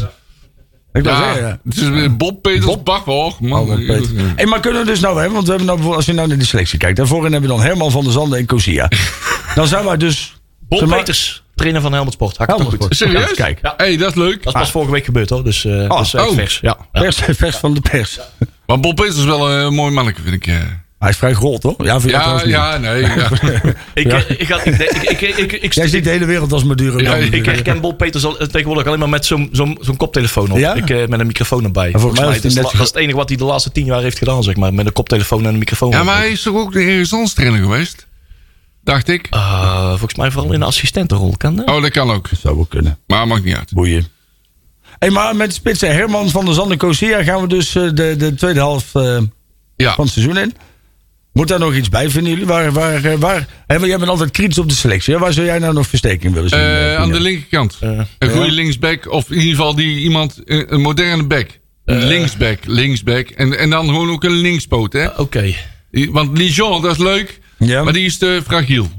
Ik 0.93 1.05
Ja, 1.05 1.17
zeggen, 1.19 1.43
ja. 1.47 1.59
het 1.65 1.77
is 1.77 1.89
weer 1.89 2.17
Bob 2.17 2.43
Peters, 2.43 2.83
Bart, 2.83 3.05
hoor. 3.05 3.35
Man. 3.41 3.61
Oh, 3.61 3.87
Bob. 3.87 4.07
Hey, 4.37 4.47
maar 4.47 4.61
kunnen 4.61 4.81
we 4.81 4.87
dus 4.87 5.01
nou, 5.01 5.21
hè, 5.23 5.31
want 5.31 5.43
we 5.45 5.49
hebben 5.49 5.67
nou, 5.67 5.79
bijvoorbeeld- 5.79 5.97
als 5.97 6.07
je 6.07 6.13
nou 6.13 6.29
naar 6.29 6.39
die 6.39 6.47
selectie 6.47 6.79
kijkt, 6.79 6.97
daarvoor 6.97 7.23
hebben 7.23 7.41
we 7.41 7.47
dan 7.47 7.63
Herman 7.63 7.91
van 7.91 8.03
der 8.05 8.13
Zanden 8.13 8.39
en 8.39 8.47
Cosia. 8.47 8.89
dan 9.55 9.67
zijn 9.67 9.85
wij 9.85 9.97
dus. 9.97 10.35
Bob 10.69 10.89
Peters, 10.89 11.43
trainer 11.55 11.81
van 11.81 11.93
Helmond 11.93 12.13
Sport. 12.15 12.39
Helmond 12.39 12.75
goed? 12.81 12.97
Serieus? 12.97 13.29
Ja, 13.29 13.35
kijk. 13.35 13.59
Ja. 13.63 13.75
hey, 13.77 13.97
dat 13.97 14.09
is 14.09 14.15
leuk. 14.15 14.43
Dat 14.43 14.55
is 14.55 14.61
pas 14.61 14.71
vorige 14.71 14.91
week 14.93 15.05
gebeurd 15.05 15.31
hoor. 15.31 15.45
Dus, 15.45 15.65
eh 15.65 15.73
Oh, 15.89 15.99
dus 15.99 16.15
echt 16.15 16.29
oh. 16.29 16.35
vers. 16.35 16.59
Ja. 16.63 16.77
ja. 16.93 17.01
Vers, 17.01 17.17
vers 17.43 17.57
van 17.57 17.75
de 17.75 17.81
pers. 17.81 18.19
Maar 18.67 18.81
Bob 18.81 18.97
Peters 18.97 19.17
is 19.17 19.25
wel 19.25 19.51
een 19.51 19.75
mooi 19.75 19.93
mannetje, 19.93 20.23
vind 20.23 20.35
ik. 20.47 20.59
Eh. 21.03 21.09
Hij 21.09 21.11
is 21.11 21.17
vrij 21.17 21.35
groot, 21.35 21.61
toch? 21.61 21.85
Ja, 21.85 21.99
Ja, 22.05 22.43
ja, 22.45 22.77
nee. 22.79 23.01
Ja. 23.01 23.29
Ik, 23.95 24.11
Ja. 24.11 24.25
eh, 24.25 24.41
ik, 24.41 24.47
ga- 24.47 24.63
ik, 24.65 24.73
ik, 24.73 25.11
ik, 25.11 25.21
ik, 25.21 25.37
ik, 25.37 25.53
ik, 25.53 25.73
Jij 25.73 25.89
ziet 25.89 26.05
de 26.05 26.11
hele 26.11 26.25
wereld 26.25 26.53
als 26.53 26.65
Maduro. 26.65 26.99
Ja, 26.99 27.11
dan. 27.11 27.21
ik 27.21 27.35
ik 27.35 27.45
herken 27.45 27.81
Bob 27.81 27.99
Peters 27.99 28.25
al, 28.25 28.39
eh, 28.39 28.47
tegenwoordig 28.47 28.87
alleen 28.87 28.99
maar 28.99 29.09
met 29.09 29.27
zo'n 29.27 29.49
zo'n 29.53 29.79
zo'n 29.81 29.97
koptelefoon 29.97 30.51
op. 30.51 30.59
Ja? 30.59 30.75
Ik, 30.75 30.91
eh, 30.91 31.07
met 31.07 31.21
een 31.21 31.27
microfoon 31.27 31.65
erbij. 31.65 31.83
volgens 31.91 32.03
Volgens 32.03 32.21
mij 32.21 32.35
dat, 32.35 32.45
is, 32.45 32.55
net 32.55 32.65
la- 32.65 32.71
dat 32.71 32.81
is 32.81 32.87
het 32.87 32.97
enige 32.97 33.17
wat 33.17 33.29
hij 33.29 33.39
de 33.39 33.45
laatste 33.45 33.73
tien 33.73 33.85
jaar 33.85 34.03
heeft 34.03 34.19
gedaan, 34.19 34.43
zeg 34.43 34.57
maar. 34.57 34.75
Met 34.75 34.87
een 34.87 34.93
koptelefoon 34.93 35.43
en 35.47 35.53
een 35.53 35.59
microfoon. 35.59 35.91
ja, 35.91 35.99
op. 36.01 36.05
maar 36.07 36.17
hij 36.17 36.31
is 36.31 36.43
toch 36.43 36.57
ook 36.57 36.73
de 36.73 36.81
ergens 36.81 37.33
trainer 37.35 37.61
geweest? 37.61 38.07
Dacht 38.85 39.09
ik. 39.09 39.27
Ah, 39.31 39.89
volgens 39.89 40.15
mij 40.15 40.31
vooral 40.31 40.53
in 40.53 40.61
de 40.61 40.67
assistentenrol. 40.67 41.35
Kan 41.37 41.57
dat? 41.57 41.69
Oh, 41.71 41.83
dat 41.83 41.91
kan 41.91 42.11
ook. 42.11 42.29
Zou 42.41 42.55
wel 42.57 42.67
kunnen. 42.69 42.99
Maar 43.07 43.27
maakt 43.27 43.45
niet 43.45 43.57
uit. 43.57 43.73
Boeien. 43.73 44.07
Hey, 44.99 45.11
maar 45.11 45.37
met 45.37 45.49
de 45.49 45.55
spitsen 45.55 45.93
Herman 45.95 46.31
van 46.31 46.45
der 46.45 46.55
Zanden 46.55 46.73
en 46.73 46.79
Cosia 46.79 47.23
gaan 47.23 47.41
we 47.41 47.47
dus 47.49 47.75
eh, 47.75 47.83
de, 47.95 48.15
de 48.19 48.35
tweede 48.35 48.59
helft 48.61 48.95
eh, 48.95 49.19
Ja. 49.77 49.95
van 49.95 50.05
het 50.05 50.13
seizoen 50.13 50.37
in. 50.39 50.55
Moet 51.33 51.49
daar 51.49 51.59
nog 51.59 51.75
iets 51.75 51.89
bij, 51.89 52.11
vinden 52.11 52.33
jullie? 52.33 52.47
Waar, 52.47 52.73
waar, 52.73 53.05
eh, 53.05 53.19
waar, 53.19 53.47
hè, 53.67 53.77
jij 53.77 53.99
bent 53.99 54.11
altijd 54.11 54.31
kritisch 54.31 54.59
op 54.59 54.69
de 54.69 54.75
selectie. 54.75 55.15
Hè? 55.15 55.21
Waar 55.21 55.33
zou 55.33 55.47
jij 55.47 55.59
nou 55.59 55.75
nog 55.75 55.87
versterking 55.87 56.35
willen 56.35 56.49
zien? 56.49 56.59
Eh, 56.59 56.97
aan 56.97 57.13
de 57.13 57.21
linkerkant. 57.21 57.79
Een 57.81 58.07
goede 58.19 58.47
ja. 58.47 58.53
linksback. 58.53 59.11
Of 59.11 59.31
in 59.31 59.39
ieder 59.39 59.51
geval 59.51 59.75
die 59.75 59.99
iemand, 59.99 60.41
een 60.45 60.81
moderne 60.81 61.25
back. 61.25 61.47
Een 61.85 62.07
linksback, 62.07 62.59
linksback. 62.65 63.29
En, 63.29 63.59
en 63.59 63.71
dan 63.71 63.87
gewoon 63.87 64.11
ook 64.11 64.25
een 64.25 64.41
linkspoot. 64.41 64.93
Hè? 64.93 65.07
Oké. 65.07 65.55
Want 65.91 66.39
Lijon, 66.39 66.83
dat 66.83 66.91
is 66.91 66.99
leuk. 66.99 67.41
Ja. 67.59 67.83
Maar 67.83 67.93
die 67.93 68.05
is 68.05 68.19
te 68.19 68.41
fragiel. 68.47 68.91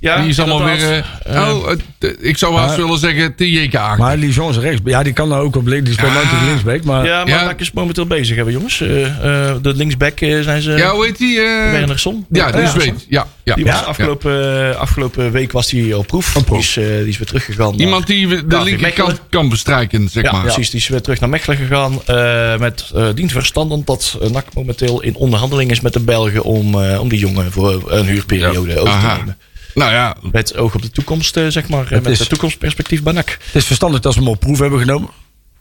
Ja, 0.00 0.20
die 0.20 0.28
is 0.28 0.38
allemaal 0.40 0.64
weer... 0.64 0.74
inderdaad. 0.74 1.06
eh, 1.22 1.54
oh, 1.56 1.70
eh, 1.98 2.10
ik 2.20 2.38
zou 2.38 2.56
haast 2.56 2.76
willen 2.76 2.98
zeggen 2.98 3.34
te 3.34 3.50
JK. 3.50 3.72
Maar 3.98 4.16
Lijon 4.16 4.50
is 4.50 4.56
rechts. 4.56 4.80
Ja, 4.84 5.02
die 5.02 5.12
kan 5.12 5.28
nou 5.28 5.42
ook 5.44 5.56
op 5.56 5.66
links. 5.66 5.84
Die 5.84 5.92
speelt 5.98 6.12
natuurlijk 6.14 6.44
linksback. 6.44 6.84
Maar 6.84 7.04
Ja, 7.06 7.24
maar 7.24 7.28
Ja. 7.28 7.54
Is 7.58 7.72
momenteel 7.72 8.06
bezig, 8.06 8.36
hebben 8.36 8.54
jongens. 8.54 8.80
Eh, 8.80 9.06
eh, 9.06 9.56
de 9.62 9.74
linksback 9.74 10.20
eh, 10.20 10.40
zijn 10.40 10.62
ze. 10.62 10.70
ja, 10.72 10.90
hoe 10.92 11.04
heet 11.06 11.18
die? 11.18 11.40
eh 11.40 11.70
Wernersson. 11.70 12.26
ja, 12.30 12.50
die 12.50 12.60
Ja. 12.60 12.68
zweet. 12.70 13.06
Ja, 13.08 13.26
ja. 13.42 13.54
Die 13.54 13.64
ja, 13.64 13.70
was 13.70 13.80
ja. 13.80 13.86
afgelopen, 13.86 14.78
afgelopen 14.78 15.30
week 15.32 15.52
was 15.52 15.70
hij 15.70 15.94
op 15.94 16.06
proef. 16.06 16.36
Op 16.36 16.44
proef. 16.44 16.74
Die, 16.74 16.84
is, 16.84 16.90
eh, 16.90 16.96
die 16.98 17.08
is 17.08 17.18
weer 17.18 17.26
teruggegaan. 17.26 17.74
Iemand 17.74 18.06
die 18.06 18.46
de 18.46 18.62
linkerkant 18.62 19.20
kan 19.30 19.48
bestrijken, 19.48 20.08
zeg 20.08 20.22
Ja, 20.24 20.32
maar. 20.32 20.42
precies. 20.42 20.70
Die 20.70 20.80
is 20.80 20.88
weer 20.88 21.00
terug 21.02 21.20
naar 21.20 21.28
Mechelen 21.28 21.56
gegaan. 21.56 21.98
eh, 22.06 22.56
met 22.58 22.90
eh 22.94 23.06
dient 23.14 23.32
verstanden 23.32 23.82
dat 23.84 24.18
eh, 24.22 24.30
NAC 24.30 24.46
momenteel 24.54 25.02
in 25.02 25.14
onderhandeling 25.14 25.70
is 25.70 25.80
met 25.80 25.92
de 25.92 26.00
Belgen 26.00 26.42
om, 26.42 26.82
eh, 26.82 27.00
om 27.00 27.08
die 27.08 27.18
jongen 27.18 27.52
voor 27.52 27.82
een 27.92 28.06
huurperiode 28.06 28.72
over 28.78 28.84
te 29.00 29.06
Aha. 29.06 29.16
nemen. 29.16 29.38
Nou 29.74 29.92
ja, 29.92 30.16
Met 30.32 30.56
oog 30.56 30.74
op 30.74 30.82
de 30.82 30.90
toekomst, 30.90 31.36
eh, 31.36 31.46
zeg 31.48 31.68
maar. 31.68 31.84
eh, 31.84 31.90
Het 31.90 32.02
met 32.02 32.12
is- 32.12 32.18
het 32.18 32.28
toekomstperspectief 32.28 33.02
bij 33.02 33.12
NAC. 33.12 33.38
het 33.44 33.54
is 33.54 33.64
verstandig 33.66 34.00
dat 34.00 34.12
ze 34.12 34.18
hem 34.18 34.28
op 34.28 34.40
proef 34.40 34.58
hebben 34.58 34.78
genomen. 34.80 35.08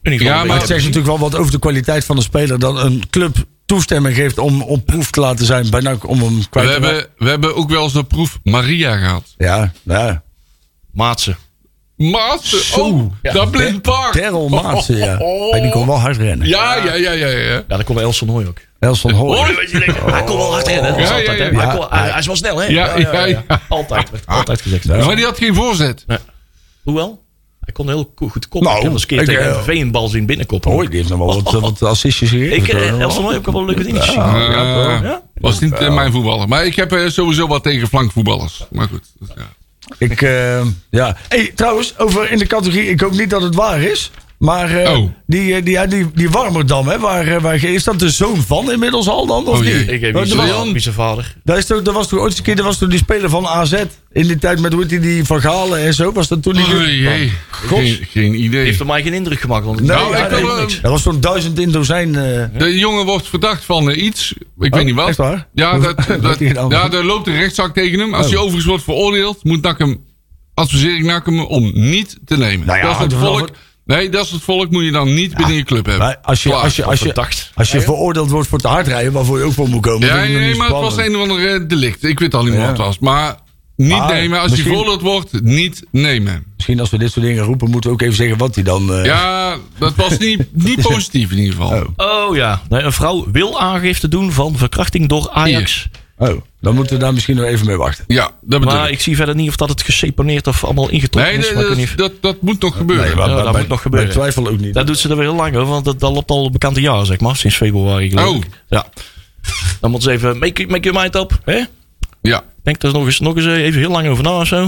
In 0.01 0.11
ieder 0.11 0.19
geval 0.27 0.33
Ja, 0.35 0.41
een 0.41 0.47
maar 0.47 0.57
het 0.59 0.67
zegt 0.67 0.79
natuurlijk 0.85 1.07
wel 1.07 1.29
wat 1.29 1.35
over 1.39 1.51
de 1.51 1.59
kwaliteit 1.59 2.05
van 2.05 2.17
een 2.17 2.23
speler. 2.23 2.59
Dat 2.59 2.83
een 2.83 3.03
club 3.09 3.35
toestemming 3.65 4.15
geeft 4.15 4.37
om 4.37 4.61
op 4.61 4.85
proef 4.85 5.11
te 5.11 5.19
laten 5.19 5.45
zijn. 5.45 5.69
Bij 5.69 5.79
NAC 5.81 6.07
om 6.07 6.19
hem 6.21 6.39
we 6.39 6.49
kwijt 6.49 6.67
te 6.67 6.73
raken. 6.73 6.87
hebben, 6.87 7.09
we 7.17 7.29
hebben 7.29 7.55
ook 7.55 7.69
wel 7.69 7.83
eens 7.83 7.93
de 7.93 8.03
proef 8.03 8.39
Maria 8.43 8.97
gehad. 8.97 9.33
Ja, 9.37 9.71
ja. 9.83 10.23
Maatsen. 10.93 11.37
Maatse, 11.99 12.63
Zo. 12.63 12.81
oh, 12.81 13.11
dat 13.33 13.51
blind 13.51 13.81
paard. 13.81 14.13
Terrell 14.13 14.47
Maatsen, 14.49 14.97
ja. 14.97 15.17
Hey, 15.51 15.61
die 15.61 15.71
kon 15.71 15.87
wel 15.87 15.99
hard 15.99 16.17
rennen. 16.17 16.47
Ja, 16.47 16.75
ja, 16.75 16.93
ja, 16.93 17.11
ja, 17.11 17.27
ja. 17.27 17.37
Ja, 17.53 17.63
dat 17.67 17.83
kon 17.83 17.99
Elson 17.99 18.27
Hooy 18.29 18.45
ook. 18.45 18.57
Elson 18.79 19.11
Hoy. 19.11 19.37
Hoi. 19.37 19.53
Hij 20.05 20.23
kon 20.23 20.37
wel 20.37 20.51
hard 20.51 20.67
rennen. 20.67 20.91
Dat 20.97 21.07
Ja, 21.07 21.15
altijd, 21.15 21.37
ja, 21.37 21.43
hè. 21.43 21.49
ja. 21.49 21.57
Hij, 21.57 21.65
Ja. 21.65 21.75
kon- 21.75 21.87
hij, 21.89 22.09
hij 22.09 22.19
is 22.19 22.25
wel 22.25 22.35
snel, 22.35 22.57
hè? 22.57 22.65
Ja, 22.67 22.97
ja, 22.97 23.25
ja. 23.25 23.43
Altijd, 23.69 24.09
werd 24.11 24.23
altijd 24.25 24.61
gezegd. 24.61 24.85
Maar 24.85 25.15
die 25.15 25.25
had 25.25 25.37
geen 25.37 25.55
voorzet. 25.55 26.05
Hoewel? 26.83 27.21
Hij 27.59 27.73
kon 27.73 27.87
heel 27.87 28.11
goed 28.15 28.47
koppen. 28.47 28.61
Nou, 28.63 28.75
ik 28.77 28.83
heb 28.83 28.91
eens 28.91 29.01
een 29.01 29.07
keer 29.07 29.19
ik, 29.19 29.25
tegen 29.25 29.41
eh, 29.41 29.47
een 29.51 29.59
MVV 29.61 29.81
een 29.81 29.91
bal 29.91 30.07
zien 30.07 30.25
binnenkoppen. 30.25 30.71
Hoy, 30.71 30.87
die 30.87 30.95
heeft 30.97 31.09
nog 31.09 31.17
wel 31.17 31.41
wat, 31.41 31.61
wat 31.61 31.83
assistjes 31.83 32.29
gegeven. 32.29 32.55
Ik, 32.55 32.65
toch? 32.65 32.79
eh, 32.81 32.99
Elson 32.99 33.23
Hooy 33.23 33.33
heb 33.33 33.47
ik 33.47 33.53
wel 33.53 33.65
leuke 33.65 33.83
dingetjes 33.83 34.05
gezien. 34.15 34.21
Eh, 34.35 34.99
Ja? 35.03 35.21
Was 35.33 35.59
niet 35.59 35.73
eh, 35.73 35.93
mijn 35.93 36.11
voetballer. 36.11 36.47
Maar 36.47 36.65
ik 36.65 36.75
heb 36.75 36.91
eh, 36.91 37.07
sowieso 37.07 37.47
wat 37.47 37.63
tegen 37.63 37.87
flankvoetballers. 37.87 38.63
Maar 38.71 38.87
goed. 38.87 39.03
dus, 39.19 39.27
ja. 39.35 39.41
Ik, 39.97 40.21
eh, 40.21 40.65
ja. 40.89 41.17
Hey, 41.27 41.51
trouwens, 41.55 41.97
over 41.97 42.31
in 42.31 42.37
de 42.37 42.47
categorie, 42.47 42.89
ik 42.89 43.01
hoop 43.01 43.11
niet 43.11 43.29
dat 43.29 43.41
het 43.41 43.55
waar 43.55 43.81
is. 43.81 44.11
Maar 44.39 44.75
eh, 44.83 44.97
Oh. 44.97 45.09
die, 45.27 45.53
eh, 45.55 45.63
die, 45.63 45.73
ja, 45.73 45.85
die, 45.85 46.07
die 46.15 46.29
Warmerdam, 46.29 46.87
hè, 46.87 46.99
waar, 46.99 47.27
eh, 47.27 47.41
waar, 47.41 47.63
is 47.63 47.83
dat 47.83 47.99
de 47.99 48.09
zoon 48.09 48.37
van 48.41 48.71
inmiddels 48.71 49.07
al 49.07 49.25
dan? 49.25 49.47
Of 49.47 49.57
Oh, 49.59 49.63
niet? 49.65 49.89
Ik 49.91 50.01
heb 50.01 50.15
er 50.15 50.27
zijn 50.27 50.63
was- 50.63 50.87
vader-. 50.91 51.35
Daar 51.43 51.57
is 51.57 51.65
toch, 51.65 51.81
dat 51.81 51.93
was 51.93 52.07
toch 52.07 52.19
ooit 52.19 52.29
eens 52.29 52.37
een 52.37 52.43
keer, 52.43 52.55
dat 52.55 52.65
was 52.65 52.77
toch 52.77 52.89
die 52.89 52.97
speler 52.99 53.29
van 53.29 53.47
AZ. 53.47 53.73
In 54.11 54.27
die 54.27 54.37
tijd 54.37 54.59
met 54.59 54.71
hoe 54.73 54.81
heet 54.81 54.89
die, 54.89 54.99
die 54.99 55.23
Van 55.23 55.41
Galen 55.41 55.79
en 55.79 55.93
zo. 55.93 56.11
Was 56.11 56.27
dat 56.27 56.43
toen 56.43 56.53
die... 56.53 56.63
Oh, 56.65 56.85
jee. 56.85 57.31
Geen, 57.51 57.99
geen 58.09 58.31
Die 58.31 58.41
idee. 58.41 58.63
heeft 58.65 58.81
op 58.81 58.87
mij 58.87 59.03
geen 59.03 59.13
indruk 59.13 59.39
gemaakt. 59.39 59.65
Want 59.65 59.79
Nee, 59.79 59.87
Nou, 59.89 60.17
ja, 60.17 60.27
ik 60.27 60.57
niks. 60.59 60.81
Dat 60.81 60.91
was 60.91 61.03
zo'n 61.03 61.19
duizend 61.19 61.59
in 61.59 61.71
dozijn. 61.71 62.15
eh, 62.15 62.45
De 62.57 62.77
jongen 62.77 63.05
wordt 63.05 63.27
verdacht 63.27 63.63
van 63.65 63.89
iets. 63.91 64.33
Ik 64.59 64.73
weet 64.73 64.85
niet 64.85 64.95
wat. 64.95 65.07
echt 65.07 65.17
waar? 65.17 65.47
Ja, 65.53 65.79
dat, 65.79 65.97
dat, 66.21 66.39
ja, 66.39 66.91
er 66.91 67.05
loopt 67.05 67.27
een 67.27 67.35
rechtszaak 67.37 67.73
tegen 67.73 67.99
hem. 67.99 68.13
Als 68.13 68.25
Oh. 68.25 68.31
hij 68.31 68.39
overigens 68.39 68.65
wordt 68.65 68.83
veroordeeld, 68.83 69.43
moet 69.43 69.61
NAC 69.61 69.77
hem, 69.79 70.03
adviseer 70.53 70.95
ik 70.95 71.03
NAC 71.03 71.25
hem 71.25 71.39
om 71.39 71.71
niet 71.73 72.17
te 72.25 72.37
nemen. 72.37 72.67
Nou 72.67 72.79
ja, 72.79 72.85
dat 72.85 72.95
is 72.95 73.01
het 73.01 73.11
er 73.11 73.17
volk. 73.19 73.49
Nee, 73.95 74.09
dat 74.09 74.25
is 74.25 74.31
het 74.31 74.41
volk 74.41 74.71
moet 74.71 74.83
je 74.83 74.91
dan 74.91 75.13
niet 75.13 75.35
binnen 75.35 75.55
je 75.55 75.63
club 75.63 75.85
hebben. 75.85 76.05
maar 76.05 76.17
als 76.21 76.43
je, 76.43 76.49
Klaar. 76.49 76.61
als 76.63 76.75
je, 76.75 76.83
als 76.83 76.99
je, 76.99 77.05
verdacht. 77.05 77.51
als 77.55 77.71
je 77.71 77.81
veroordeeld 77.81 78.29
wordt 78.29 78.47
voor 78.49 78.59
te 78.59 78.67
hard 78.67 78.87
rijden, 78.87 79.11
waarvoor 79.11 79.37
je 79.37 79.43
ook 79.43 79.53
voor 79.53 79.69
moet 79.69 79.81
komen. 79.81 80.07
Ja, 80.07 80.15
nee, 80.15 80.55
maar 80.55 80.67
het 80.67 80.77
was 80.77 80.97
een 80.97 81.15
of 81.15 81.21
andere 81.21 81.47
eh, 81.47 81.59
delict. 81.67 82.03
Ik 82.03 82.19
weet 82.19 82.33
al 82.33 82.43
niet 82.43 82.55
wat 82.55 82.67
het 82.67 82.77
was. 82.77 82.99
Maar 82.99 83.35
niet 83.75 83.89
Maar 83.89 84.13
nemen. 84.13 84.39
Als 84.39 84.49
misschien- 84.51 84.71
hij 84.71 84.79
veroordeeld 84.79 85.01
wordt, 85.11 85.41
niet 85.43 85.83
nemen. 85.91 86.43
Misschien 86.55 86.79
als 86.79 86.89
we 86.89 86.97
dit 86.97 87.11
soort 87.11 87.25
dingen 87.25 87.43
roepen, 87.43 87.69
moeten 87.69 87.89
we 87.89 87.95
ook 87.95 88.01
even 88.01 88.15
zeggen 88.15 88.37
wat 88.37 88.55
hij 88.55 88.63
dan... 88.63 88.93
eh, 88.93 89.05
Ja, 89.05 89.55
dat 89.77 89.95
was 89.95 90.17
niet, 90.17 90.43
niet 90.69 90.81
positief 90.81 91.31
in 91.31 91.37
ieder 91.37 91.53
geval. 91.55 91.81
Oh. 91.97 92.27
Oh 92.27 92.35
ja, 92.35 92.61
nee, 92.69 92.81
een 92.81 92.93
vrouw 92.93 93.27
wil 93.31 93.59
aangifte 93.59 94.07
doen 94.07 94.31
van 94.31 94.57
verkrachting 94.57 95.07
door 95.09 95.29
Ajax. 95.29 95.87
Oh, 96.21 96.41
dan 96.61 96.75
moeten 96.75 96.95
we 96.95 97.01
daar 97.03 97.13
misschien 97.13 97.35
nog 97.35 97.45
even 97.45 97.65
mee 97.65 97.77
wachten. 97.77 98.03
Ja, 98.07 98.23
dat 98.41 98.59
bedoel 98.59 98.75
Maar 98.75 98.87
ik. 98.87 98.93
ik 98.93 99.01
zie 99.01 99.15
verder 99.15 99.35
niet 99.35 99.49
of 99.49 99.55
dat 99.55 99.69
het 99.69 99.81
geseponeerd 99.81 100.47
of 100.47 100.63
allemaal 100.63 100.89
ingetrokken 100.89 101.31
Nee, 101.33 101.41
is. 101.41 101.45
dat, 101.47 101.55
maar 101.55 101.63
ik 101.63 101.69
weet 101.77 101.77
dat, 101.97 101.97
niet 101.97 101.97
dat, 102.21 102.21
dat 102.33 102.41
moet 102.41 102.61
nog 102.61 102.77
gebeuren. 102.77 103.05
Nee, 103.05 103.15
maar 103.15 103.29
Ja, 103.29 103.35
dat 103.35 103.51
bij- 103.51 103.61
moet 103.61 103.69
nog 103.69 103.81
gebeuren. 103.81 104.07
Bij 104.09 104.17
twijfel 104.17 104.47
ook 104.47 104.59
niet. 104.59 104.73
Dat 104.73 104.87
doet 104.87 104.97
ze 104.97 105.09
er 105.09 105.15
weer 105.15 105.25
heel 105.25 105.35
lang 105.35 105.55
over, 105.55 105.69
want 105.69 105.85
dat, 105.85 105.99
dat 105.99 106.13
loopt 106.13 106.29
al 106.31 106.45
een 106.45 106.51
bekante 106.51 106.81
jaar, 106.81 107.05
zeg 107.05 107.19
maar. 107.19 107.35
Sinds 107.35 107.55
februari 107.55 108.09
geloof 108.09 108.27
Oh. 108.29 108.35
ik. 108.35 108.45
Ja. 108.67 108.85
Dan 109.81 109.91
moeten 109.91 110.09
ze 110.11 110.15
even, 110.17 110.37
make, 110.37 110.65
make 110.67 110.89
your 110.89 111.01
mind 111.01 111.15
up. 111.15 111.39
Hè? 111.45 111.63
Ja. 112.21 112.37
Ik 112.37 112.63
denk 112.63 112.79
daar 112.79 112.91
nog 112.93 113.05
eens, 113.05 113.19
nog 113.19 113.35
eens 113.35 113.45
even 113.45 113.79
heel 113.79 113.91
lang 113.91 114.07
over 114.07 114.23
na 114.23 114.39
of 114.39 114.47
zo. 114.47 114.67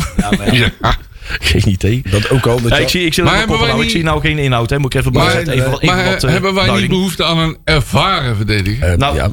Ja. 0.51 0.71
Geen 1.39 1.69
idee. 1.69 2.01
Dat 2.09 2.29
ook 2.29 2.45
al. 2.45 2.61
Dat 2.61 2.71
Ja, 2.71 2.77
ik 2.77 2.89
zie, 2.89 3.05
ik 3.05 3.13
zie, 3.13 3.23
Maar 3.23 3.31
dat 3.39 3.49
hebben 3.49 3.67
nou, 3.67 3.83
ik 3.83 3.89
zie 3.89 4.03
nou 4.03 4.21
geen 4.21 4.37
inhoud. 4.39 4.69
Hè. 4.69 4.79
Moet 4.79 4.93
ik 4.93 4.99
even 4.99 5.13
Maar, 5.13 5.25
bijzetten. 5.25 5.53
Even, 5.53 5.73
even 5.73 5.85
maar 5.95 6.05
wat, 6.05 6.23
eh, 6.23 6.29
hebben 6.29 6.53
wij 6.53 6.79
niet 6.79 6.89
behoefte 6.89 7.23
aan 7.23 7.37
een 7.37 7.57
ervaren 7.63 8.35
verdediger? 8.35 8.91
eh, 8.91 8.97
Nou, 8.97 9.15
ja. 9.15 9.31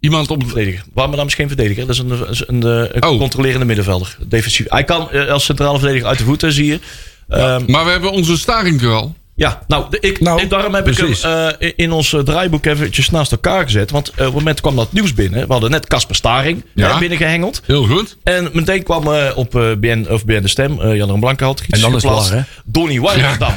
Iemand 0.00 0.30
op... 0.30 0.42
verdediger. 0.46 0.82
Warmerdam 0.94 1.26
is 1.26 1.34
geen 1.34 1.48
verdediger. 1.48 1.86
Dat 1.86 1.94
is 1.94 2.00
een, 2.00 2.10
een, 2.10 2.64
een, 2.64 2.96
een 2.96 3.02
Oh. 3.04 3.18
controlerende 3.18 3.64
middenvelder. 3.64 4.16
Defensief. 4.26 4.66
Hij 4.68 4.84
kan 4.84 5.10
eh, 5.10 5.28
als 5.28 5.44
centrale 5.44 5.78
verdediger 5.78 6.08
uit 6.08 6.18
de 6.18 6.24
voeten, 6.24 6.52
zie 6.52 6.66
je. 6.66 6.80
Ehm, 7.28 7.62
Maar 7.66 7.84
we 7.84 7.90
hebben 7.90 8.10
onze 8.12 8.38
staring 8.38 8.82
er 8.82 8.92
al. 8.92 9.14
Ja, 9.34 9.62
nou, 9.68 9.86
ik, 10.00 10.20
Nou, 10.20 10.40
ik, 10.42 10.50
daarom 10.50 10.74
heb 10.74 10.84
precies. 10.84 11.18
ik 11.18 11.22
hem 11.24 11.48
eh, 11.58 11.72
in- 11.76 11.92
ons 11.92 12.12
eh, 12.12 12.20
draaiboek 12.20 12.66
eventjes 12.66 13.10
naast 13.10 13.32
elkaar 13.32 13.64
gezet. 13.64 13.90
Want 13.90 14.08
eh, 14.08 14.14
op 14.18 14.24
het 14.24 14.34
moment 14.34 14.60
kwam 14.60 14.76
dat 14.76 14.92
nieuws 14.92 15.14
binnen. 15.14 15.46
We 15.46 15.52
hadden 15.52 15.70
net 15.70 15.86
Casper 15.86 16.14
Staring 16.16 16.64
Ja. 16.74 16.90
eh, 16.90 16.98
binnengehengeld. 16.98 17.62
Heel 17.66 17.86
goed. 17.86 18.16
En 18.22 18.50
meteen 18.52 18.82
kwam 18.82 19.12
eh, 19.14 19.30
op 19.34 19.54
eh, 19.56 19.70
BN, 19.78 20.06
of 20.10 20.24
BN 20.24 20.40
De 20.42 20.48
Stem, 20.48 20.80
eh 20.80 20.96
Jan 20.96 21.20
Blanke 21.20 21.44
had 21.44 21.60
iets 21.60 21.68
En 21.70 21.80
dan 21.80 21.96
is 21.96 22.02
het 22.30 22.44
Donny 22.64 23.00
Warmerdam. 23.00 23.54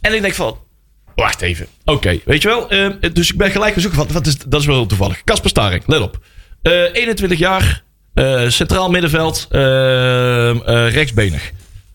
En 0.00 0.14
ik 0.14 0.20
denk 0.22 0.34
van, 0.34 0.56
wacht 1.14 1.40
even. 1.40 1.66
Oké, 1.84 2.18
weet 2.24 2.42
je 2.42 2.48
wel. 2.48 2.70
eh, 2.70 2.90
dus 3.12 3.30
ik 3.32 3.36
ben 3.38 3.50
gelijk 3.50 3.74
zoeken 3.80 3.98
van, 3.98 4.08
wat 4.12 4.26
is, 4.26 4.38
dat 4.38 4.60
is 4.60 4.66
wel 4.66 4.86
toevallig. 4.86 5.24
Casper 5.24 5.50
Staring, 5.50 5.82
let 5.86 6.00
op. 6.00 6.18
Eh, 6.62 6.72
21 6.94 7.38
jaar, 7.38 7.82
eh, 8.14 8.48
centraal 8.48 8.90
middenveld, 8.90 9.46
eh, 9.50 10.50
eh, 10.50 10.92
rechtsbenig. 10.92 11.50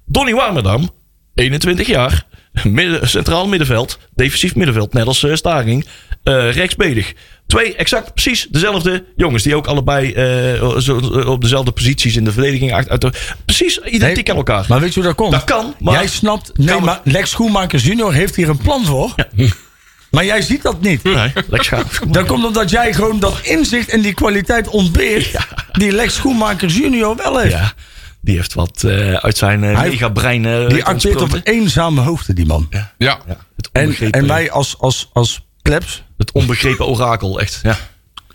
Donny 0.05 0.34
Warmerdam, 0.34 0.89
21 1.36 1.88
jaar, 1.88 2.26
midden, 2.64 3.10
centraal 3.10 3.47
middenveld, 3.47 3.99
defensief 4.16 4.55
middenveld, 4.55 4.93
net 4.93 5.05
als 5.07 5.24
eh, 5.24 5.36
Staring, 5.36 5.86
eh 6.24 6.51
rechtsbenig. 6.51 7.14
Twee 7.47 7.76
exact 7.76 8.14
precies 8.14 8.47
dezelfde 8.49 9.03
jongens, 9.16 9.43
die 9.43 9.55
ook 9.55 9.68
allebei 9.68 10.14
eh, 10.14 11.28
op 11.30 11.41
dezelfde 11.41 11.72
posities 11.72 12.16
in 12.16 12.24
de 12.24 12.32
verdediging 12.32 12.74
uit, 12.74 13.12
precies 13.45 13.78
identiek 13.78 14.16
Nee, 14.16 14.30
aan 14.30 14.36
elkaar. 14.36 14.66
Maar 14.68 14.80
weet 14.80 14.93
je 14.93 14.99
hoe 14.99 15.07
dat 15.10 15.18
komt? 15.18 15.32
Dat 15.32 15.43
kan, 15.43 15.76
maar- 15.80 15.93
Jij 15.93 16.07
snapt... 16.07 16.51
Nee, 16.57 16.80
maar 16.80 17.01
Lex 17.03 17.30
Schoenmakers 17.30 17.84
junior 17.84 18.14
heeft 18.14 18.36
hier 18.36 18.49
een 18.49 18.57
plan 18.57 18.86
voor. 18.86 19.16
Maar 20.12 20.26
jij 20.26 20.41
ziet 20.41 20.62
dat 20.62 20.82
niet. 20.82 21.03
nee, 21.03 21.32
schaap. 21.51 21.99
Dat 22.07 22.26
komt 22.26 22.45
omdat 22.45 22.70
jij 22.70 22.93
gewoon 22.93 23.20
dat 23.20 23.39
inzicht 23.43 23.89
en 23.89 24.01
die 24.01 24.14
kwaliteit 24.14 24.68
ontbeert... 24.68 25.36
die 25.72 25.91
Lex 25.91 26.14
Schoenmakers 26.14 26.78
junior 26.78 27.16
wel 27.16 27.39
heeft. 27.39 27.53
Ja, 27.53 27.74
die 28.22 28.36
heeft 28.36 28.53
wat 28.53 28.84
eh, 28.84 29.13
uit 29.13 29.38
zijn 29.38 29.63
eh, 29.63 29.78
Hij- 29.78 29.89
megabrein 29.89 30.45
eh, 30.45 30.67
Die 30.70 30.84
acteert 30.84 31.22
op 31.22 31.39
eenzame 31.43 32.01
hoogte, 32.01 32.34
die 32.34 32.45
man. 32.45 32.67
Ja. 32.70 32.91
Ja, 32.97 33.20
het 33.55 33.70
En, 33.72 33.82
onbegrepen, 33.84 34.20
en 34.22 34.28
wij 34.28 34.51
als, 34.51 34.76
als, 34.80 35.09
als 35.13 35.45
plebs, 35.61 36.03
het 36.17 36.32
onbegrepen 36.32 36.88
orakel, 36.88 37.39
echt. 37.39 37.59
Ja. 37.63 37.78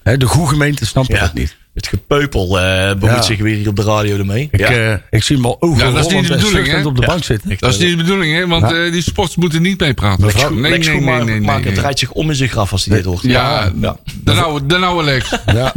hè, 0.03 0.17
de 0.17 0.27
goede 0.27 0.49
gemeente, 0.49 0.87
snappen 0.87 1.15
Ja. 1.15 1.21
dat 1.21 1.35
niet. 1.35 1.57
Het 1.75 1.87
gepeupel 1.87 2.61
eh 2.61 2.89
bemoeit 2.89 3.15
Ja. 3.17 3.23
zich 3.23 3.39
weer 3.39 3.57
hier 3.57 3.69
op 3.69 3.77
de 3.77 3.83
radio 3.83 4.17
ermee. 4.19 4.49
Ik, 4.51 4.59
ja. 4.61 4.69
eh, 4.71 4.97
ik 5.11 5.23
zie 5.23 5.37
hem 5.37 5.45
al 5.45 5.57
Ja, 5.61 5.67
overal 5.69 5.93
dat 5.93 6.07
is 6.07 6.13
niet 6.13 6.27
de 6.27 6.33
en 6.33 6.39
bedoeling, 6.39 6.65
zuchtend 6.67 6.83
hè? 6.85 6.89
op 6.91 6.95
de 6.97 7.01
Ja. 7.01 7.07
bank 7.09 7.25
zitten. 7.25 7.57
Dat 7.59 7.71
is 7.73 7.79
niet 7.79 7.91
de 7.91 7.97
bedoeling, 7.97 8.35
hè? 8.35 8.47
Want 8.47 8.71
Ja. 8.71 8.85
eh, 8.85 8.93
die 8.93 9.03
sports 9.03 9.37
moeten 9.37 9.63
niet 9.63 9.81
meepraten. 9.81 10.25
Mevrouw- 10.25 10.51
nee, 10.51 10.61
nee, 10.61 10.71
Lex 10.71 10.87
nee, 10.87 11.01
nee, 11.01 11.15
nee, 11.25 11.41
nee, 11.41 11.61
nee. 11.65 11.73
draait 11.73 11.99
zich 11.99 12.11
om 12.11 12.29
in 12.31 12.37
zijn 12.37 12.49
graf 12.49 12.73
als 12.73 12.85
hij 12.85 12.97
dit 12.97 13.05
hoort. 13.05 13.23
Ja, 13.23 13.73
ja. 13.81 13.97
de 14.25 14.33
oude, 14.33 14.67
de 14.67 14.77
oude 14.77 15.05
Lex. 15.05 15.31
Ja. 15.47 15.73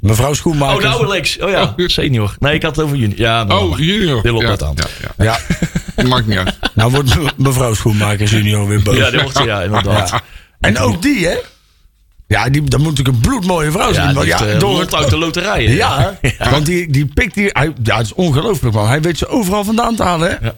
Mevrouw 0.00 0.28
Oh, 0.28 0.34
Schoenmakers. 0.34 0.82
de 0.82 0.88
oude 0.88 1.08
Lex. 1.08 1.38
Oh 1.38 1.50
ja, 1.50 1.74
senior. 1.76 2.36
Nee, 2.38 2.54
ik 2.54 2.62
had 2.62 2.76
het 2.76 2.84
over 2.84 2.96
junior. 2.96 3.18
Ja, 3.18 3.44
nou, 3.44 3.70
Oh, 3.70 3.78
junior. 3.78 4.22
Wil 4.22 4.34
op 4.36 4.42
ja, 4.42 4.48
dat 4.48 4.62
aan. 4.62 4.74
Ja, 4.76 5.24
ja. 5.24 5.38
Ja, 5.96 6.04
Maakt 6.08 6.26
niet 6.26 6.38
uit. 6.38 6.58
nou 6.74 6.90
wordt 6.90 7.16
me- 7.22 7.32
mevrouw 7.36 7.74
Schoenmakers 7.74 8.30
junior 8.30 8.68
weer 8.68 8.82
boos. 8.82 8.96
Ja, 8.96 9.10
die 9.10 9.20
wordt, 9.20 9.38
ja, 9.44 9.62
inderdaad. 9.62 10.10
Ja, 10.10 10.22
En 10.60 10.78
ook 10.78 11.02
die, 11.02 11.26
hè? 11.26 11.36
Ja, 12.26 12.48
die, 12.48 12.62
dat 12.62 12.80
moet 12.80 12.88
natuurlijk 12.88 13.16
een 13.16 13.22
bloedmooie 13.30 13.70
vrouw 13.70 13.92
zijn. 13.92 14.16
heeft, 14.16 14.26
ja, 14.26 14.46
eh, 14.46 14.58
door 14.58 14.80
het, 14.80 14.94
uit 14.94 15.10
de 15.10 15.16
loterij. 15.18 15.64
hè? 15.66 15.72
ja, 15.72 16.18
want 16.50 16.66
die, 16.66 16.90
die 16.92 17.06
pikt 17.06 17.34
die... 17.34 17.48
Hij, 17.52 17.72
ja, 17.82 17.96
het 17.96 18.06
is 18.06 18.12
ongelooflijk, 18.14 18.74
man. 18.74 18.88
Hij 18.88 19.00
weet 19.00 19.18
ze 19.18 19.28
overal 19.28 19.64
vandaan 19.64 19.96
te 19.96 20.02
halen, 20.02 20.30
hè? 20.30 20.46
Ja. 20.46 20.54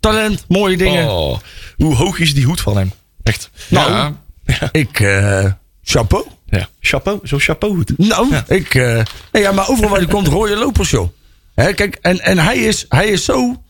Talent, 0.00 0.44
mooie 0.48 0.76
dingen. 0.76 1.10
Oh, 1.10 1.38
hoe 1.76 1.94
hoog 1.94 2.18
is 2.18 2.34
die 2.34 2.44
hoed 2.44 2.60
van 2.60 2.76
hem? 2.76 2.92
Echt. 3.22 3.50
Nou, 3.68 4.12
Ja. 4.46 4.68
ik... 4.72 5.00
eh, 5.00 5.44
chapeau. 5.88 6.26
Ja. 6.46 6.68
Chapeau, 6.80 7.20
zo'n 7.22 7.40
chapeau 7.40 7.74
hoed. 7.74 7.92
Nou, 7.98 8.34
ik... 8.46 8.74
eh, 8.74 9.02
nee, 9.32 9.42
ja, 9.42 9.52
maar 9.52 9.68
overal 9.68 9.90
waar 9.90 9.98
hij 9.98 10.08
komt, 10.08 10.26
rode 10.26 10.56
lopers, 10.56 10.90
joh. 10.90 11.08
Hè, 11.54 11.72
kijk, 11.72 11.98
en, 12.02 12.20
en 12.20 12.38
hij, 12.38 12.56
is, 12.58 12.84
hij 12.88 13.06
is 13.06 13.24
zo... 13.24 13.62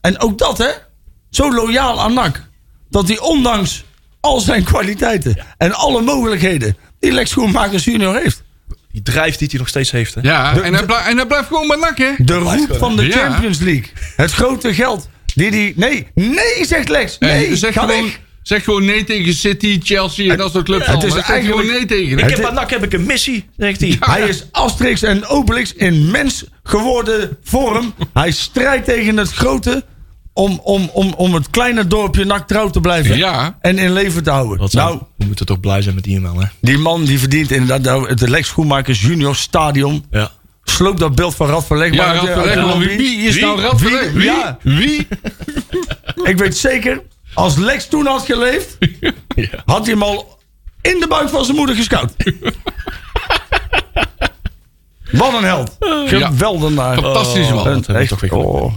En 0.00 0.20
ook 0.20 0.38
dat, 0.38 0.58
hè? 0.58 0.70
Zo 1.30 1.52
loyaal 1.54 2.00
aan 2.00 2.14
NAC. 2.14 2.46
Dat 2.90 3.08
hij 3.08 3.18
ondanks 3.18 3.84
al 4.20 4.40
zijn 4.40 4.64
kwaliteiten 4.64 5.44
en 5.58 5.72
alle 5.72 6.02
mogelijkheden... 6.02 6.76
die 7.00 7.12
Lex 7.12 7.30
Schoenmakers 7.30 7.84
junior 7.84 8.16
heeft... 8.16 8.42
Die 8.92 9.02
drijf 9.02 9.36
die 9.36 9.48
hij 9.50 9.58
nog 9.58 9.68
steeds 9.68 9.90
heeft. 9.90 10.14
Hè? 10.14 10.20
Ja, 10.22 10.52
De- 10.54 10.60
en, 10.60 10.74
hij 10.74 10.84
en 10.86 11.16
hij 11.16 11.26
blijft 11.26 11.46
gewoon 11.46 11.66
met 11.66 11.78
nak, 11.80 11.98
hè? 11.98 12.10
De 12.18 12.34
roep 12.34 12.76
van 12.78 12.96
de. 12.96 13.10
Champions 13.10 13.58
League. 13.58 13.90
Het 14.16 14.32
grote 14.32 14.74
geld. 14.74 15.08
Die 15.34 15.50
die... 15.50 15.72
Nee, 15.76 16.06
nee, 16.14 16.64
zegt 16.66 16.88
Lex. 16.88 17.18
Nee, 17.18 17.30
Hey, 17.30 17.56
zeg, 17.56 17.72
ga 17.74 17.80
gewoon, 17.86 18.02
weg. 18.04 18.20
Zeg 18.48 18.64
gewoon 18.64 18.84
nee 18.84 19.04
tegen 19.04 19.34
City, 19.34 19.80
Chelsea 19.82 20.30
en 20.32 20.38
dat 20.38 20.52
soort 20.52 20.64
clubs. 20.64 20.86
het 20.86 21.02
is 21.02 21.12
Zeg 21.12 21.28
eigenlijk- 21.30 21.60
gewoon 21.60 21.76
nee 21.76 21.86
tegen. 21.86 22.18
Ik 22.18 22.36
heb 22.36 22.44
aan 22.44 22.54
NAC 22.54 22.70
heb 22.70 22.84
ik 22.84 22.92
een 22.92 23.06
missie, 23.06 23.44
zegt 23.56 23.80
hij. 23.80 23.96
Hij 24.00 24.28
is 24.28 24.44
Asterix 24.50 25.02
en 25.02 25.26
Obelix 25.26 25.72
in 25.74 26.10
mens 26.10 26.44
geworden 26.62 27.38
vorm. 27.42 27.94
Hij 28.12 28.30
strijdt 28.30 28.84
tegen 28.84 29.16
het 29.16 29.32
grote 29.32 29.84
om, 30.32 30.60
om, 30.62 30.90
om, 30.92 31.12
om 31.16 31.34
het 31.34 31.50
kleine 31.50 31.86
dorpje 31.86 32.24
NAC 32.24 32.46
trouw 32.46 32.70
te 32.70 32.80
blijven. 32.80 33.16
Ja. 33.16 33.58
En 33.60 33.78
in 33.78 33.92
leven 33.92 34.22
te 34.22 34.30
houden. 34.30 34.58
Wat 34.58 34.72
nou, 34.72 34.98
we 35.16 35.24
moeten 35.24 35.46
toch 35.46 35.60
blij 35.60 35.82
zijn 35.82 35.94
met 35.94 36.04
die 36.04 36.20
man, 36.20 36.40
hè? 36.40 36.46
die 36.60 36.78
man 36.78 37.04
die 37.04 37.18
verdient 37.18 37.50
inderdaad 37.50 37.82
nou, 37.82 38.08
het 38.08 38.28
Lex 38.28 38.48
Schoenmakers 38.48 39.00
Junior 39.00 39.36
Stadion. 39.36 40.04
Ja. 40.10 40.30
Sloop 40.64 40.98
dat 40.98 41.14
beeld 41.14 41.34
van 41.34 41.48
Rad 41.48 41.66
van 41.66 41.76
Leg. 41.78 41.94
Ja, 41.94 42.12
Rad 42.12 42.28
van 42.28 42.44
Leg, 42.44 42.56
lobby. 42.56 42.96
wie 42.96 43.18
is 43.26 43.34
Wie? 43.34 43.42
nou 43.42 43.60
Rad 43.60 43.80
van 43.80 43.90
Wie? 43.90 43.92
Leg? 44.00 44.12
Wie? 44.12 44.24
Ja, 44.24 44.58
Wie? 44.62 45.06
ik 46.22 46.38
weet 46.38 46.56
zeker, 46.56 47.02
als 47.38 47.56
Lex 47.56 47.86
toen 47.88 48.06
had 48.06 48.24
geleefd, 48.24 48.76
Ja. 49.00 49.12
had 49.64 49.84
hij 49.86 49.92
hem 49.94 50.02
al 50.02 50.38
in 50.82 51.00
de 51.00 51.06
buik 51.08 51.28
van 51.28 51.44
zijn 51.44 51.56
moeder 51.56 51.74
gescout. 51.76 52.12
Wat 55.10 55.32
een 55.34 55.44
held. 55.44 55.76
Geweldenaar. 56.06 56.94
Fantastisch 56.98 57.48
man. 57.50 57.64
dat 57.64 57.86
heb 57.86 57.96
ik 57.96 58.00
Echt, 58.00 58.08
toch 58.08 58.20
weer 58.20 58.34
oh. 58.34 58.74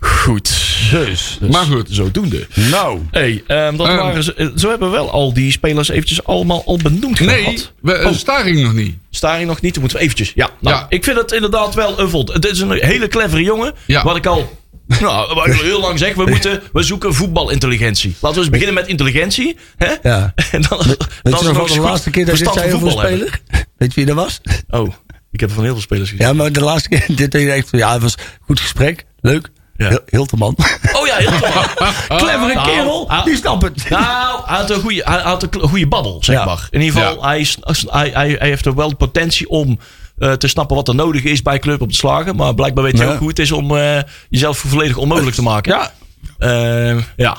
Goed. 0.00 0.60
Dus, 0.90 1.38
Maar 1.50 1.64
goed. 1.64 1.86
Zodoende. 1.90 2.46
nou. 2.54 3.00
Hey, 3.10 3.42
ehm, 3.46 3.76
dat 3.76 3.86
Ehm. 3.86 3.96
waren 3.96 4.22
ze, 4.24 4.34
eh, 4.34 4.46
zo 4.56 4.68
hebben 4.68 4.90
we 4.90 4.96
wel 4.96 5.10
al 5.10 5.32
die 5.34 5.50
spelers 5.52 5.88
eventjes 5.88 6.24
allemaal 6.24 6.62
al 6.66 6.76
benoemd 6.82 7.20
Nee, 7.20 7.42
gehad. 7.42 7.72
we, 7.80 7.92
Oh. 7.98 8.00
een 8.04 8.14
staring 8.14 8.62
nog 8.62 8.72
niet. 8.72 8.96
Staring 9.10 9.48
nog 9.48 9.60
niet, 9.60 9.72
dan 9.72 9.80
moeten 9.82 9.98
we 9.98 10.04
eventjes. 10.04 10.32
Ja, 10.34 10.50
nou, 10.60 10.76
Ja. 10.76 10.86
ik 10.88 11.04
vind 11.04 11.16
het 11.16 11.32
inderdaad 11.32 11.74
wel 11.74 11.98
een 12.00 12.08
vond. 12.10 12.32
Het 12.32 12.44
is 12.46 12.60
een 12.60 12.70
hele 12.72 13.08
clevere 13.08 13.42
jongen. 13.42 13.74
Ja. 13.86 14.02
Wat 14.04 14.16
ik 14.16 14.26
al 14.26 14.58
nou, 15.00 15.34
wat 15.34 15.46
ik 15.46 15.52
al 15.52 15.62
heel 15.62 15.80
lang 15.80 15.98
zeg. 15.98 16.14
We, 16.14 16.24
moeten, 16.26 16.62
we 16.72 16.82
zoeken 16.82 17.14
voetbalintelligentie. 17.14 18.14
Laten 18.20 18.36
we 18.38 18.42
eens 18.44 18.50
beginnen 18.52 18.74
met 18.74 18.86
intelligentie. 18.86 19.56
Hè? 19.76 19.94
Ja. 20.02 20.32
En 20.52 20.62
dan, 20.68 20.78
Weet 20.78 20.96
dan 21.22 21.32
je 21.32 21.38
is 21.38 21.42
nog 21.42 21.68
er 21.68 21.74
de 21.74 21.80
laatste 21.80 22.10
keer 22.10 22.24
dat 22.26 22.36
dit 22.36 22.44
verstand 22.44 22.70
zei 22.70 22.82
over 22.84 22.90
speler? 23.06 23.40
Weet 23.78 23.94
je 23.94 24.04
wie 24.04 24.06
dat 24.06 24.16
was? 24.16 24.40
Oh, 24.70 24.92
ik 25.32 25.40
heb 25.40 25.48
er 25.48 25.54
van 25.54 25.64
heel 25.64 25.72
veel 25.72 25.82
spelers 25.82 26.10
gezien. 26.10 26.26
Ja, 26.26 26.32
maar 26.32 26.52
de 26.52 26.60
laatste 26.60 26.88
keer 26.88 27.04
dit 27.16 27.30
deed 27.30 27.42
je 27.42 27.52
echt 27.52 27.68
van, 27.68 27.78
ja, 27.78 27.92
het 27.92 28.02
was 28.02 28.12
een 28.16 28.24
goed 28.40 28.60
gesprek. 28.60 29.04
Leuk. 29.20 29.50
Ja. 29.76 29.88
Heel, 29.88 30.00
Hilterman. 30.06 30.56
Oh 30.92 31.06
ja, 31.06 31.16
heel 31.16 31.30
tof. 31.30 32.06
Clevere 32.08 32.54
Nou, 32.54 32.68
kerel, 32.68 33.08
ah. 33.08 33.24
die 33.24 33.36
snapt 33.36 33.62
het. 33.62 33.88
Nou, 33.88 34.40
hij 34.44 34.56
had 34.56 34.70
een 34.70 34.80
goede, 34.80 35.02
hij 35.04 35.20
had 35.20 35.42
een 35.42 35.68
goede 35.68 35.86
babbel, 35.86 36.18
zeg 36.24 36.36
Ja. 36.36 36.44
maar. 36.44 36.66
In 36.70 36.80
ieder 36.80 37.00
geval, 37.00 37.14
Ja. 37.14 37.28
hij, 37.28 37.40
is, 37.40 37.58
hij, 37.90 38.10
hij, 38.14 38.36
hij 38.38 38.48
heeft 38.48 38.66
er 38.66 38.74
wel 38.74 38.88
de 38.88 38.94
potentie 38.94 39.48
om 39.48 39.78
eh, 40.18 40.32
te 40.32 40.48
snappen 40.48 40.76
wat 40.76 40.88
er 40.88 40.94
nodig 40.94 41.24
is 41.24 41.42
bij 41.42 41.58
club 41.58 41.80
om 41.80 41.88
te 41.90 41.96
slagen. 41.96 42.36
Maar 42.36 42.54
blijkbaar 42.54 42.84
weet 42.84 42.98
Ja. 42.98 43.12
ook 43.12 43.18
hoe 43.18 43.28
het 43.28 43.38
is 43.38 43.52
om 43.52 43.76
eh, 43.76 43.98
jezelf 44.28 44.58
volledig 44.58 44.96
onmogelijk 44.96 45.36
te 45.36 45.42
maken. 45.42 45.72
Ja. 45.72 45.92
Eh, 46.38 47.02
ja. 47.16 47.36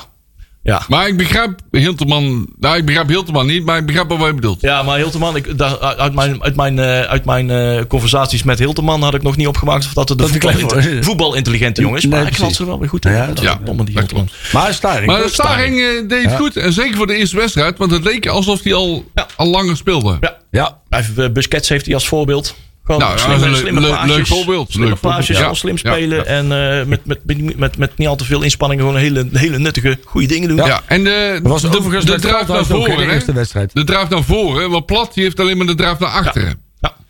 Ja. 0.64 0.82
Maar 0.88 1.08
ik 1.08 1.16
begrijp 1.16 1.60
Hilterman... 1.70 2.48
Nou, 2.58 2.76
ik 2.76 2.84
begrijp 2.84 3.08
Hilterman 3.08 3.46
niet, 3.46 3.64
maar 3.64 3.78
ik 3.78 3.86
begrijp 3.86 4.08
wat 4.08 4.20
jij 4.20 4.34
bedoelt. 4.34 4.60
Ja, 4.60 4.82
maar 4.82 4.96
Hilterman, 4.96 5.36
ik, 5.36 5.58
daar, 5.58 5.78
uit 5.78 6.14
mijn, 6.14 6.42
uit 6.42 6.56
mijn, 6.56 6.78
eh, 6.78 7.00
uit 7.00 7.24
mijn 7.24 7.50
eh, 7.50 7.80
conversaties 7.88 8.42
met 8.42 8.58
Hilterman 8.58 9.02
had 9.02 9.14
ik 9.14 9.22
nog 9.22 9.36
niet 9.36 9.46
opgemaakt 9.46 9.84
of 9.84 9.92
dat 9.92 10.08
het 10.08 10.18
Dat 10.18 10.30
hij 10.30 10.40
voetbal, 10.40 11.02
voetbalintelligente 11.02 11.80
jongen 11.80 11.96
is. 11.96 12.02
Nee, 12.02 12.12
maar 12.12 12.28
ik 12.28 12.36
precies. 12.36 12.56
ze 12.56 12.62
er 12.62 12.68
wel 12.68 12.78
weer 12.78 12.88
goed 12.88 13.04
in. 13.04 13.12
Ja, 13.12 13.26
dat 13.26 13.40
ja, 13.40 13.58
die 13.64 13.84
Hilterman. 13.98 14.28
Maar 14.52 14.74
Staring. 14.74 15.06
Maar 15.06 15.22
de 15.22 15.28
Staring 15.28 15.80
eh, 15.80 16.08
deed 16.08 16.22
het 16.22 16.30
Ja. 16.30 16.36
goed. 16.36 16.56
En 16.56 16.72
zeker 16.72 16.96
voor 16.96 17.06
de 17.06 17.16
eerste 17.16 17.36
wedstrijd. 17.36 17.78
Want 17.78 17.90
het 17.90 18.04
leek 18.04 18.26
alsof 18.26 18.62
hij 18.62 18.74
al, 18.74 19.04
Ja. 19.14 19.26
al 19.36 19.46
langer 19.46 19.76
speelde. 19.76 20.16
Ja. 20.20 20.36
Ja. 20.50 20.78
Even, 20.90 21.32
Busquets 21.32 21.68
heeft 21.68 21.84
hij 21.86 21.94
als 21.94 22.08
voorbeeld. 22.08 22.54
Gewoon 22.84 23.00
Nou, 23.00 23.18
slimme, 23.18 23.56
slimme 23.56 23.80
leuk- 23.80 23.90
paasjes. 23.90 24.16
leuk 24.16 24.26
voorbeeld. 24.26 24.70
Slimme 24.70 24.88
Leuk 24.88 24.98
voorbeeld, 24.98 25.26
ja. 25.26 25.54
slim 25.54 25.78
spelen. 25.78 26.18
ja. 26.18 26.24
En 26.24 26.52
eh, 26.80 26.86
met, 26.86 27.06
met, 27.06 27.18
met, 27.26 27.56
met, 27.58 27.76
met 27.78 27.98
niet 27.98 28.08
al 28.08 28.16
te 28.16 28.24
veel 28.24 28.42
inspanning 28.42 28.80
gewoon 28.80 28.96
hele, 28.96 29.28
hele 29.32 29.58
nuttige, 29.58 29.98
goede 30.04 30.26
dingen 30.26 30.48
doen. 30.48 30.56
Ja, 30.56 30.80
en 30.86 31.04
de, 31.04 31.38
Dat 31.42 31.52
was 31.52 31.62
de, 31.62 32.00
de 32.04 32.20
draaf 32.20 32.46
naar 32.48 32.64
voren. 32.64 32.96
de 32.96 33.02
hè? 33.04 33.12
eerste 33.12 33.32
wedstrijd. 33.32 33.70
De 33.74 33.84
draaf 33.84 34.08
naar 34.08 34.22
voren. 34.22 34.70
Want 34.70 34.86
Plat 34.86 35.14
die 35.14 35.22
heeft 35.24 35.40
alleen 35.40 35.56
maar 35.56 35.66
de 35.66 35.74
draaf 35.74 35.98
naar 35.98 36.10
achteren. 36.10 36.60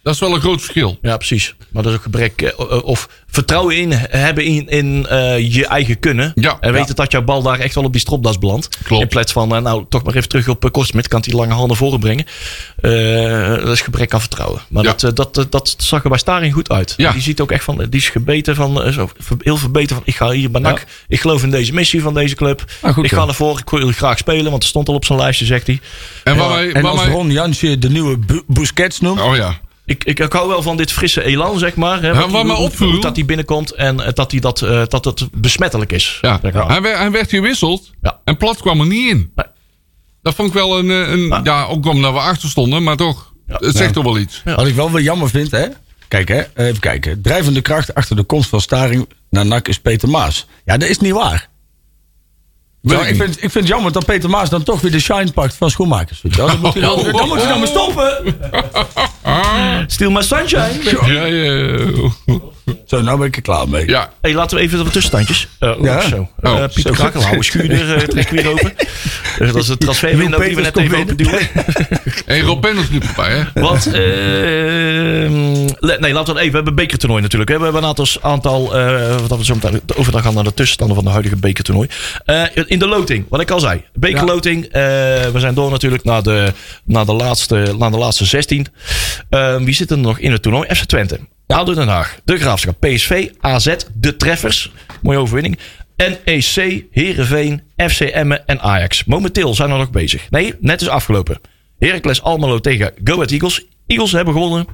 Dat 0.05 0.14
is 0.14 0.20
wel 0.20 0.34
een 0.34 0.40
groot 0.40 0.61
verschil. 0.61 0.98
Ja, 1.02 1.16
precies. 1.16 1.55
Maar 1.70 1.82
dat 1.82 1.92
is 1.92 1.98
ook 1.98 2.05
gebrek 2.05 2.42
eh, 2.42 2.84
of 2.84 3.09
vertrouwen 3.26 3.76
in 3.76 3.92
hebben 3.92 4.44
in, 4.44 4.68
in 4.68 5.07
eh, 5.07 5.55
je 5.55 5.66
eigen 5.66 5.98
kunnen. 5.98 6.32
Ja. 6.34 6.57
en 6.61 6.72
weten 6.72 6.88
Ja. 6.88 6.94
dat 6.94 7.12
jouw 7.12 7.22
bal 7.22 7.42
daar 7.42 7.59
echt 7.59 7.74
wel 7.74 7.84
op 7.84 7.92
die 7.92 8.00
stropdas 8.00 8.38
belandt. 8.38 8.68
Klopt. 8.82 9.02
In 9.02 9.09
plaats 9.09 9.32
van, 9.32 9.55
eh, 9.55 9.62
nou, 9.62 9.84
toch 9.88 10.02
maar 10.05 10.14
even 10.14 10.28
terug 10.28 10.48
op 10.48 10.64
uh, 10.64 10.70
Kortsmit. 10.70 11.09
Kan 11.09 11.20
die 11.20 11.34
lange 11.34 11.52
handen 11.52 11.76
voren 11.76 12.00
brengen. 12.00 12.24
Eh, 12.80 13.64
dat 13.64 13.68
is 13.72 13.80
gebrek 13.80 14.12
aan 14.14 14.20
vertrouwen. 14.20 14.61
Maar 14.68 14.82
Ja. 14.84 14.90
dat, 14.90 15.02
eh, 15.02 15.11
dat, 15.14 15.38
eh, 15.38 15.44
dat 15.50 15.74
zag 15.78 16.02
er 16.02 16.09
bij 16.09 16.18
Staring 16.18 16.52
goed 16.55 16.70
uit. 16.70 16.94
Ja. 16.96 17.12
Die 17.12 17.22
ziet 17.22 17.40
ook 17.40 17.50
echt 17.52 17.64
van, 17.64 17.80
eh, 17.80 17.86
die 17.90 18.00
is 18.00 18.09
gebeten 18.09 18.55
van, 18.55 18.82
eh, 18.82 18.92
zo, 18.92 19.11
heel 19.38 19.57
verbeten 19.57 19.96
van, 19.96 20.05
ik 20.07 20.16
ga 20.16 20.30
hier 20.30 20.50
bij 20.50 20.61
NAC. 20.61 20.84
Ik 21.09 21.20
geloof 21.20 21.42
in 21.42 21.50
deze 21.50 21.72
missie 21.72 22.02
van 22.02 22.14
deze 22.14 22.34
club. 22.34 22.64
Ah, 22.80 22.92
goed 22.94 23.05
ik 23.05 23.12
ga 23.12 23.26
ervoor, 23.26 23.59
ik 23.59 23.70
wil 23.70 23.92
graag 23.92 24.18
spelen. 24.18 24.50
Want 24.50 24.62
er 24.62 24.68
stond 24.68 24.88
al 24.88 24.94
op 24.94 25.05
zijn 25.05 25.18
lijstje, 25.18 25.44
zegt 25.44 25.66
hij. 25.66 25.80
En 26.24 26.36
waar 26.36 26.48
wij, 26.48 26.72
En 26.72 26.84
als 26.84 27.00
wij- 27.00 27.11
Ron 27.12 27.30
Jansje 27.30 27.78
de 27.78 27.90
nieuwe 27.90 28.18
Bu- 28.18 28.42
Busquets 28.46 29.00
noemt. 29.00 29.20
Oh 29.20 29.36
ja. 29.36 29.61
Ik, 29.87 30.05
ik, 30.05 30.18
ik 30.20 30.32
hou 30.32 30.49
wel 30.49 30.62
van 30.62 30.76
dit 30.76 30.93
frisse 30.93 31.22
elan, 31.24 31.59
zeg 31.59 31.74
maar. 31.74 32.03
Hè, 32.03 32.14
wat 32.14 32.30
hoe- 32.30 32.53
opviel- 32.57 33.01
dat 33.01 33.16
hij 33.16 33.24
binnenkomt 33.24 33.70
en 33.72 34.01
eh, 34.01 34.12
dat, 34.12 34.30
hij 34.30 34.41
dat, 34.41 34.62
eh, 34.62 34.82
dat 34.89 35.05
het 35.05 35.28
besmettelijk 35.32 35.93
is. 35.93 36.18
ja. 36.20 36.39
Zeg 36.43 36.53
maar. 36.53 36.68
Hij, 36.68 36.80
werd, 36.82 36.99
hij 36.99 37.11
werd 37.11 37.30
gewisseld. 37.30 37.91
Ja. 38.01 38.20
En 38.24 38.37
Plat 38.37 38.61
kwam 38.61 38.80
er 38.80 38.87
niet 38.87 39.11
in. 39.11 39.32
Nee. 39.35 39.47
Dat 40.22 40.35
vond 40.35 40.49
ik 40.49 40.55
wel 40.55 40.78
een... 40.78 40.91
eh, 40.91 41.11
een 41.11 41.26
Ja. 41.26 41.41
ja, 41.45 41.64
ook 41.64 41.87
omdat 41.87 42.12
we 42.12 42.18
achter 42.18 42.49
stonden. 42.49 42.82
Maar 42.82 42.97
toch, 42.97 43.32
Ja. 43.47 43.57
het 43.59 43.76
zegt 43.76 43.93
toch 43.93 44.05
wel 44.05 44.18
iets. 44.18 44.43
Wat 44.45 44.66
ik 44.66 44.74
wel 44.74 44.91
weer 44.91 45.03
jammer 45.03 45.28
vind, 45.30 45.51
hè? 45.51 45.66
Kijk, 46.09 46.28
hè? 46.28 46.43
Even 46.55 46.80
kijken. 46.80 47.22
Drijvende 47.22 47.61
kracht 47.61 47.95
achter 47.95 48.16
de 48.16 48.22
komst 48.22 48.49
van 48.49 48.61
Staring 48.61 49.09
naar 49.30 49.47
NAC 49.47 49.68
is 49.68 49.78
Peter 49.80 50.09
Maas. 50.09 50.47
Ja, 50.64 50.76
dat 50.76 50.89
is 50.89 50.99
niet 50.99 51.12
waar. 51.12 51.49
Zo, 52.87 53.01
ik 53.01 53.16
vind, 53.16 53.30
ik 53.30 53.39
vind 53.39 53.55
het 53.55 53.66
jammer 53.66 53.93
dat 53.93 54.05
Peter 54.05 54.30
Maas 54.30 54.51
dan 54.51 54.62
toch 54.62 54.80
weer 54.80 54.91
de 54.91 55.01
shine 55.01 55.32
pakt 55.32 55.55
van 55.55 55.70
schoenmakers. 55.70 56.22
Weet 56.22 56.35
je 56.35 56.39
wel? 56.39 56.47
Dan 56.51 56.61
moet 56.61 56.72
hij, 56.74 56.82
dan, 56.82 56.91
Oh, 56.93 57.12
dan 57.12 57.28
moet 57.28 57.37
hij 57.37 57.47
nou 57.47 57.59
maar 57.59 57.68
stoppen. 57.68 58.37
Still 59.87 60.11
my 60.11 60.22
sunshine. 60.22 60.80
Ja, 61.07 61.24
ja, 61.24 62.11
Zo, 62.86 63.02
nou 63.02 63.18
ben 63.18 63.26
ik 63.26 63.36
er 63.36 63.42
klaar 63.42 63.68
mee. 63.68 63.86
ja. 63.88 64.12
Hey, 64.20 64.34
laten 64.34 64.56
we 64.56 64.62
even 64.62 64.84
de 64.84 64.90
tussentandjes. 64.90 65.48
Eh 65.58 65.74
Ja. 65.82 66.00
Zo. 66.00 66.28
Oh, 66.40 66.52
Eh, 66.58 66.64
Pieter 66.74 66.82
zo. 66.94 67.02
Krakelhouwer, 67.02 67.44
schuurder, 67.44 67.94
uh, 67.96 67.98
trek 68.02 68.28
weer 68.30 68.48
open. 68.50 68.72
Eh, 69.38 69.46
dat 69.52 69.56
is 69.62 69.68
het 69.68 69.80
transferwindow 69.80 70.42
die 70.44 70.54
we 70.56 70.60
net 70.62 70.76
even 70.76 70.98
open 70.98 71.16
duwen. 71.16 71.38
En 72.26 72.40
Rob 72.40 72.60
Penders 72.60 72.88
liep 72.88 73.04
erbij, 73.04 73.30
hè? 73.54 73.60
Want, 73.60 73.86
ehm, 73.86 75.64
nee, 76.00 76.12
laten 76.12 76.34
we 76.34 76.40
het 76.40 76.40
even. 76.40 76.50
We 76.50 76.54
hebben 76.56 76.66
een 76.66 76.74
bekertoernooi 76.74 77.22
natuurlijk. 77.22 77.50
Hè. 77.50 77.56
We 77.58 77.62
hebben 77.64 77.82
een 77.82 77.88
aantal, 77.88 78.06
aantal 78.20 78.76
eh, 78.78 79.16
wat 79.26 79.38
we 79.38 79.44
zo 79.44 79.54
meteen 79.54 79.80
overdag 79.94 80.22
gaan 80.22 80.34
naar 80.34 80.44
de 80.44 80.54
tussenstanden 80.54 80.96
van 80.96 81.04
de 81.04 81.10
huidige 81.10 81.36
bekertoernooi. 81.36 81.88
Eh, 82.24 82.42
in 82.66 82.78
de 82.78 82.86
loting, 82.86 83.26
wat 83.28 83.40
ik 83.40 83.50
al 83.50 83.60
zei. 83.60 83.84
Bekerloting. 83.92 84.64
eh, 84.64 84.70
we 84.72 85.34
zijn 85.40 85.54
door 85.54 85.70
natuurlijk 85.70 86.04
naar 86.04 86.22
de, 86.22 86.52
naar 86.84 87.04
de, 87.06 87.12
laatste, 87.12 87.74
naar 87.78 87.90
de 87.90 87.98
laatste 87.98 88.24
16. 88.24 88.66
Eh, 89.30 89.56
wie 89.56 89.74
zit 89.74 89.90
er 89.90 89.98
nog 89.98 90.18
in 90.18 90.32
het 90.32 90.42
toernooi? 90.42 90.74
FC 90.74 90.84
Twente. 90.84 91.20
ADO 91.47 91.74
Den 91.74 91.88
Haag. 91.88 92.18
De 92.24 92.38
Graafschap. 92.38 92.80
PSV. 92.80 93.28
AZ. 93.40 93.76
De 93.95 94.16
Treffers. 94.16 94.72
Mooie 95.03 95.18
overwinning. 95.18 95.59
NEC, 95.97 96.84
Heerenveen, 96.90 97.62
FC 97.76 98.01
Emmen 98.01 98.47
en 98.47 98.61
Ajax. 98.61 99.05
Momenteel 99.05 99.55
zijn 99.55 99.70
we 99.70 99.76
nog 99.76 99.90
bezig. 99.90 100.30
Nee, 100.30 100.55
net 100.61 100.80
is 100.80 100.88
afgelopen. 100.88 101.40
Heracles 101.78 102.22
Almelo 102.22 102.59
tegen 102.59 102.92
Go 103.05 103.12
Ahead 103.12 103.30
Eagles. 103.30 103.66
Eagles 103.86 104.12
hebben 104.12 104.34
gewonnen 104.34 104.66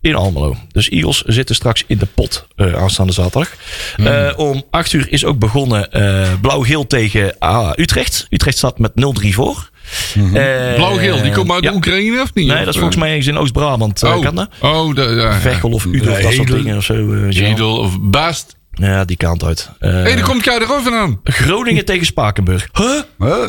in 0.00 0.14
Almelo. 0.14 0.56
Dus 0.68 0.88
Eagles 0.88 1.22
zitten 1.22 1.54
straks 1.54 1.84
in 1.86 1.98
de 1.98 2.06
pot 2.06 2.46
eh, 2.56 2.74
aanstaande 2.74 3.12
zaterdag. 3.12 3.54
Eh, 3.96 4.32
om 4.36 4.62
8 4.70 4.92
uur 4.92 5.12
is 5.12 5.24
ook 5.24 5.38
begonnen 5.38 5.92
eh, 5.92 6.32
Blauw-Geel 6.40 6.86
tegen 6.86 7.38
ah, 7.38 7.72
Utrecht. 7.76 8.26
Utrecht 8.30 8.56
staat 8.56 8.78
met 8.78 8.92
0-3 9.24 9.28
voor. 9.28 9.69
Eh, 10.14 10.74
Blauw-geel, 10.74 11.22
die 11.22 11.32
komt 11.32 11.50
uit 11.50 11.64
ja. 11.64 11.72
Oekraïne 11.72 12.20
of 12.22 12.34
niet? 12.34 12.46
Nee, 12.46 12.56
Of, 12.58 12.64
dat 12.64 12.68
is 12.74 12.80
volgens 12.80 12.96
mij 13.00 13.14
eens 13.14 13.26
in 13.26 13.38
Oost-Brabant. 13.38 14.02
eh, 14.02 14.16
Oh, 14.16 14.22
kan 14.22 14.34
dat? 14.34 14.48
oh 14.60 14.94
de, 14.94 15.02
ja. 15.02 15.32
Vechel 15.40 15.70
of 15.70 15.84
Udel, 15.84 16.12
Nee, 16.12 16.22
dat 16.22 16.32
soort 16.32 16.48
Hedel. 16.48 16.62
dingen 16.62 16.76
of 16.76 16.84
zo. 16.84 16.94
eh, 16.94 17.20
weet 17.20 17.34
je 17.34 17.40
wel. 17.42 17.50
Edel 17.50 17.76
of 17.78 17.96
Baast. 18.00 18.56
Ja, 18.72 19.04
die 19.04 19.16
kant 19.16 19.44
uit. 19.44 19.70
Eh, 19.78 19.90
Hé, 19.90 19.96
hey, 20.00 20.14
daar 20.16 20.24
komt 20.24 20.44
jij 20.44 20.54
er 20.60 20.72
ook 20.72 20.82
vandaan. 20.82 21.20
Groningen 21.24 21.84
tegen 21.84 22.06
Spakenburg. 22.06 22.68
Huh? 22.72 23.00
Huh? 23.18 23.44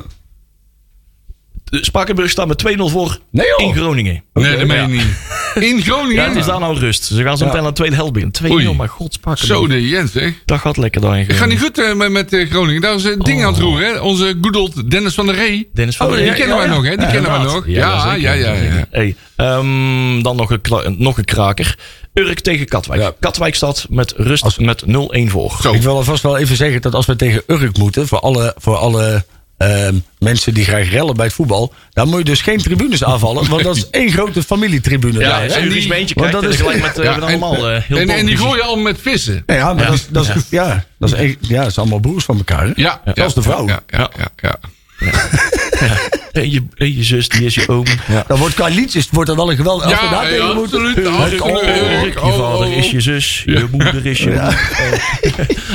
De 1.71 1.85
Spakenburg 1.85 2.29
staat 2.29 2.47
met 2.47 2.57
2-0 2.57 2.89
voor 2.89 3.17
Nee, 3.31 3.45
joh. 3.57 3.67
in 3.67 3.75
Groningen. 3.75 4.23
Nee, 4.33 4.57
dat 4.57 4.67
meen 4.67 4.89
je 4.89 4.97
Ja. 4.97 5.03
niet. 5.03 5.63
In 5.69 5.81
Groningen? 5.81 6.15
Ja, 6.23 6.27
het 6.29 6.37
is 6.37 6.45
daar 6.45 6.59
nou 6.59 6.77
rust. 6.79 7.03
Ze 7.03 7.23
gaan 7.23 7.37
zo 7.37 7.45
meteen 7.45 7.59
aan 7.59 7.65
de 7.67 7.73
tweede 7.73 7.95
helft 7.95 8.13
binnen. 8.13 8.31
2-0, 8.31 8.51
Oei. 8.51 8.73
maar 8.75 8.89
god, 8.89 9.13
Spakenburg. 9.13 9.57
Zo 9.59 9.67
de 9.67 9.87
Jens, 9.87 10.13
hè. 10.13 10.29
Dat 10.45 10.59
gaat 10.59 10.77
lekker 10.77 11.01
daar 11.01 11.19
in 11.19 11.25
Het 11.27 11.35
gaat 11.35 11.47
niet 11.47 11.59
goed 11.59 11.77
eh, 11.79 11.93
met, 11.93 12.11
met 12.11 12.33
eh, 12.33 12.49
Groningen. 12.49 12.81
Daar 12.81 12.95
is 12.95 13.03
een 13.03 13.19
ding 13.19 13.43
aan 13.43 13.51
het 13.53 13.61
roeren, 13.61 13.87
hè. 13.93 13.99
Onze 13.99 14.37
good 14.41 14.55
old 14.55 14.91
Dennis 14.91 15.13
van 15.13 15.25
der 15.25 15.35
Rey. 15.35 15.67
Dennis 15.73 15.95
van 15.97 16.05
Oh, 16.07 16.11
der 16.11 16.21
die 16.21 16.29
Rey. 16.31 16.39
kennen 16.39 16.57
wij 16.57 16.67
nog, 16.67 16.83
hè. 16.83 16.97
Die 16.97 17.07
kennen 17.07 17.31
wij 17.31 17.39
nog. 17.43 17.63
Ja, 17.67 18.13
ja, 18.15 18.31
ja. 18.33 18.53
ja. 18.53 18.87
Hey, 18.91 19.15
ehm, 19.35 20.21
dan 20.21 20.35
nog 20.35 20.49
een, 20.51 20.95
nog 20.97 21.17
een 21.17 21.25
kraker. 21.25 21.77
Urk 22.13 22.39
tegen 22.39 22.65
Katwijk. 22.67 23.01
Ja. 23.01 23.13
Katwijk 23.19 23.55
staat 23.55 23.85
met 23.89 24.13
rust 24.17 24.43
Als- 24.43 24.57
met 24.57 24.83
0-1 24.87 25.29
voor. 25.29 25.57
Zo. 25.61 25.73
Ik 25.73 25.81
wil 25.81 25.95
alvast 25.95 26.23
wel 26.23 26.37
even 26.37 26.55
zeggen 26.55 26.81
dat 26.81 26.93
als 26.93 27.05
we 27.05 27.15
tegen 27.15 27.43
Urk 27.47 27.77
moeten, 27.77 28.07
voor 28.07 28.19
alle, 28.19 28.55
voor 28.57 28.75
alle 28.77 29.25
ehm, 29.61 29.95
mensen 30.19 30.53
die 30.53 30.63
graag 30.63 30.89
rellen 30.89 31.15
bij 31.15 31.25
het 31.25 31.35
voetbal, 31.35 31.73
dan 31.93 32.07
moet 32.09 32.17
je 32.17 32.23
dus 32.23 32.41
geen 32.41 32.57
tribunes 32.57 33.03
aanvallen, 33.03 33.49
want 33.49 33.63
dat 33.63 33.75
is 33.75 33.89
één 34.01 34.11
grote 34.11 34.43
familietribune. 34.43 35.19
Ja, 35.19 35.29
daar, 35.29 35.41
en 35.49 35.69
die- 35.69 35.87
beentje 35.87 36.15
want 36.15 36.29
krijgt, 36.29 36.31
dat 36.31 36.41
dan 36.41 36.51
is- 36.51 36.57
gelijk 36.57 36.81
met 36.81 36.97
eh, 36.97 37.03
Ja, 37.03 37.11
dan 37.19 37.29
en, 37.29 37.41
allemaal 37.41 37.69
eh, 37.69 37.81
heel 37.81 37.97
en, 37.97 38.09
en 38.09 38.25
die 38.25 38.37
gooien 38.37 38.63
al 38.63 38.75
met 38.77 38.97
vissen. 39.01 39.43
Ja, 39.45 39.73
maar 39.73 39.83
Ja. 39.83 39.89
Dat, 39.89 39.93
is, 39.99 40.07
dat, 40.09 40.35
is, 40.35 40.43
ja. 40.49 40.83
dat 40.99 41.09
is 41.11 41.15
echt, 41.15 41.35
ja, 41.41 41.61
dat 41.61 41.69
is 41.71 41.77
allemaal 41.77 41.99
broers 41.99 42.25
van 42.25 42.37
elkaar. 42.37 42.63
Hè? 42.65 42.71
Ja, 42.75 43.01
Zelfs 43.13 43.33
de 43.33 43.41
vrouw. 43.41 43.67
Ja, 43.67 43.79
ja, 43.87 44.09
ja. 44.35 44.59
En 46.31 46.51
je, 46.51 46.63
en 46.75 46.95
je 46.95 47.03
zus, 47.03 47.29
die 47.29 47.45
is 47.45 47.55
je 47.55 47.67
oom. 47.67 47.85
Dan 48.27 48.37
wordt 48.37 48.55
qua 48.55 48.67
liedjes 48.67 49.07
wordt 49.11 49.29
er 49.29 49.35
wel 49.35 49.49
een 49.51 49.55
geweldig. 49.55 49.85
Als 49.85 50.01
we 50.01 50.09
daar 50.09 50.31
Ja, 50.31 50.35
ja, 50.35 50.43
absoluut. 50.43 50.97
oh, 51.07 51.27
je 51.29 52.21
Oh, 52.21 52.37
vader 52.37 52.67
oh, 52.67 52.77
is 52.77 52.91
je 52.91 53.01
zus, 53.01 53.43
je 53.45 53.67
moeder 53.71 54.05
is 54.05 54.19
je 54.19 54.29
moeder. 54.29 54.59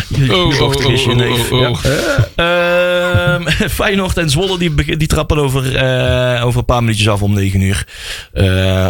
Je, 0.09 0.25
je 0.25 0.35
Oh, 0.37 0.47
oh, 0.47 0.59
dochter 0.59 0.93
is 0.93 1.05
je 1.05 1.11
oh, 1.11 1.17
neef. 1.17 1.53
oh, 1.53 1.71
oh. 1.71 1.79
Ja. 2.37 3.35
Ehm, 3.37 3.49
Feyenoord 3.79 4.17
en 4.17 4.31
Zwolle 4.31 4.59
die, 4.59 4.97
die 4.97 5.09
trappen 5.09 5.39
over, 5.39 5.77
eh, 5.77 6.45
over 6.45 6.59
een 6.59 6.65
paar 6.65 6.81
minuutjes 6.81 7.09
af 7.09 7.23
om 7.23 7.35
9 7.35 7.61
uur. 7.61 7.87
Eh, 8.33 8.45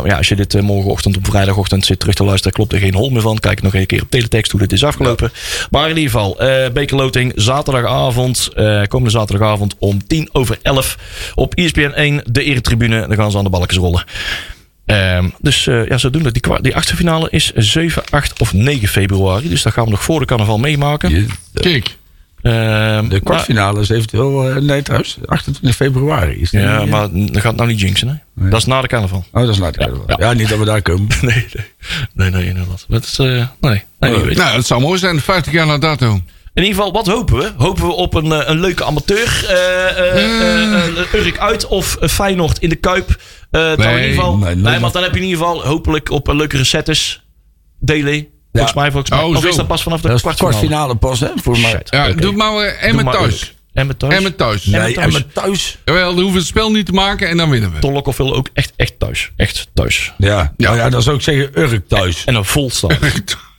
ja, 0.04 0.16
als 0.16 0.28
je 0.28 0.36
dit 0.36 0.54
eh, 0.54 0.62
morgenochtend 0.62 1.16
op 1.16 1.26
vrijdagochtend 1.26 1.84
zit 1.86 1.98
terug 2.00 2.14
te 2.14 2.24
luisteren, 2.24 2.52
klopt 2.52 2.72
er 2.72 2.78
geen 2.78 2.94
hol 2.94 3.10
meer 3.10 3.20
van. 3.22 3.38
Kijk 3.38 3.62
nog 3.62 3.74
een 3.74 3.86
keer 3.86 4.02
op 4.02 4.10
teletext 4.10 4.50
hoe 4.50 4.60
dit 4.60 4.72
is 4.72 4.84
afgelopen. 4.84 5.32
Maar 5.70 5.82
in 5.90 5.96
ieder 5.96 6.10
geval, 6.10 6.40
eh 6.40 6.70
bekerloting 6.72 7.32
zaterdagavond, 7.34 8.48
eh, 8.54 8.82
komende 8.88 9.10
zaterdagavond 9.18 9.74
om 9.78 10.06
10 10.06 10.28
over 10.32 10.58
11 10.62 10.98
op 11.34 11.54
ESPN 11.57 11.92
1, 11.94 12.20
de 12.30 12.42
eretribune. 12.42 13.07
Dan 13.07 13.16
gaan 13.16 13.30
ze 13.30 13.38
aan 13.38 13.44
de 13.44 13.50
balkjes 13.50 13.78
rollen. 13.78 14.04
Ehm, 14.86 15.28
dus 15.40 15.66
eh, 15.66 15.86
ja, 15.88 15.98
zodoende. 15.98 16.32
Die, 16.32 16.42
die 16.61 16.76
achtste 16.76 16.96
finale 16.96 17.28
is 17.30 17.52
7, 17.54 18.02
8 18.11 18.40
of 18.40 18.52
9 18.52 18.88
februari. 18.88 19.48
Dus 19.48 19.62
dat 19.62 19.72
gaan 19.72 19.84
we 19.84 19.90
nog 19.90 20.02
voor 20.02 20.20
de 20.20 20.26
carnaval 20.26 20.59
meemaken. 20.59 21.28
Kijk. 21.54 21.96
Ehm, 22.42 23.09
De 23.09 23.20
kwartfinale 23.20 23.80
is 23.80 23.88
eventueel. 23.88 24.48
eh, 24.50 24.57
nee, 24.57 24.82
trouwens. 24.82 25.18
28 25.26 25.74
februari. 25.76 26.40
Is 26.40 26.50
Ja, 26.50 26.80
eh, 26.80 26.86
maar 26.86 27.11
dan 27.11 27.28
gaat 27.34 27.42
het 27.44 27.57
nou 27.57 27.68
niet 27.68 27.80
jinxen, 27.80 28.09
hè? 28.34 28.48
Dat 28.50 28.59
is 28.61 28.66
na 28.66 28.80
de 28.80 28.86
carnaval. 28.88 29.24
Oh, 29.32 29.40
dat 29.42 29.50
is 29.50 29.59
nou 29.59 29.72
ja, 29.78 29.88
ja. 30.07 30.16
ja, 30.18 30.32
niet 30.32 30.48
dat 30.48 30.59
we 30.59 30.64
daar 30.64 30.82
komen. 30.82 31.07
Nee, 31.20 31.46
nee. 31.54 31.66
Nee, 32.14 32.30
nee, 32.30 32.46
inderdaad. 32.48 32.84
Dat 32.88 33.04
is, 33.04 33.18
eh, 33.18 33.26
nee, 33.61 33.82
nee, 34.00 34.12
wie 34.14 34.24
weet. 34.24 34.36
Nou, 34.36 34.57
het 34.57 34.66
zou 34.66 34.80
mooi 34.80 34.98
zijn. 34.98 35.20
50 35.20 35.52
jaar 35.52 35.66
na 35.66 35.78
dato. 35.78 36.20
In 36.57 36.62
ieder 36.62 36.76
geval, 36.76 36.92
wat 36.92 37.07
hopen 37.07 37.36
we? 37.36 37.52
Hopen 37.57 37.86
we 37.86 37.92
op 37.92 38.14
een, 38.14 38.32
eh, 38.32 38.48
een 38.48 38.61
leuke 38.61 38.84
amateur? 38.84 39.44
eh 39.48 39.98
eh 39.98 40.98
eh, 40.98 41.14
Urk 41.14 41.38
uit 41.38 41.66
of 41.66 41.96
Feyenoord 42.00 42.59
in 42.59 42.68
de 42.68 42.76
Kuip? 42.76 43.09
Eh 43.50 43.61
nou, 43.61 43.82
in 43.82 43.94
ieder 43.96 44.09
geval, 44.09 44.36
nee, 44.36 44.54
nee, 44.54 44.80
want 44.80 44.92
dan 44.92 45.02
heb 45.02 45.14
je 45.14 45.20
in 45.20 45.26
ieder 45.26 45.38
geval 45.44 45.64
hopelijk 45.64 46.11
op 46.11 46.28
een 46.28 46.36
leuke 46.36 46.64
setters. 46.64 47.22
Delen. 47.80 48.26
Volgens 48.52 48.74
mij, 48.74 48.90
volgens 48.90 49.11
mij. 49.11 49.22
Oh, 49.22 49.34
of 49.34 49.40
zo. 49.42 49.48
is 49.48 49.57
dat 49.57 49.66
pas 49.66 49.82
vanaf 49.82 50.00
de 50.00 50.34
kwartfinale? 50.36 50.94
pas, 50.94 51.20
hè? 51.20 51.28
Voor 51.34 51.59
mij. 51.59 51.80
Ja, 51.84 52.12
doe 52.12 52.32
maar 52.32 52.52
uh, 52.64 52.82
Emmen 52.84 53.04
maar 53.04 53.14
thuis. 53.14 53.42
Urk. 53.42 53.54
Emmen 53.72 53.96
thuis. 53.96 54.14
Emmen 54.14 54.36
thuis. 54.36 54.64
Emmen 54.64 54.80
Nee, 54.80 54.94
thuis. 54.94 55.07
en 55.07 55.12
met 55.12 55.34
thuis. 55.34 55.78
Jawel, 55.84 56.04
dan 56.04 56.14
hoeven 56.14 56.32
we 56.32 56.38
het 56.38 56.46
spel 56.46 56.70
niet 56.70 56.86
te 56.86 56.92
maken 56.92 57.28
en 57.28 57.36
dan 57.36 57.50
winnen 57.50 57.72
we. 57.72 57.78
Ton 57.78 57.92
Lokhoff 57.92 58.16
wil 58.16 58.34
ook 58.34 58.48
echt, 58.52 58.72
echt 58.76 58.98
thuis. 58.98 59.30
Echt 59.36 59.68
thuis. 59.74 60.12
Ja. 60.18 60.28
Ja. 60.28 60.52
Nou 60.57 60.76
ja, 60.76 60.90
dan 60.90 61.02
zou 61.02 61.16
ik 61.16 61.22
zeggen 61.22 61.50
Urk 61.59 61.88
thuis. 61.88 62.24
En 62.24 62.34
een 62.34 62.44
vol. 62.44 62.70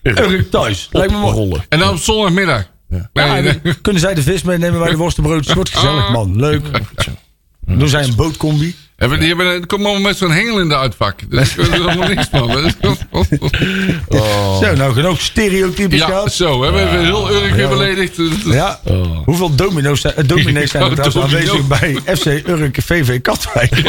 Urk 0.04 0.52
thuis. 0.52 0.90
Lijkt 0.92 1.12
me 1.12 1.18
mooi. 1.18 1.34
rollen. 1.34 1.66
En 1.70 1.80
dan 1.80 1.90
op 1.90 1.98
zondagmiddag. 1.98 2.76
Ja, 2.90 3.10
Nee, 3.14 3.42
nee. 3.42 3.60
dan 3.64 3.82
kunnen 3.82 4.02
zij 4.02 4.14
de 4.14 4.22
vis 4.22 4.42
meenemen 4.42 4.80
bij 4.80 4.90
de 4.90 4.98
worstenbroodjes. 4.98 5.54
Wordt 5.54 5.70
gezellig, 5.70 6.10
man. 6.12 6.40
Leuk. 6.40 6.62
Doen 7.66 7.88
zij 7.88 8.04
een 8.04 8.16
bootcombi. 8.16 8.76
Hebben, 8.96 9.20
die 9.20 9.28
hebben, 9.28 9.68
kom 9.68 9.82
maar 9.82 10.02
met 10.02 10.18
zo'n 10.18 10.32
hengel 10.32 10.60
in 10.60 10.68
de 10.70 10.78
uitvak. 10.78 11.20
Dus 11.30 11.56
daar 11.56 11.66
is 11.66 11.72
helemaal 11.72 12.08
niks 12.08 12.28
van. 12.32 12.50
Zo, 14.64 14.76
nou 14.76 14.94
genoeg 14.94 15.22
stereotypes 15.22 16.00
Ja, 16.00 16.06
gehad. 16.06 16.34
zo. 16.34 16.64
Hebben 16.64 16.92
we 16.92 16.98
heel 16.98 17.32
Urk 17.32 17.54
weer 17.54 17.68
beledigd. 17.70 18.16
Ja. 18.46 18.80
Hoeveel 19.26 19.56
domino's 19.56 20.02
zijn, 20.02 20.16
eh, 20.16 20.28
dominees 20.28 20.72
zijn 20.72 20.84
er 20.84 20.90
Ja, 20.90 20.96
trouwens 20.96 21.32
domino. 21.32 21.52
aanwezig 21.54 21.68
bij 22.06 22.16
FC 22.16 22.26
Urk 22.48 22.78
VV 22.82 23.22
Katwijk? 23.22 23.76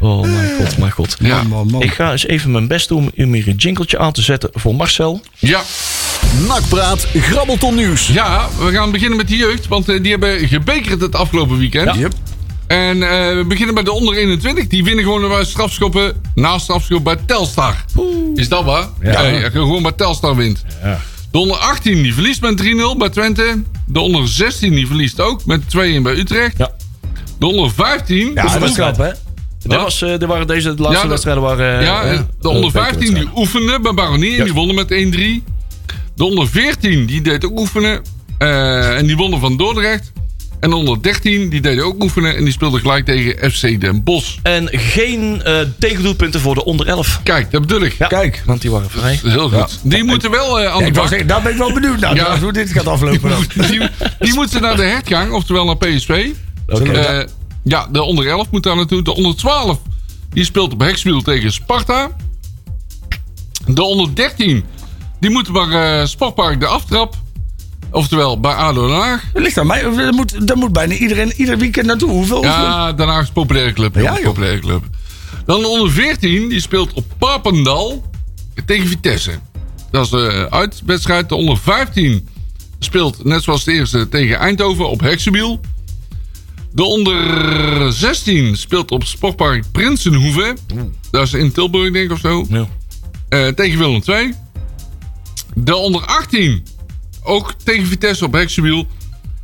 Oh 0.00 0.20
mijn 0.20 0.50
god, 0.58 0.78
mijn 0.78 0.90
god. 0.90 1.16
Ja. 1.18 1.36
Man, 1.36 1.46
man, 1.48 1.66
man. 1.70 1.82
Ik 1.82 1.92
ga 1.92 2.10
eens 2.12 2.26
even 2.26 2.50
mijn 2.50 2.66
best 2.66 2.88
doen 2.88 3.12
om 3.16 3.32
hier 3.32 3.48
een 3.48 3.54
jingletje 3.56 3.98
aan 3.98 4.12
te 4.12 4.22
zetten 4.22 4.50
voor 4.52 4.74
Marcel. 4.74 5.20
Ja, 5.38 5.60
Nakpraat, 6.46 7.06
grabbelton 7.14 7.74
nieuws. 7.74 8.06
ja, 8.06 8.48
we 8.58 8.72
gaan 8.72 8.90
beginnen 8.90 9.16
met 9.16 9.28
de 9.28 9.36
jeugd. 9.36 9.68
Want 9.68 9.88
eh, 9.88 10.02
die 10.02 10.10
hebben 10.10 10.48
gebekerd 10.48 11.00
het 11.00 11.14
afgelopen 11.14 11.58
weekend. 11.58 11.94
Ja. 11.94 12.00
Yep. 12.00 12.12
En 12.66 13.02
eh, 13.02 13.08
we 13.36 13.44
beginnen 13.48 13.74
bij 13.74 13.84
de 13.84 13.92
onder 13.92 14.14
21. 14.16 14.66
Die 14.66 14.84
winnen 14.84 15.04
gewoon 15.04 15.28
bij 15.28 15.44
strafschoppen. 15.44 16.20
Na 16.34 16.58
strafschop 16.58 17.04
bij 17.04 17.16
Telstar. 17.26 17.84
Is 18.34 18.48
dat 18.48 18.64
waar? 18.64 18.86
Ja. 19.02 19.12
Als 19.14 19.26
je 19.26 19.50
gewoon 19.50 19.82
bij 19.82 19.92
Telstar 19.92 20.36
wint. 20.36 20.64
De 21.30 21.38
onder 21.38 21.56
18 21.56 22.02
die 22.02 22.14
verliest 22.14 22.40
met 22.40 22.62
3-0 22.62 22.66
bij 22.98 23.08
Twente. 23.08 23.62
De 23.86 24.00
onder 24.00 24.28
16 24.28 24.72
die 24.74 24.86
verliest 24.86 25.20
ook 25.20 25.44
met 25.44 25.60
2-1 25.62 25.66
bij 26.02 26.14
Utrecht. 26.14 26.58
Ja. 26.58 26.70
De 27.42 27.48
onder 27.48 27.70
15. 27.72 28.30
Ja, 28.34 28.58
dat 28.58 28.68
is 28.68 28.74
knap, 28.74 28.96
hè? 28.96 29.10
Was, 29.62 30.02
eh, 30.02 30.08
dit 30.08 30.24
waren 30.24 30.46
deze 30.46 30.74
de 30.74 30.82
laatste 30.82 31.02
Ja, 31.02 31.08
wedstrijden 31.08 31.42
waren... 31.42 31.78
eh, 31.78 31.84
Ja, 31.86 32.02
eh, 32.02 32.10
en 32.10 32.28
de 32.40 32.48
eh, 32.48 32.54
onder 32.54 32.70
15 32.70 33.14
die 33.14 33.28
oefenden 33.36 33.82
bij 33.82 33.94
Baronie 33.94 34.38
en 34.38 34.44
die 34.44 34.52
wonnen 34.52 34.74
met 34.74 34.90
1-3. 34.90 35.42
De 36.14 36.24
onder 36.24 36.48
14 36.48 37.06
die 37.06 37.20
deed 37.20 37.44
ook 37.44 37.58
oefenen 37.58 38.02
eh, 38.38 38.96
en 38.98 39.06
die 39.06 39.16
wonnen 39.16 39.40
van 39.40 39.56
Dordrecht. 39.56 40.12
En 40.60 40.70
de 40.70 40.76
onder 40.76 41.02
13 41.02 41.48
die 41.48 41.60
deden 41.60 41.84
ook 41.84 42.02
oefenen 42.02 42.36
en 42.36 42.44
die 42.44 42.52
speelden 42.52 42.80
gelijk 42.80 43.04
tegen 43.04 43.50
FC 43.52 43.80
Den 43.80 44.02
Bosch. 44.02 44.36
En 44.42 44.68
geen 44.72 45.42
eh 45.42 45.56
tegendoelpunten 45.78 46.40
voor 46.40 46.54
de 46.54 46.64
onder 46.64 46.86
11. 46.86 47.20
Kijk, 47.22 47.50
dat 47.50 47.60
bedoel 47.60 47.80
ik. 47.82 47.92
Ja, 47.98 48.06
Kijk. 48.06 48.42
Want 48.46 48.60
die 48.62 48.70
waren 48.70 48.90
vrij. 48.90 49.20
Heel 49.24 49.48
goed. 49.50 49.78
Die 49.82 50.04
moeten 50.04 50.30
wel 50.30 50.60
eh, 50.60 50.72
aan 50.72 50.80
Ja, 50.80 50.86
de 50.86 50.92
bak. 50.92 51.08
zeggen, 51.08 51.26
daar 51.26 51.42
ben 51.42 51.52
ik 51.52 51.58
wel 51.58 51.72
benieuwd 51.72 52.00
naar. 52.00 52.14
Ja. 52.14 52.38
Hoe 52.38 52.52
dit 52.52 52.72
gaat 52.72 52.86
aflopen 52.86 53.30
dan. 53.30 53.44
Die, 53.68 53.80
die 54.18 54.34
moeten 54.34 54.62
naar 54.62 54.76
de 54.76 54.82
hertgang, 54.82 55.32
oftewel 55.32 55.64
naar 55.64 55.76
PSV. 55.76 56.28
Eh, 56.66 57.20
ja, 57.62 57.88
de 57.92 58.02
onder 58.02 58.26
11 58.26 58.50
moet 58.50 58.62
daar 58.62 58.76
naartoe. 58.76 59.02
De 59.02 59.14
onder 59.14 59.36
12 59.36 59.78
die 60.30 60.44
speelt 60.44 60.72
op 60.72 60.80
Hexwiel 60.80 61.22
tegen 61.22 61.52
Sparta. 61.52 62.10
De 63.66 63.82
onder 63.82 64.14
13 64.14 64.64
die 65.20 65.30
moeten 65.30 65.52
bij 65.52 66.00
eh, 66.00 66.06
Sportpark 66.06 66.60
de 66.60 66.66
aftrap. 66.66 67.14
Oftewel 67.90 68.40
bij 68.40 68.54
ADO 68.54 68.86
Den 68.86 68.96
Haag. 68.96 69.24
Dat 69.32 69.42
ligt 69.42 69.58
aan 69.58 69.66
mij. 69.66 69.82
Daar 69.82 70.14
moet, 70.14 70.46
daar 70.46 70.56
moet 70.56 70.72
bijna 70.72 70.94
iedereen 70.94 71.32
ieder 71.32 71.58
weekend 71.58 71.86
naartoe. 71.86 72.10
Hoeveel? 72.10 72.42
Ja, 72.42 72.92
Den 72.92 73.08
Haag 73.08 73.20
is 73.22 73.26
een 73.26 73.32
populaire 73.32 73.72
club. 73.72 73.94
Ja, 73.96 74.18
populaire 74.22 74.58
club. 74.58 74.84
Dan 75.44 75.60
de 75.60 75.66
onder 75.66 75.90
14 75.90 76.48
die 76.48 76.60
speelt 76.60 76.92
op 76.92 77.04
Papendal 77.18 78.10
tegen 78.66 78.86
Vitesse. 78.86 79.32
Dat 79.90 80.04
is 80.04 80.10
de 80.10 80.46
uitwedstrijd. 80.50 81.28
De 81.28 81.34
onder 81.34 81.58
15 81.58 82.28
speelt 82.78 83.24
net 83.24 83.42
zoals 83.42 83.64
de 83.64 83.72
eerste 83.72 84.08
tegen 84.08 84.38
Eindhoven 84.38 84.88
op 84.88 85.00
Hexenbiel. 85.00 85.60
De 86.74 86.82
onder 86.82 87.92
16 87.92 88.56
speelt 88.56 88.90
op 88.90 89.04
Sportpark 89.04 89.64
Prinsenhoeve. 89.72 90.56
Dat 91.10 91.26
is 91.26 91.32
in 91.32 91.52
Tilburg 91.52 91.92
denk 91.92 92.04
ik 92.04 92.12
of 92.12 92.18
zo. 92.18 92.46
Ja. 92.48 92.68
Eh, 93.28 93.48
tegen 93.48 93.78
Willem 93.78 94.02
II. 94.06 94.34
De 95.54 95.76
onder 95.76 96.04
18 96.06 96.66
ook 97.22 97.54
tegen 97.64 97.86
Vitesse 97.86 98.24
op 98.24 98.32
Hexenbiel. 98.32 98.86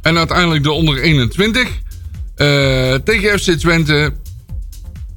En 0.03 0.19
uiteindelijk 0.19 0.63
de 0.63 0.71
onder 0.71 1.01
21 1.01 1.69
eh, 2.35 2.95
tegen 2.95 3.39
FC 3.39 3.51
Twente. 3.51 4.13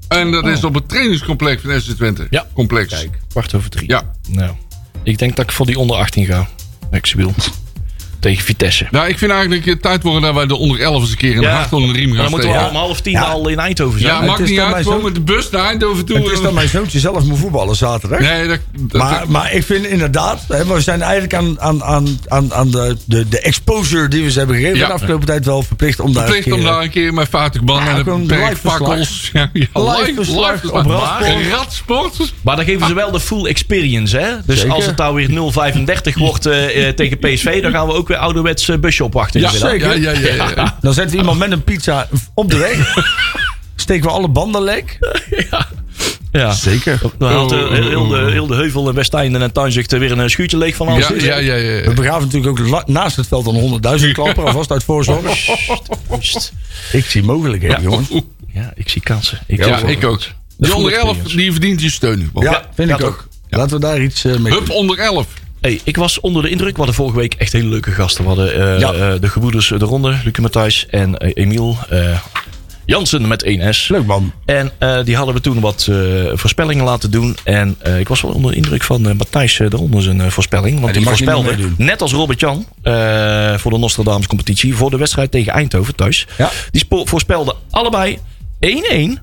En 0.08 0.32
dat 0.32 0.48
is 0.48 0.64
op 0.64 0.74
het 0.74 0.90
trainingscomplex 0.90 1.62
van 1.62 1.82
FC 1.82 1.90
Twente. 1.90 2.28
Ja. 2.30 2.48
Complex. 2.54 2.94
Kijk, 2.94 3.20
kwart 3.30 3.54
over 3.54 3.70
drie. 3.70 3.90
Ja. 3.90 4.12
Nou, 4.30 4.52
ik 5.04 5.18
denk 5.18 5.36
dat 5.36 5.46
ik 5.46 5.52
voor 5.52 5.66
die 5.66 5.80
onder 5.80 5.96
18 5.96 6.26
ga. 6.26 6.50
Exabiel. 6.92 7.34
Tegen 8.22 8.44
Vitesse. 8.46 8.88
Nou, 8.92 9.08
ik 9.08 9.18
vind 9.18 9.32
eigenlijk 9.32 9.66
het 9.66 9.82
tijd 9.82 10.04
worden 10.04 10.22
dat 10.22 10.34
wij 10.34 10.46
de 10.46 10.56
onder 10.56 10.80
11 10.80 11.02
eens 11.02 11.12
een 11.12 11.18
keer 11.18 11.36
een 11.36 11.42
Ja. 11.42 11.56
hart 11.56 11.74
onder 11.74 11.94
de 11.94 12.00
riem 12.00 12.10
gaan 12.14 12.22
dan 12.22 12.32
moeten 12.32 12.50
we 12.50 12.68
om 12.70 12.76
half 12.76 13.02
tien 13.02 13.12
Ja. 13.14 13.22
al 13.22 13.48
in 13.48 13.60
Eindhoven 13.60 14.00
zijn. 14.00 14.14
Ja, 14.14 14.22
maakt 14.22 14.40
niet 14.40 14.56
dan 14.56 14.60
uit. 14.66 14.72
mijn 14.72 14.84
Gewoon 14.84 15.00
zoon- 15.02 15.12
met 15.12 15.16
de 15.28 15.34
bus 15.34 15.50
naar 15.50 15.66
Eindhoven 15.66 16.06
toe. 16.06 16.18
Het 16.18 16.32
is 16.32 16.42
dat 16.42 16.54
mijn 16.54 16.70
zoontje 16.70 17.00
zelf 17.00 17.24
moet 17.24 17.40
voetballen 17.40 17.76
zaterdag. 17.76 18.20
Nee, 18.20 18.48
dat, 18.48 18.60
dat- 18.80 19.02
Maar, 19.02 19.24
maar 19.28 19.54
ik 19.54 19.64
vind 19.64 19.86
inderdaad, 19.86 20.40
hè, 20.48 20.66
we 20.66 20.82
zijn 20.82 21.02
eigenlijk 21.02 21.34
aan, 21.34 21.60
aan, 21.62 21.84
aan, 21.84 22.20
aan, 22.28 22.54
aan 22.54 22.72
de, 22.72 22.98
de, 23.06 23.28
de 23.30 23.40
exposure 23.40 24.08
die 24.08 24.24
we 24.24 24.32
ze 24.32 24.38
hebben 24.38 24.56
gegeven 24.56 24.78
Ja. 24.78 24.88
de 24.88 24.94
afgelopen 24.94 25.26
tijd 25.26 25.46
wel 25.46 25.64
verplicht 25.64 26.00
om 26.00 26.14
daar 26.14 26.24
verplicht 26.24 26.48
een 26.48 26.54
om 26.54 26.60
keer, 26.60 26.68
daar 26.68 26.82
een 26.82 26.90
keer 26.90 27.14
met 27.14 27.30
50 27.30 27.62
man 27.62 27.84
Ja, 27.84 27.90
en 27.98 28.04
de 28.04 28.12
live. 28.12 28.70
Ja, 29.34 29.50
ja, 29.54 29.68
Live 29.74 30.72
op 30.72 30.86
Radsport. 31.52 32.34
Maar 32.42 32.56
dan 32.56 32.66
geven 32.66 32.88
ze 32.88 32.94
wel 32.94 33.12
de 33.12 33.20
full 33.20 33.46
experience, 33.46 34.18
hè? 34.18 34.30
Dus 34.46 34.60
Zeker. 34.60 34.74
als 34.76 34.86
het 34.86 34.98
nou 34.98 35.16
weer 35.16 35.30
0,35 35.30 36.18
wordt 36.18 36.46
eh, 36.46 36.88
eh, 36.88 36.96
tegen 36.96 37.18
PSV, 37.20 37.62
dan 37.62 37.72
gaan 37.72 37.88
we 37.88 37.94
ook 37.94 38.10
weer 38.12 38.20
ouderwets 38.20 38.70
busje 38.80 39.04
opwachten. 39.04 39.40
Ja, 39.42 39.52
middag. 39.52 39.78
ja, 39.78 39.94
ja, 39.94 40.12
ja, 40.12 40.20
ja, 40.20 40.50
ja. 40.56 40.78
Dan 40.82 40.94
zetten 40.94 41.12
we 41.14 41.18
iemand 41.20 41.40
met 41.40 41.52
een 41.52 41.64
pizza 41.64 42.08
op 42.34 42.50
de 42.50 42.58
weg. 42.58 42.96
Steken 43.76 44.04
we 44.06 44.12
alle 44.12 44.28
banden 44.28 44.62
lek. 44.64 44.98
Ja. 46.32 46.52
Zeker. 46.52 47.02
Dan 47.18 47.32
haalt 47.32 47.52
Oh, 47.52 47.78
eh, 47.78 47.86
heel, 47.86 48.08
de, 48.08 48.18
heel 48.32 48.48
de 48.48 48.56
heuvel 48.56 48.88
en 48.90 48.96
Westeinde 48.96 49.40
en 49.40 49.52
Tuinzicht 49.52 49.92
er 49.92 50.00
weer 50.00 50.12
een 50.12 50.30
schuurtje 50.30 50.58
leeg 50.58 50.76
van 50.76 50.88
alles. 50.88 51.08
Ja, 51.08 51.16
ja, 51.16 51.38
ja, 51.38 51.56
ja. 51.56 51.82
We 51.88 51.94
begraven 51.94 52.28
natuurlijk 52.30 52.60
ook 52.60 52.88
naast 52.88 53.16
het 53.16 53.28
veld 53.28 53.48
een 53.48 53.82
100.000 54.02 54.12
klapper. 54.12 54.46
Alvast 54.46 54.72
uit 54.72 54.84
voorzorg. 54.84 55.48
Ik 56.92 57.06
zie 57.06 57.24
mogelijkheden, 57.24 57.78
Ja. 57.78 57.84
jongens. 57.90 58.10
Ja, 58.54 58.72
ik 58.76 58.90
zie 58.90 59.02
kansen. 59.02 59.40
Ik 59.48 59.66
Ja, 59.66 59.78
ik 59.78 60.04
ook. 60.06 60.22
Die 60.58 60.76
onder 60.76 60.94
11, 60.94 61.04
experience. 61.04 61.36
die 61.38 61.52
verdient 61.52 61.82
je 61.82 61.90
steun. 61.90 62.30
Ja, 62.36 62.52
Ja, 62.52 62.66
vind 62.76 62.90
ja, 62.90 62.96
ik 62.96 63.02
toch. 63.02 63.10
ook. 63.10 63.28
Laten 63.50 63.76
we 63.76 63.80
daar 63.82 64.02
iets 64.02 64.24
eh, 64.26 64.36
mee 64.38 64.54
Hup 64.54 64.66
doen. 64.66 64.76
onder 64.76 64.98
11. 65.00 65.28
Hey, 65.62 65.80
ik 65.84 65.98
was 65.98 66.20
onder 66.20 66.42
de 66.44 66.50
indruk. 66.50 66.72
We 66.72 66.78
hadden 66.78 66.96
vorige 66.96 67.18
week 67.18 67.34
echt 67.34 67.54
hele 67.54 67.68
leuke 67.68 67.92
gasten. 67.92 68.24
We 68.24 68.28
hadden 68.30 68.74
eh, 68.74 68.80
Ja. 68.80 68.94
eh, 68.94 69.14
de 69.20 69.30
gebroeders 69.30 69.68
De 69.68 69.78
Ronde, 69.86 70.10
Lucie 70.24 70.42
Matthijs 70.42 70.86
en 70.90 71.18
eh, 71.18 71.32
Emiel 71.34 71.78
Jansen 72.86 73.28
met 73.28 73.44
1S. 73.46 73.88
Leuk 73.88 74.06
man. 74.06 74.34
En 74.46 74.72
die 75.06 75.16
hadden 75.16 75.36
we 75.36 75.42
toen 75.42 75.60
wat 75.60 75.90
voorspellingen 76.34 76.84
laten 76.86 77.12
doen. 77.12 77.38
En 77.44 77.78
ik 78.00 78.08
was 78.08 78.22
wel 78.22 78.32
onder 78.32 78.52
de 78.52 78.58
indruk 78.58 78.84
van 78.84 79.02
Matthijs 79.02 79.58
de 79.58 79.68
Ronde 79.70 80.02
zijn 80.02 80.32
voorspelling. 80.32 80.80
Want 80.80 80.88
Ja, 80.94 81.00
die, 81.00 81.08
voorspelde, 81.08 81.56
net 81.78 82.02
als 82.02 82.12
Robert 82.14 82.40
Jan, 82.40 82.66
voor 83.60 83.72
de 83.72 83.78
Nostradamus 83.78 84.28
competitie. 84.28 84.76
Voor 84.76 84.90
de 84.90 84.98
wedstrijd 84.98 85.32
tegen 85.32 85.54
Eindhoven 85.54 85.96
thuis. 85.96 86.28
Ja. 86.38 86.50
Die 86.72 86.86
voorspelden 86.90 87.56
allebei 87.70 88.18
1-1 88.60 89.20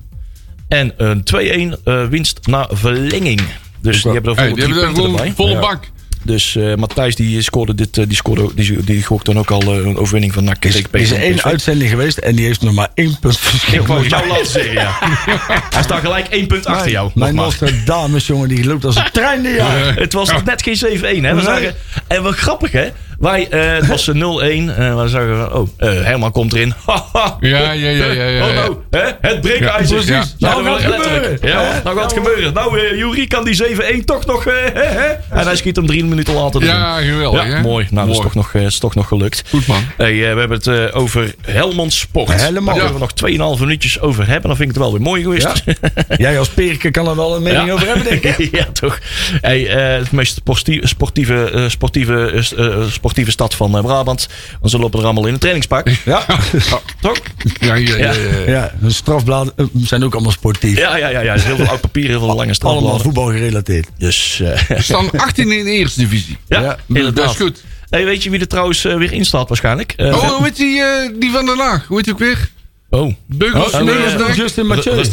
en 0.67 0.93
een 0.97 1.23
2-1 1.23 1.83
eh, 1.83 2.05
winst 2.07 2.39
na 2.47 2.67
verlenging. 2.71 3.41
Dus 3.81 4.01
die 4.03 4.11
hebben 4.11 4.31
er 4.35 4.39
Hey, 4.39 4.49
volle 4.49 4.61
die 4.65 4.73
drie 4.73 4.83
hebben 4.83 4.87
er 4.87 4.93
punten 4.93 5.03
gewoon 5.03 5.17
erbij. 5.17 5.33
volle 5.35 5.51
Ja. 5.51 5.59
bak. 5.59 5.89
Dus 6.29 6.55
eh 6.55 6.75
Matthijs 6.75 7.15
die 7.15 7.41
scoorde 7.41 7.75
dit, 7.75 7.97
eh, 7.97 8.05
die 8.07 8.15
scoorde, 8.15 8.49
die, 8.55 8.83
die 8.83 9.05
dan 9.23 9.39
ook 9.39 9.51
al 9.51 9.61
eh, 9.61 9.67
een 9.67 9.97
overwinning 9.97 10.33
van 10.33 10.43
NAC 10.43 10.63
Er 10.63 10.69
is, 10.69 10.75
er 10.75 10.99
is 10.99 11.09
PSV. 11.09 11.17
één 11.17 11.43
uitzending 11.43 11.89
geweest 11.89 12.17
en 12.17 12.35
die 12.35 12.45
heeft 12.45 12.61
nog 12.61 12.73
maar 12.73 12.89
één 12.93 13.19
punt 13.19 13.39
verschil. 13.39 13.81
Ik 13.81 13.87
wou 13.87 14.07
jou 14.07 14.27
laten 14.27 14.45
zeggen, 14.45 14.73
ja. 14.73 14.97
Hij 15.75 15.83
staat 15.83 15.99
gelijk 15.99 16.27
één 16.27 16.47
punt 16.47 16.65
achter 16.65 16.91
jou. 16.91 17.11
Mijn. 17.15 17.35
Nostradamus, 17.35 18.27
jongen, 18.27 18.49
die 18.49 18.65
loopt 18.65 18.85
als 18.85 18.95
een 18.95 19.09
trein. 19.11 19.45
Het 20.05 20.13
was 20.13 20.31
net 20.45 20.61
geen 20.61 20.77
7-1, 20.77 21.21
hè? 21.21 21.35
We 21.35 21.41
zagen, 21.41 21.75
en 22.07 22.23
wat 22.23 22.35
grappig, 22.35 22.71
hè? 22.71 22.89
Wij, 23.19 23.47
eh, 23.49 23.73
het 23.75 23.87
was 23.87 24.07
eh, 24.07 24.15
0-1. 24.15 24.75
En 24.75 25.01
we 25.01 25.07
zagen, 25.07 25.37
van, 25.37 25.53
oh, 25.53 25.67
eh, 25.77 25.89
Herman 26.03 26.31
komt 26.31 26.53
erin. 26.53 26.73
Ja, 27.39 27.71
ja, 27.71 27.71
ja, 27.71 27.89
ja, 28.05 28.23
ja, 28.25 28.47
Oh, 28.47 28.53
nou, 28.55 28.75
hè? 28.89 28.99
Het 29.21 29.41
breekijzer. 29.41 29.97
Ja, 29.97 30.03
precies. 30.05 30.35
Nou, 30.39 30.63
Nou 30.63 30.79
gaat 30.79 30.93
gebeuren. 30.93 31.37
Ja, 31.41 31.81
nou 31.83 31.95
gaat 31.97 32.11
het 32.15 32.19
gebeuren. 32.25 32.53
Nou, 32.53 32.79
eh 32.79 32.97
Jury 32.97 33.27
kan 33.27 33.43
die 33.43 33.63
7-1 34.01 34.05
toch 34.05 34.25
nog... 34.25 34.45
eh, 34.45 34.53
hè, 34.73 34.81
hè? 34.83 35.07
En 35.29 35.45
hij 35.45 35.55
schiet 35.55 35.75
hem 35.75 35.85
drie 35.87 36.05
minuten 36.05 36.33
later 36.33 36.61
erin. 36.61 36.73
Ja, 36.75 36.97
geweldig, 36.97 37.43
Ja, 37.43 37.49
hè? 37.49 37.61
mooi. 37.61 37.87
Nou, 37.91 38.07
dat 38.07 38.15
is 38.15 38.21
toch 38.21 38.33
nog, 38.35 38.53
eh, 38.53 38.61
is 38.65 38.79
toch 38.79 38.95
nog 38.95 39.07
gelukt. 39.07 39.43
Goed, 39.49 39.67
man. 39.67 39.81
Hey, 39.97 40.11
eh, 40.27 40.33
we 40.33 40.39
hebben 40.39 40.57
het 40.57 40.67
eh, 40.67 40.99
over 41.01 41.33
Helmond 41.41 41.93
Sport. 41.93 42.41
Helmond. 42.41 42.65
Daar 42.65 42.75
kunnen 42.75 42.93
we 42.93 42.99
nog 42.99 43.55
2,5 43.55 43.59
minuutjes 43.61 43.99
over 44.01 44.27
hebben. 44.27 44.47
Dan 44.47 44.55
vind 44.57 44.69
ik 44.69 44.75
het 44.75 44.83
wel 44.83 44.91
weer 44.93 45.01
mooi 45.01 45.21
geweest. 45.23 45.63
Ja. 45.65 45.73
Jij 46.17 46.39
als 46.39 46.49
Perke 46.49 46.91
kan 46.91 47.07
er 47.07 47.15
wel 47.15 47.35
een 47.35 47.43
mening 47.43 47.65
Ja. 47.65 47.73
over 47.73 47.87
hebben, 47.87 48.05
denk 48.05 48.23
ik. 48.37 48.49
ja, 48.59 48.65
toch. 48.73 48.99
Hey, 49.41 49.67
eh, 49.67 49.97
het 49.99 50.11
meest 50.11 50.35
sportieve, 50.35 50.87
sportieve, 50.87 51.51
eh, 51.51 51.63
sportieve, 51.67 52.31
eh, 52.57 52.65
eh, 52.65 52.89
sportieve 53.09 53.31
stad 53.31 53.55
van 53.55 53.77
eh, 53.77 53.83
Brabant. 53.83 54.27
Want 54.59 54.71
ze 54.71 54.79
lopen 54.79 54.99
er 54.99 55.05
allemaal 55.05 55.25
in 55.25 55.33
een 55.33 55.39
trainingspak. 55.39 55.89
Ja, 56.05 56.25
toch? 57.01 57.17
Ja, 57.59 57.75
ja, 57.75 57.97
ja. 57.97 58.11
ja. 58.13 58.13
ja 58.47 58.71
de 58.81 58.91
strafbladen 58.91 59.53
eh, 59.55 59.65
zijn 59.75 60.03
ook 60.03 60.13
allemaal 60.13 60.31
sportief. 60.31 60.77
Ja, 60.77 60.97
ja, 60.97 61.07
ja, 61.09 61.19
ja. 61.19 61.33
Heel 61.39 61.55
veel 61.55 61.67
oud 61.67 61.81
papier, 61.81 62.07
heel 62.07 62.19
veel 62.19 62.27
lange 62.27 62.39
Allemaal 62.39 62.53
strafbladen. 62.55 63.01
voetbal 63.01 63.25
gerelateerd. 63.25 63.87
Dus, 63.97 64.39
eh, 64.43 64.61
We 64.67 64.81
staan 64.81 65.11
18 65.27 65.51
in 65.51 65.63
de 65.65 65.71
eerste 65.71 65.99
divisie. 65.99 66.37
ja. 66.47 66.77
Dat 67.13 67.29
is 67.29 67.35
goed. 67.35 67.63
Hey, 67.89 68.05
weet 68.05 68.23
je 68.23 68.29
wie 68.29 68.39
er 68.39 68.47
trouwens 68.47 68.85
eh, 68.85 68.95
weer 68.97 69.11
in 69.13 69.25
staat 69.25 69.47
waarschijnlijk? 69.47 69.93
Eh, 69.97 70.07
Oh, 70.15 70.21
hoe 70.29 70.43
heet 70.43 70.55
die, 70.55 70.81
eh, 70.81 71.19
die 71.19 71.31
van 71.31 71.45
Den 71.45 71.57
Haag? 71.59 71.85
Hoe 71.87 71.95
heet 71.95 72.05
die 72.05 72.13
ook 72.13 72.19
weer? 72.19 72.49
oh. 72.89 73.13
Beugels? 73.27 73.73
Oh, 73.73 74.35
Justin 74.35 74.65
Mathieu. 74.67 75.03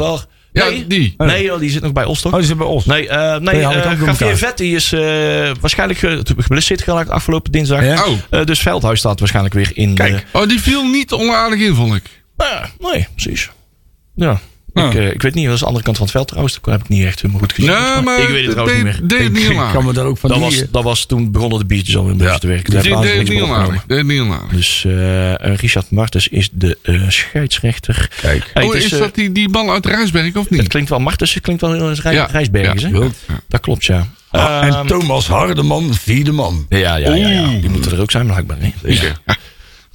Ja, 0.56 0.68
Nee, 0.68 0.86
die. 0.86 1.14
nee 1.16 1.44
joh, 1.44 1.58
die 1.60 1.70
zit 1.70 1.82
nog 1.82 1.92
bij 1.92 2.04
Os 2.04 2.20
toch? 2.20 2.32
Oh, 2.32 2.38
die 2.38 2.46
zit 2.46 2.56
bij 2.56 2.66
ons. 2.66 2.84
Nee, 2.84 3.08
eh 3.08 3.18
nee 3.30 3.40
Nee, 3.40 3.62
haal 3.64 3.72
ik 3.72 3.80
eh, 4.60 4.72
is 4.74 4.92
eh, 4.92 5.00
waarschijnlijk 5.60 5.98
ge- 5.98 6.20
geblesseerd 6.36 6.82
geraakt 6.82 7.10
afgelopen 7.10 7.52
dinsdag. 7.52 7.84
Ja. 7.84 8.04
Oh. 8.30 8.44
Dus 8.44 8.58
Veldhuis 8.60 8.98
staat 8.98 9.18
waarschijnlijk 9.18 9.54
weer 9.54 9.70
in. 9.74 9.94
Kijk. 9.94 10.24
Oh, 10.32 10.48
die 10.48 10.60
viel 10.60 10.84
niet 10.84 11.12
onaardig 11.12 11.60
in, 11.60 11.74
vond 11.74 11.94
ik. 11.94 12.02
Ja, 12.36 12.68
nee, 12.78 13.06
precies. 13.14 13.50
Ja. 14.14 14.40
Ah. 14.76 14.86
Ik, 14.86 14.94
eh, 14.94 15.10
ik 15.10 15.22
weet 15.22 15.34
niet, 15.34 15.44
dat 15.44 15.54
is 15.54 15.60
de 15.60 15.66
andere 15.66 15.84
kant 15.84 15.96
van 15.96 16.06
het 16.06 16.14
veld 16.14 16.28
trouwens. 16.28 16.58
Dat 16.62 16.72
heb 16.72 16.80
ik 16.82 16.88
niet 16.88 17.04
echt 17.04 17.20
helemaal 17.20 17.40
goed 17.40 17.52
gezien. 17.52 17.70
Nee, 17.70 18.02
maar 18.02 18.20
ik 18.20 18.28
weet 18.28 18.42
het 18.42 18.50
trouwens 18.50 18.76
niet 18.76 18.84
meer. 18.84 19.00
deed 19.02 19.18
het 19.22 19.32
niet 19.32 19.42
Ik 19.42 19.48
kan 19.48 19.56
onaardig. 19.56 19.82
me 19.84 19.92
daar 19.92 20.04
ook 20.04 20.18
van 20.18 20.30
Dat 20.30 20.38
die... 20.38 20.48
was, 20.48 20.60
eh, 20.60 20.68
dat 20.70 20.82
was 20.82 21.06
toen 21.06 21.30
begonnen 21.32 21.58
de 21.58 21.64
biertjes 21.64 21.96
al 21.96 22.08
een 22.08 22.16
beetje 22.16 22.38
te 22.38 22.46
werken. 22.46 22.72
Deed 22.72 22.84
het 22.84 23.28
niet 23.28 23.42
opgenomen. 23.42 23.82
Deed 23.86 23.98
het 23.98 24.06
niet. 24.06 24.24
Dus 24.50 24.84
eh, 24.86 25.32
eh, 25.50 25.56
Richard 25.56 25.90
Martens 25.90 26.28
is 26.28 26.48
de 26.52 26.78
eh, 26.82 27.00
scheidsrechter. 27.08 28.10
Kijk. 28.20 28.50
Hey, 28.54 28.64
oh, 28.64 28.72
het 28.74 28.82
is, 28.84 28.92
eh, 28.92 28.98
dat 28.98 29.14
die, 29.14 29.32
die 29.32 29.48
man 29.48 29.70
uit 29.70 29.86
Rijsberg 29.86 30.36
of 30.36 30.48
Het 30.48 30.50
niet? 30.58 30.68
klinkt 30.68 30.90
wel 30.90 30.98
Martens, 30.98 31.34
het 31.34 31.42
klinkt 31.42 31.60
wel 31.62 31.72
heel 31.72 31.92
Rij, 31.92 32.12
Ja. 32.14 32.28
Rijsbergers, 32.30 32.82
Ja. 32.82 33.08
Dat 33.48 33.60
klopt, 33.60 33.84
ja. 33.84 34.06
Ah, 34.30 34.66
Ehm, 34.66 34.74
en 34.76 34.86
Thomas 34.86 35.26
Hardeman, 35.28 35.94
vierde 35.94 36.32
man. 36.32 36.66
ja, 36.68 36.96
ja, 36.96 37.14
ja, 37.14 37.28
ja, 37.28 37.48
die 37.60 37.70
moeten 37.70 37.92
er 37.92 38.00
ook 38.00 38.10
zijn, 38.10 38.26
blijkbaar. 38.26 38.56
Hè? 38.60 38.72
Zeker. 38.82 39.20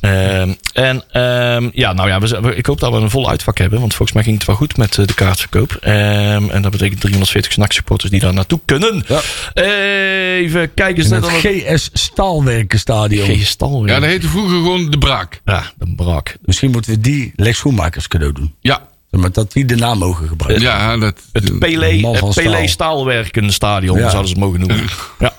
Ehm, 0.01 0.53
en 0.73 1.03
ehm, 1.11 1.69
ja, 1.73 1.93
nou 1.93 2.09
ja, 2.09 2.19
we, 2.19 2.55
ik 2.55 2.65
hoop 2.65 2.79
dat 2.79 2.91
we 2.91 2.97
een 2.97 3.09
vol 3.09 3.29
uitvak 3.29 3.57
hebben. 3.57 3.79
Want 3.79 3.93
volgens 3.93 4.13
mij 4.17 4.23
ging 4.23 4.37
het 4.37 4.47
wel 4.47 4.55
goed 4.55 4.77
met 4.77 4.97
eh, 4.97 5.05
de 5.05 5.13
kaartverkoop. 5.13 5.73
Ehm, 5.81 6.49
en 6.49 6.61
dat 6.61 6.71
betekent 6.71 7.01
340 7.01 7.51
SNAC-supporters 7.51 8.11
die 8.11 8.19
daar 8.19 8.33
naartoe 8.33 8.59
kunnen. 8.65 9.03
Ja. 9.07 9.21
Even 9.53 10.73
kijken. 10.73 11.03
Is 11.03 11.09
In 11.09 11.13
het 11.15 11.23
dan 11.23 11.31
GS 11.31 11.89
Staalwerkenstadion. 11.93 13.25
Geen 13.25 13.45
stal 13.45 13.85
Ja, 13.85 13.99
dat 13.99 14.09
heette 14.09 14.27
vroeger 14.27 14.55
gewoon 14.55 14.89
de 14.89 14.97
Braak. 14.97 15.41
Ja, 15.45 15.63
de 15.77 15.93
brak. 15.95 16.35
Misschien 16.41 16.71
moeten 16.71 16.91
we 16.91 16.99
die 16.99 17.33
Lex 17.35 17.57
Schoenmakers 17.57 18.07
cadeau 18.07 18.33
doen. 18.33 18.53
Ja, 18.61 18.81
Maar 19.09 19.31
dat 19.31 19.51
die 19.51 19.65
de 19.65 19.75
naam 19.75 19.97
mogen 19.97 20.27
gebruiken. 20.27 20.63
ja 20.65 20.97
dat, 20.97 21.19
Het 21.31 21.59
Pelé 21.59 22.17
staal. 22.31 22.67
Staalwerken 22.67 23.53
Stadion, 23.53 23.97
Ja. 23.97 24.09
zouden 24.09 24.27
ze 24.27 24.33
het 24.33 24.43
mogen 24.43 24.59
noemen. 24.59 24.85
Ja. 25.19 25.30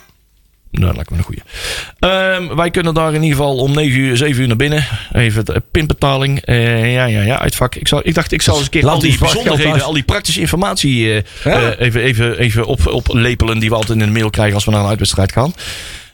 Nou, 0.72 0.86
dat 0.86 0.94
lijkt 0.94 1.10
me 1.10 1.16
een 1.16 1.22
goeie. 1.24 1.42
Ehm, 1.98 2.56
wij 2.56 2.70
kunnen 2.70 2.94
daar 2.94 3.14
in 3.14 3.22
ieder 3.22 3.36
geval 3.36 3.56
om 3.56 3.74
9 3.74 3.98
uur, 4.00 4.16
7 4.16 4.40
uur 4.42 4.48
naar 4.48 4.56
binnen. 4.56 4.84
Even 5.12 5.44
de 5.44 5.62
pinbetaling. 5.70 6.40
Eh, 6.40 6.94
ja, 6.94 7.04
ja, 7.04 7.22
ja, 7.22 7.38
uitvak. 7.40 7.74
Ik, 7.74 7.88
zou, 7.88 8.02
ik 8.04 8.14
dacht, 8.14 8.32
ik 8.32 8.42
zou 8.42 8.56
eens 8.56 8.64
een 8.64 8.70
keer 8.72 8.82
Laat 8.82 8.94
al 8.94 9.00
die 9.00 9.18
bijzonderheden, 9.18 9.82
al 9.82 9.92
die 9.92 10.02
praktische 10.02 10.40
informatie 10.40 11.12
eh, 11.14 11.22
Ja. 11.44 11.70
eh, 11.72 11.86
even, 11.86 12.00
even, 12.02 12.38
even 12.38 12.64
op, 12.66 12.86
oplepelen 12.86 13.58
die 13.58 13.68
we 13.68 13.74
altijd 13.74 13.98
in 14.00 14.04
de 14.06 14.12
mail 14.12 14.30
krijgen 14.30 14.54
als 14.54 14.64
we 14.64 14.70
naar 14.70 14.80
een 14.80 14.88
uitwedstrijd 14.88 15.32
gaan. 15.32 15.54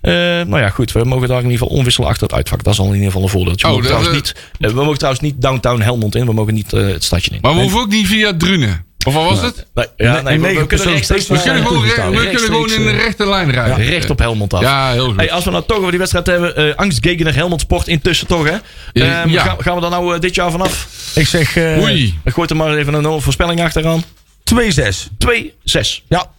Eh, 0.00 0.12
nou 0.12 0.58
ja, 0.58 0.68
goed. 0.68 0.92
We 0.92 1.04
mogen 1.04 1.28
daar 1.28 1.38
in 1.42 1.44
ieder 1.50 1.58
geval 1.58 1.76
onwisselen 1.76 2.08
achter 2.08 2.22
het 2.26 2.36
uitvak. 2.36 2.64
Dat 2.64 2.72
is 2.72 2.78
al 2.78 2.86
in 2.86 2.92
ieder 2.92 3.06
geval 3.06 3.22
een 3.22 3.28
voordeeltje. 3.28 3.66
We, 3.66 3.72
Oh, 3.72 3.78
mogen, 3.82 3.92
dat, 3.92 4.02
trouwens 4.02 4.34
niet, 4.58 4.72
we 4.74 4.80
mogen 4.82 4.96
trouwens 4.98 5.22
niet 5.22 5.42
downtown 5.42 5.80
Helmond 5.80 6.14
in. 6.14 6.26
We 6.26 6.32
mogen 6.32 6.54
niet 6.54 6.70
het 6.70 7.04
stadje 7.04 7.30
in. 7.30 7.38
maar 7.42 7.54
we 7.54 7.60
hoeven 7.60 7.80
ook 7.80 7.90
niet 7.90 8.06
via 8.06 8.36
Drunen. 8.36 8.84
Of 9.08 9.14
wat 9.14 9.24
was 9.24 9.40
het? 9.40 9.66
Nee, 9.74 9.86
ja, 9.96 10.20
nee, 10.20 10.40
we, 10.40 10.66
kunnen 10.66 10.86
rechtstreeks 10.86 11.28
We 11.28 11.40
kunnen 11.42 11.66
gewoon, 11.66 11.82
we 11.82 12.20
kunnen 12.20 12.38
gewoon 12.40 12.72
in 12.72 12.82
de 12.84 12.90
rechte 12.90 13.28
lijn 13.28 13.50
rijden. 13.50 13.76
recht 13.86 14.10
op 14.10 14.18
Helmond 14.18 14.54
af. 14.54 14.60
Ja, 14.60 14.90
heel 14.92 15.06
goed. 15.06 15.16
Hey, 15.16 15.32
als 15.32 15.44
we 15.44 15.50
nou 15.50 15.64
toch 15.66 15.76
over 15.76 15.90
die 15.90 15.98
wedstrijd 15.98 16.26
hebben, 16.26 16.56
eh 16.56 16.74
Angstgegener 16.74 17.34
Helmond 17.34 17.60
Sport 17.60 17.88
intussen 17.88 18.26
toch, 18.26 18.44
hè? 18.48 18.56
Ja. 18.92 19.20
Ehm, 19.22 19.30
Ja. 19.30 19.42
gaan, 19.42 19.56
gaan 19.62 19.74
we 19.74 19.80
daar 19.80 19.90
nou 19.90 20.14
eh, 20.14 20.20
dit 20.20 20.34
jaar 20.34 20.50
vanaf? 20.50 20.88
Ik 21.14 21.26
zeg 21.26 21.56
eh 21.56 21.78
Oei, 21.82 22.18
Ik 22.24 22.32
gooi 22.32 22.48
er 22.48 22.56
maar 22.56 22.76
even 22.76 22.94
een 22.94 23.20
voorspelling 23.20 23.60
achteraan. 23.62 24.02
2-6. 24.44 25.08
2-6. 25.18 26.02
Ja. 26.08 26.30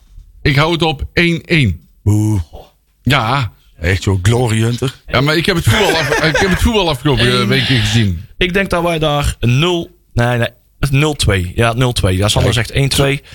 ik 0.41 0.55
hou 0.55 0.71
het 0.71 0.81
op 0.81 1.03
1-1. 1.13 1.87
Oeh. 2.05 2.41
Ja, 3.01 3.51
Echt 3.81 4.03
zo'n 4.03 4.19
glory 4.21 4.61
hunter. 4.61 4.93
ja, 5.07 5.21
maar 5.21 5.37
ik 5.37 5.45
heb 5.45 5.55
het 5.55 5.65
voetbal, 5.65 5.95
af, 5.97 6.09
ik 6.23 6.37
heb 6.37 6.49
het 6.49 6.61
voetbal 6.61 6.89
afgelopen 6.89 7.41
eh, 7.41 7.47
weken 7.47 7.79
gezien. 7.79 8.25
Ik 8.37 8.53
denk 8.53 8.69
dat 8.69 8.83
wij 8.83 8.99
daar 8.99 9.35
een 9.39 9.59
0... 9.59 9.89
Nee, 10.13 10.37
nee. 10.37 10.47
0-2. 10.87 11.53
Ja, 11.55 11.75
0-2. 11.75 12.09
Ja, 12.09 12.27
Sander 12.27 12.53
zegt 12.53 12.71
1-2. 12.73 12.75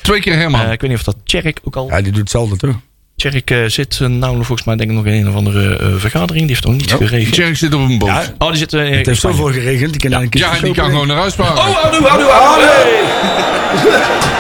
Twee 0.03 0.21
keer 0.21 0.37
Herman. 0.37 0.61
Eh, 0.61 0.73
ik 0.73 0.81
weet 0.81 0.91
niet 0.91 0.99
of 0.99 1.05
dat 1.05 1.17
Tjerk 1.25 1.61
ook 1.65 1.77
al... 1.77 1.89
Ja, 1.89 2.01
die 2.01 2.13
doet 2.13 2.21
hetzelfde 2.21 2.57
toch? 2.57 2.77
Tjerk 3.17 3.51
eh, 3.51 3.65
zit 3.67 3.99
eh, 4.01 4.09
nou 4.09 4.35
volgens 4.35 4.65
mij 4.65 4.77
denk 4.77 4.91
ik 4.91 4.97
nog 4.97 5.07
in 5.07 5.13
een 5.13 5.29
of 5.29 5.35
andere 5.35 5.77
eh, 5.77 5.87
vergadering. 5.97 6.47
Die 6.47 6.55
heeft 6.55 6.67
nog 6.67 6.77
niet 6.77 6.93
geregeld. 6.93 7.35
Tjerk 7.35 7.57
zit 7.57 7.75
op 7.75 7.81
een 7.81 7.99
boot. 7.99 8.09
Ja, 8.09 8.21
Ja, 8.21 8.35
Oh, 8.39 8.49
die 8.49 8.57
zit 8.57 8.73
in 8.73 8.93
het 8.93 9.07
heeft 9.07 9.21
zoveel 9.21 9.53
geregend. 9.53 9.91
Die 9.91 10.01
kan 10.01 10.11
ja, 10.11 10.21
een 10.21 10.29
keer 10.29 10.45
en 10.45 10.65
die 10.65 10.75
kan 10.75 10.91
gewoon 10.91 11.07
naar 11.07 11.17
huis 11.17 11.35
varen. 11.35 11.57
Oh, 11.57 11.83
houdoe, 11.83 12.09
houdoe, 12.09 12.31
houdoe. 12.31 12.65
Hey. 12.67 14.33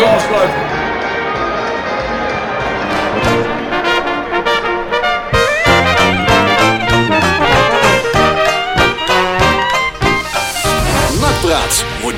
Nakpraat 0.00 0.79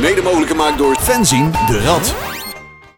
mede 0.03 0.23
mogelijk 0.23 0.51
gemaakt 0.51 0.79
door 0.79 0.97
Fenzin 1.01 1.51
de 1.67 1.81
Rad. 1.81 2.32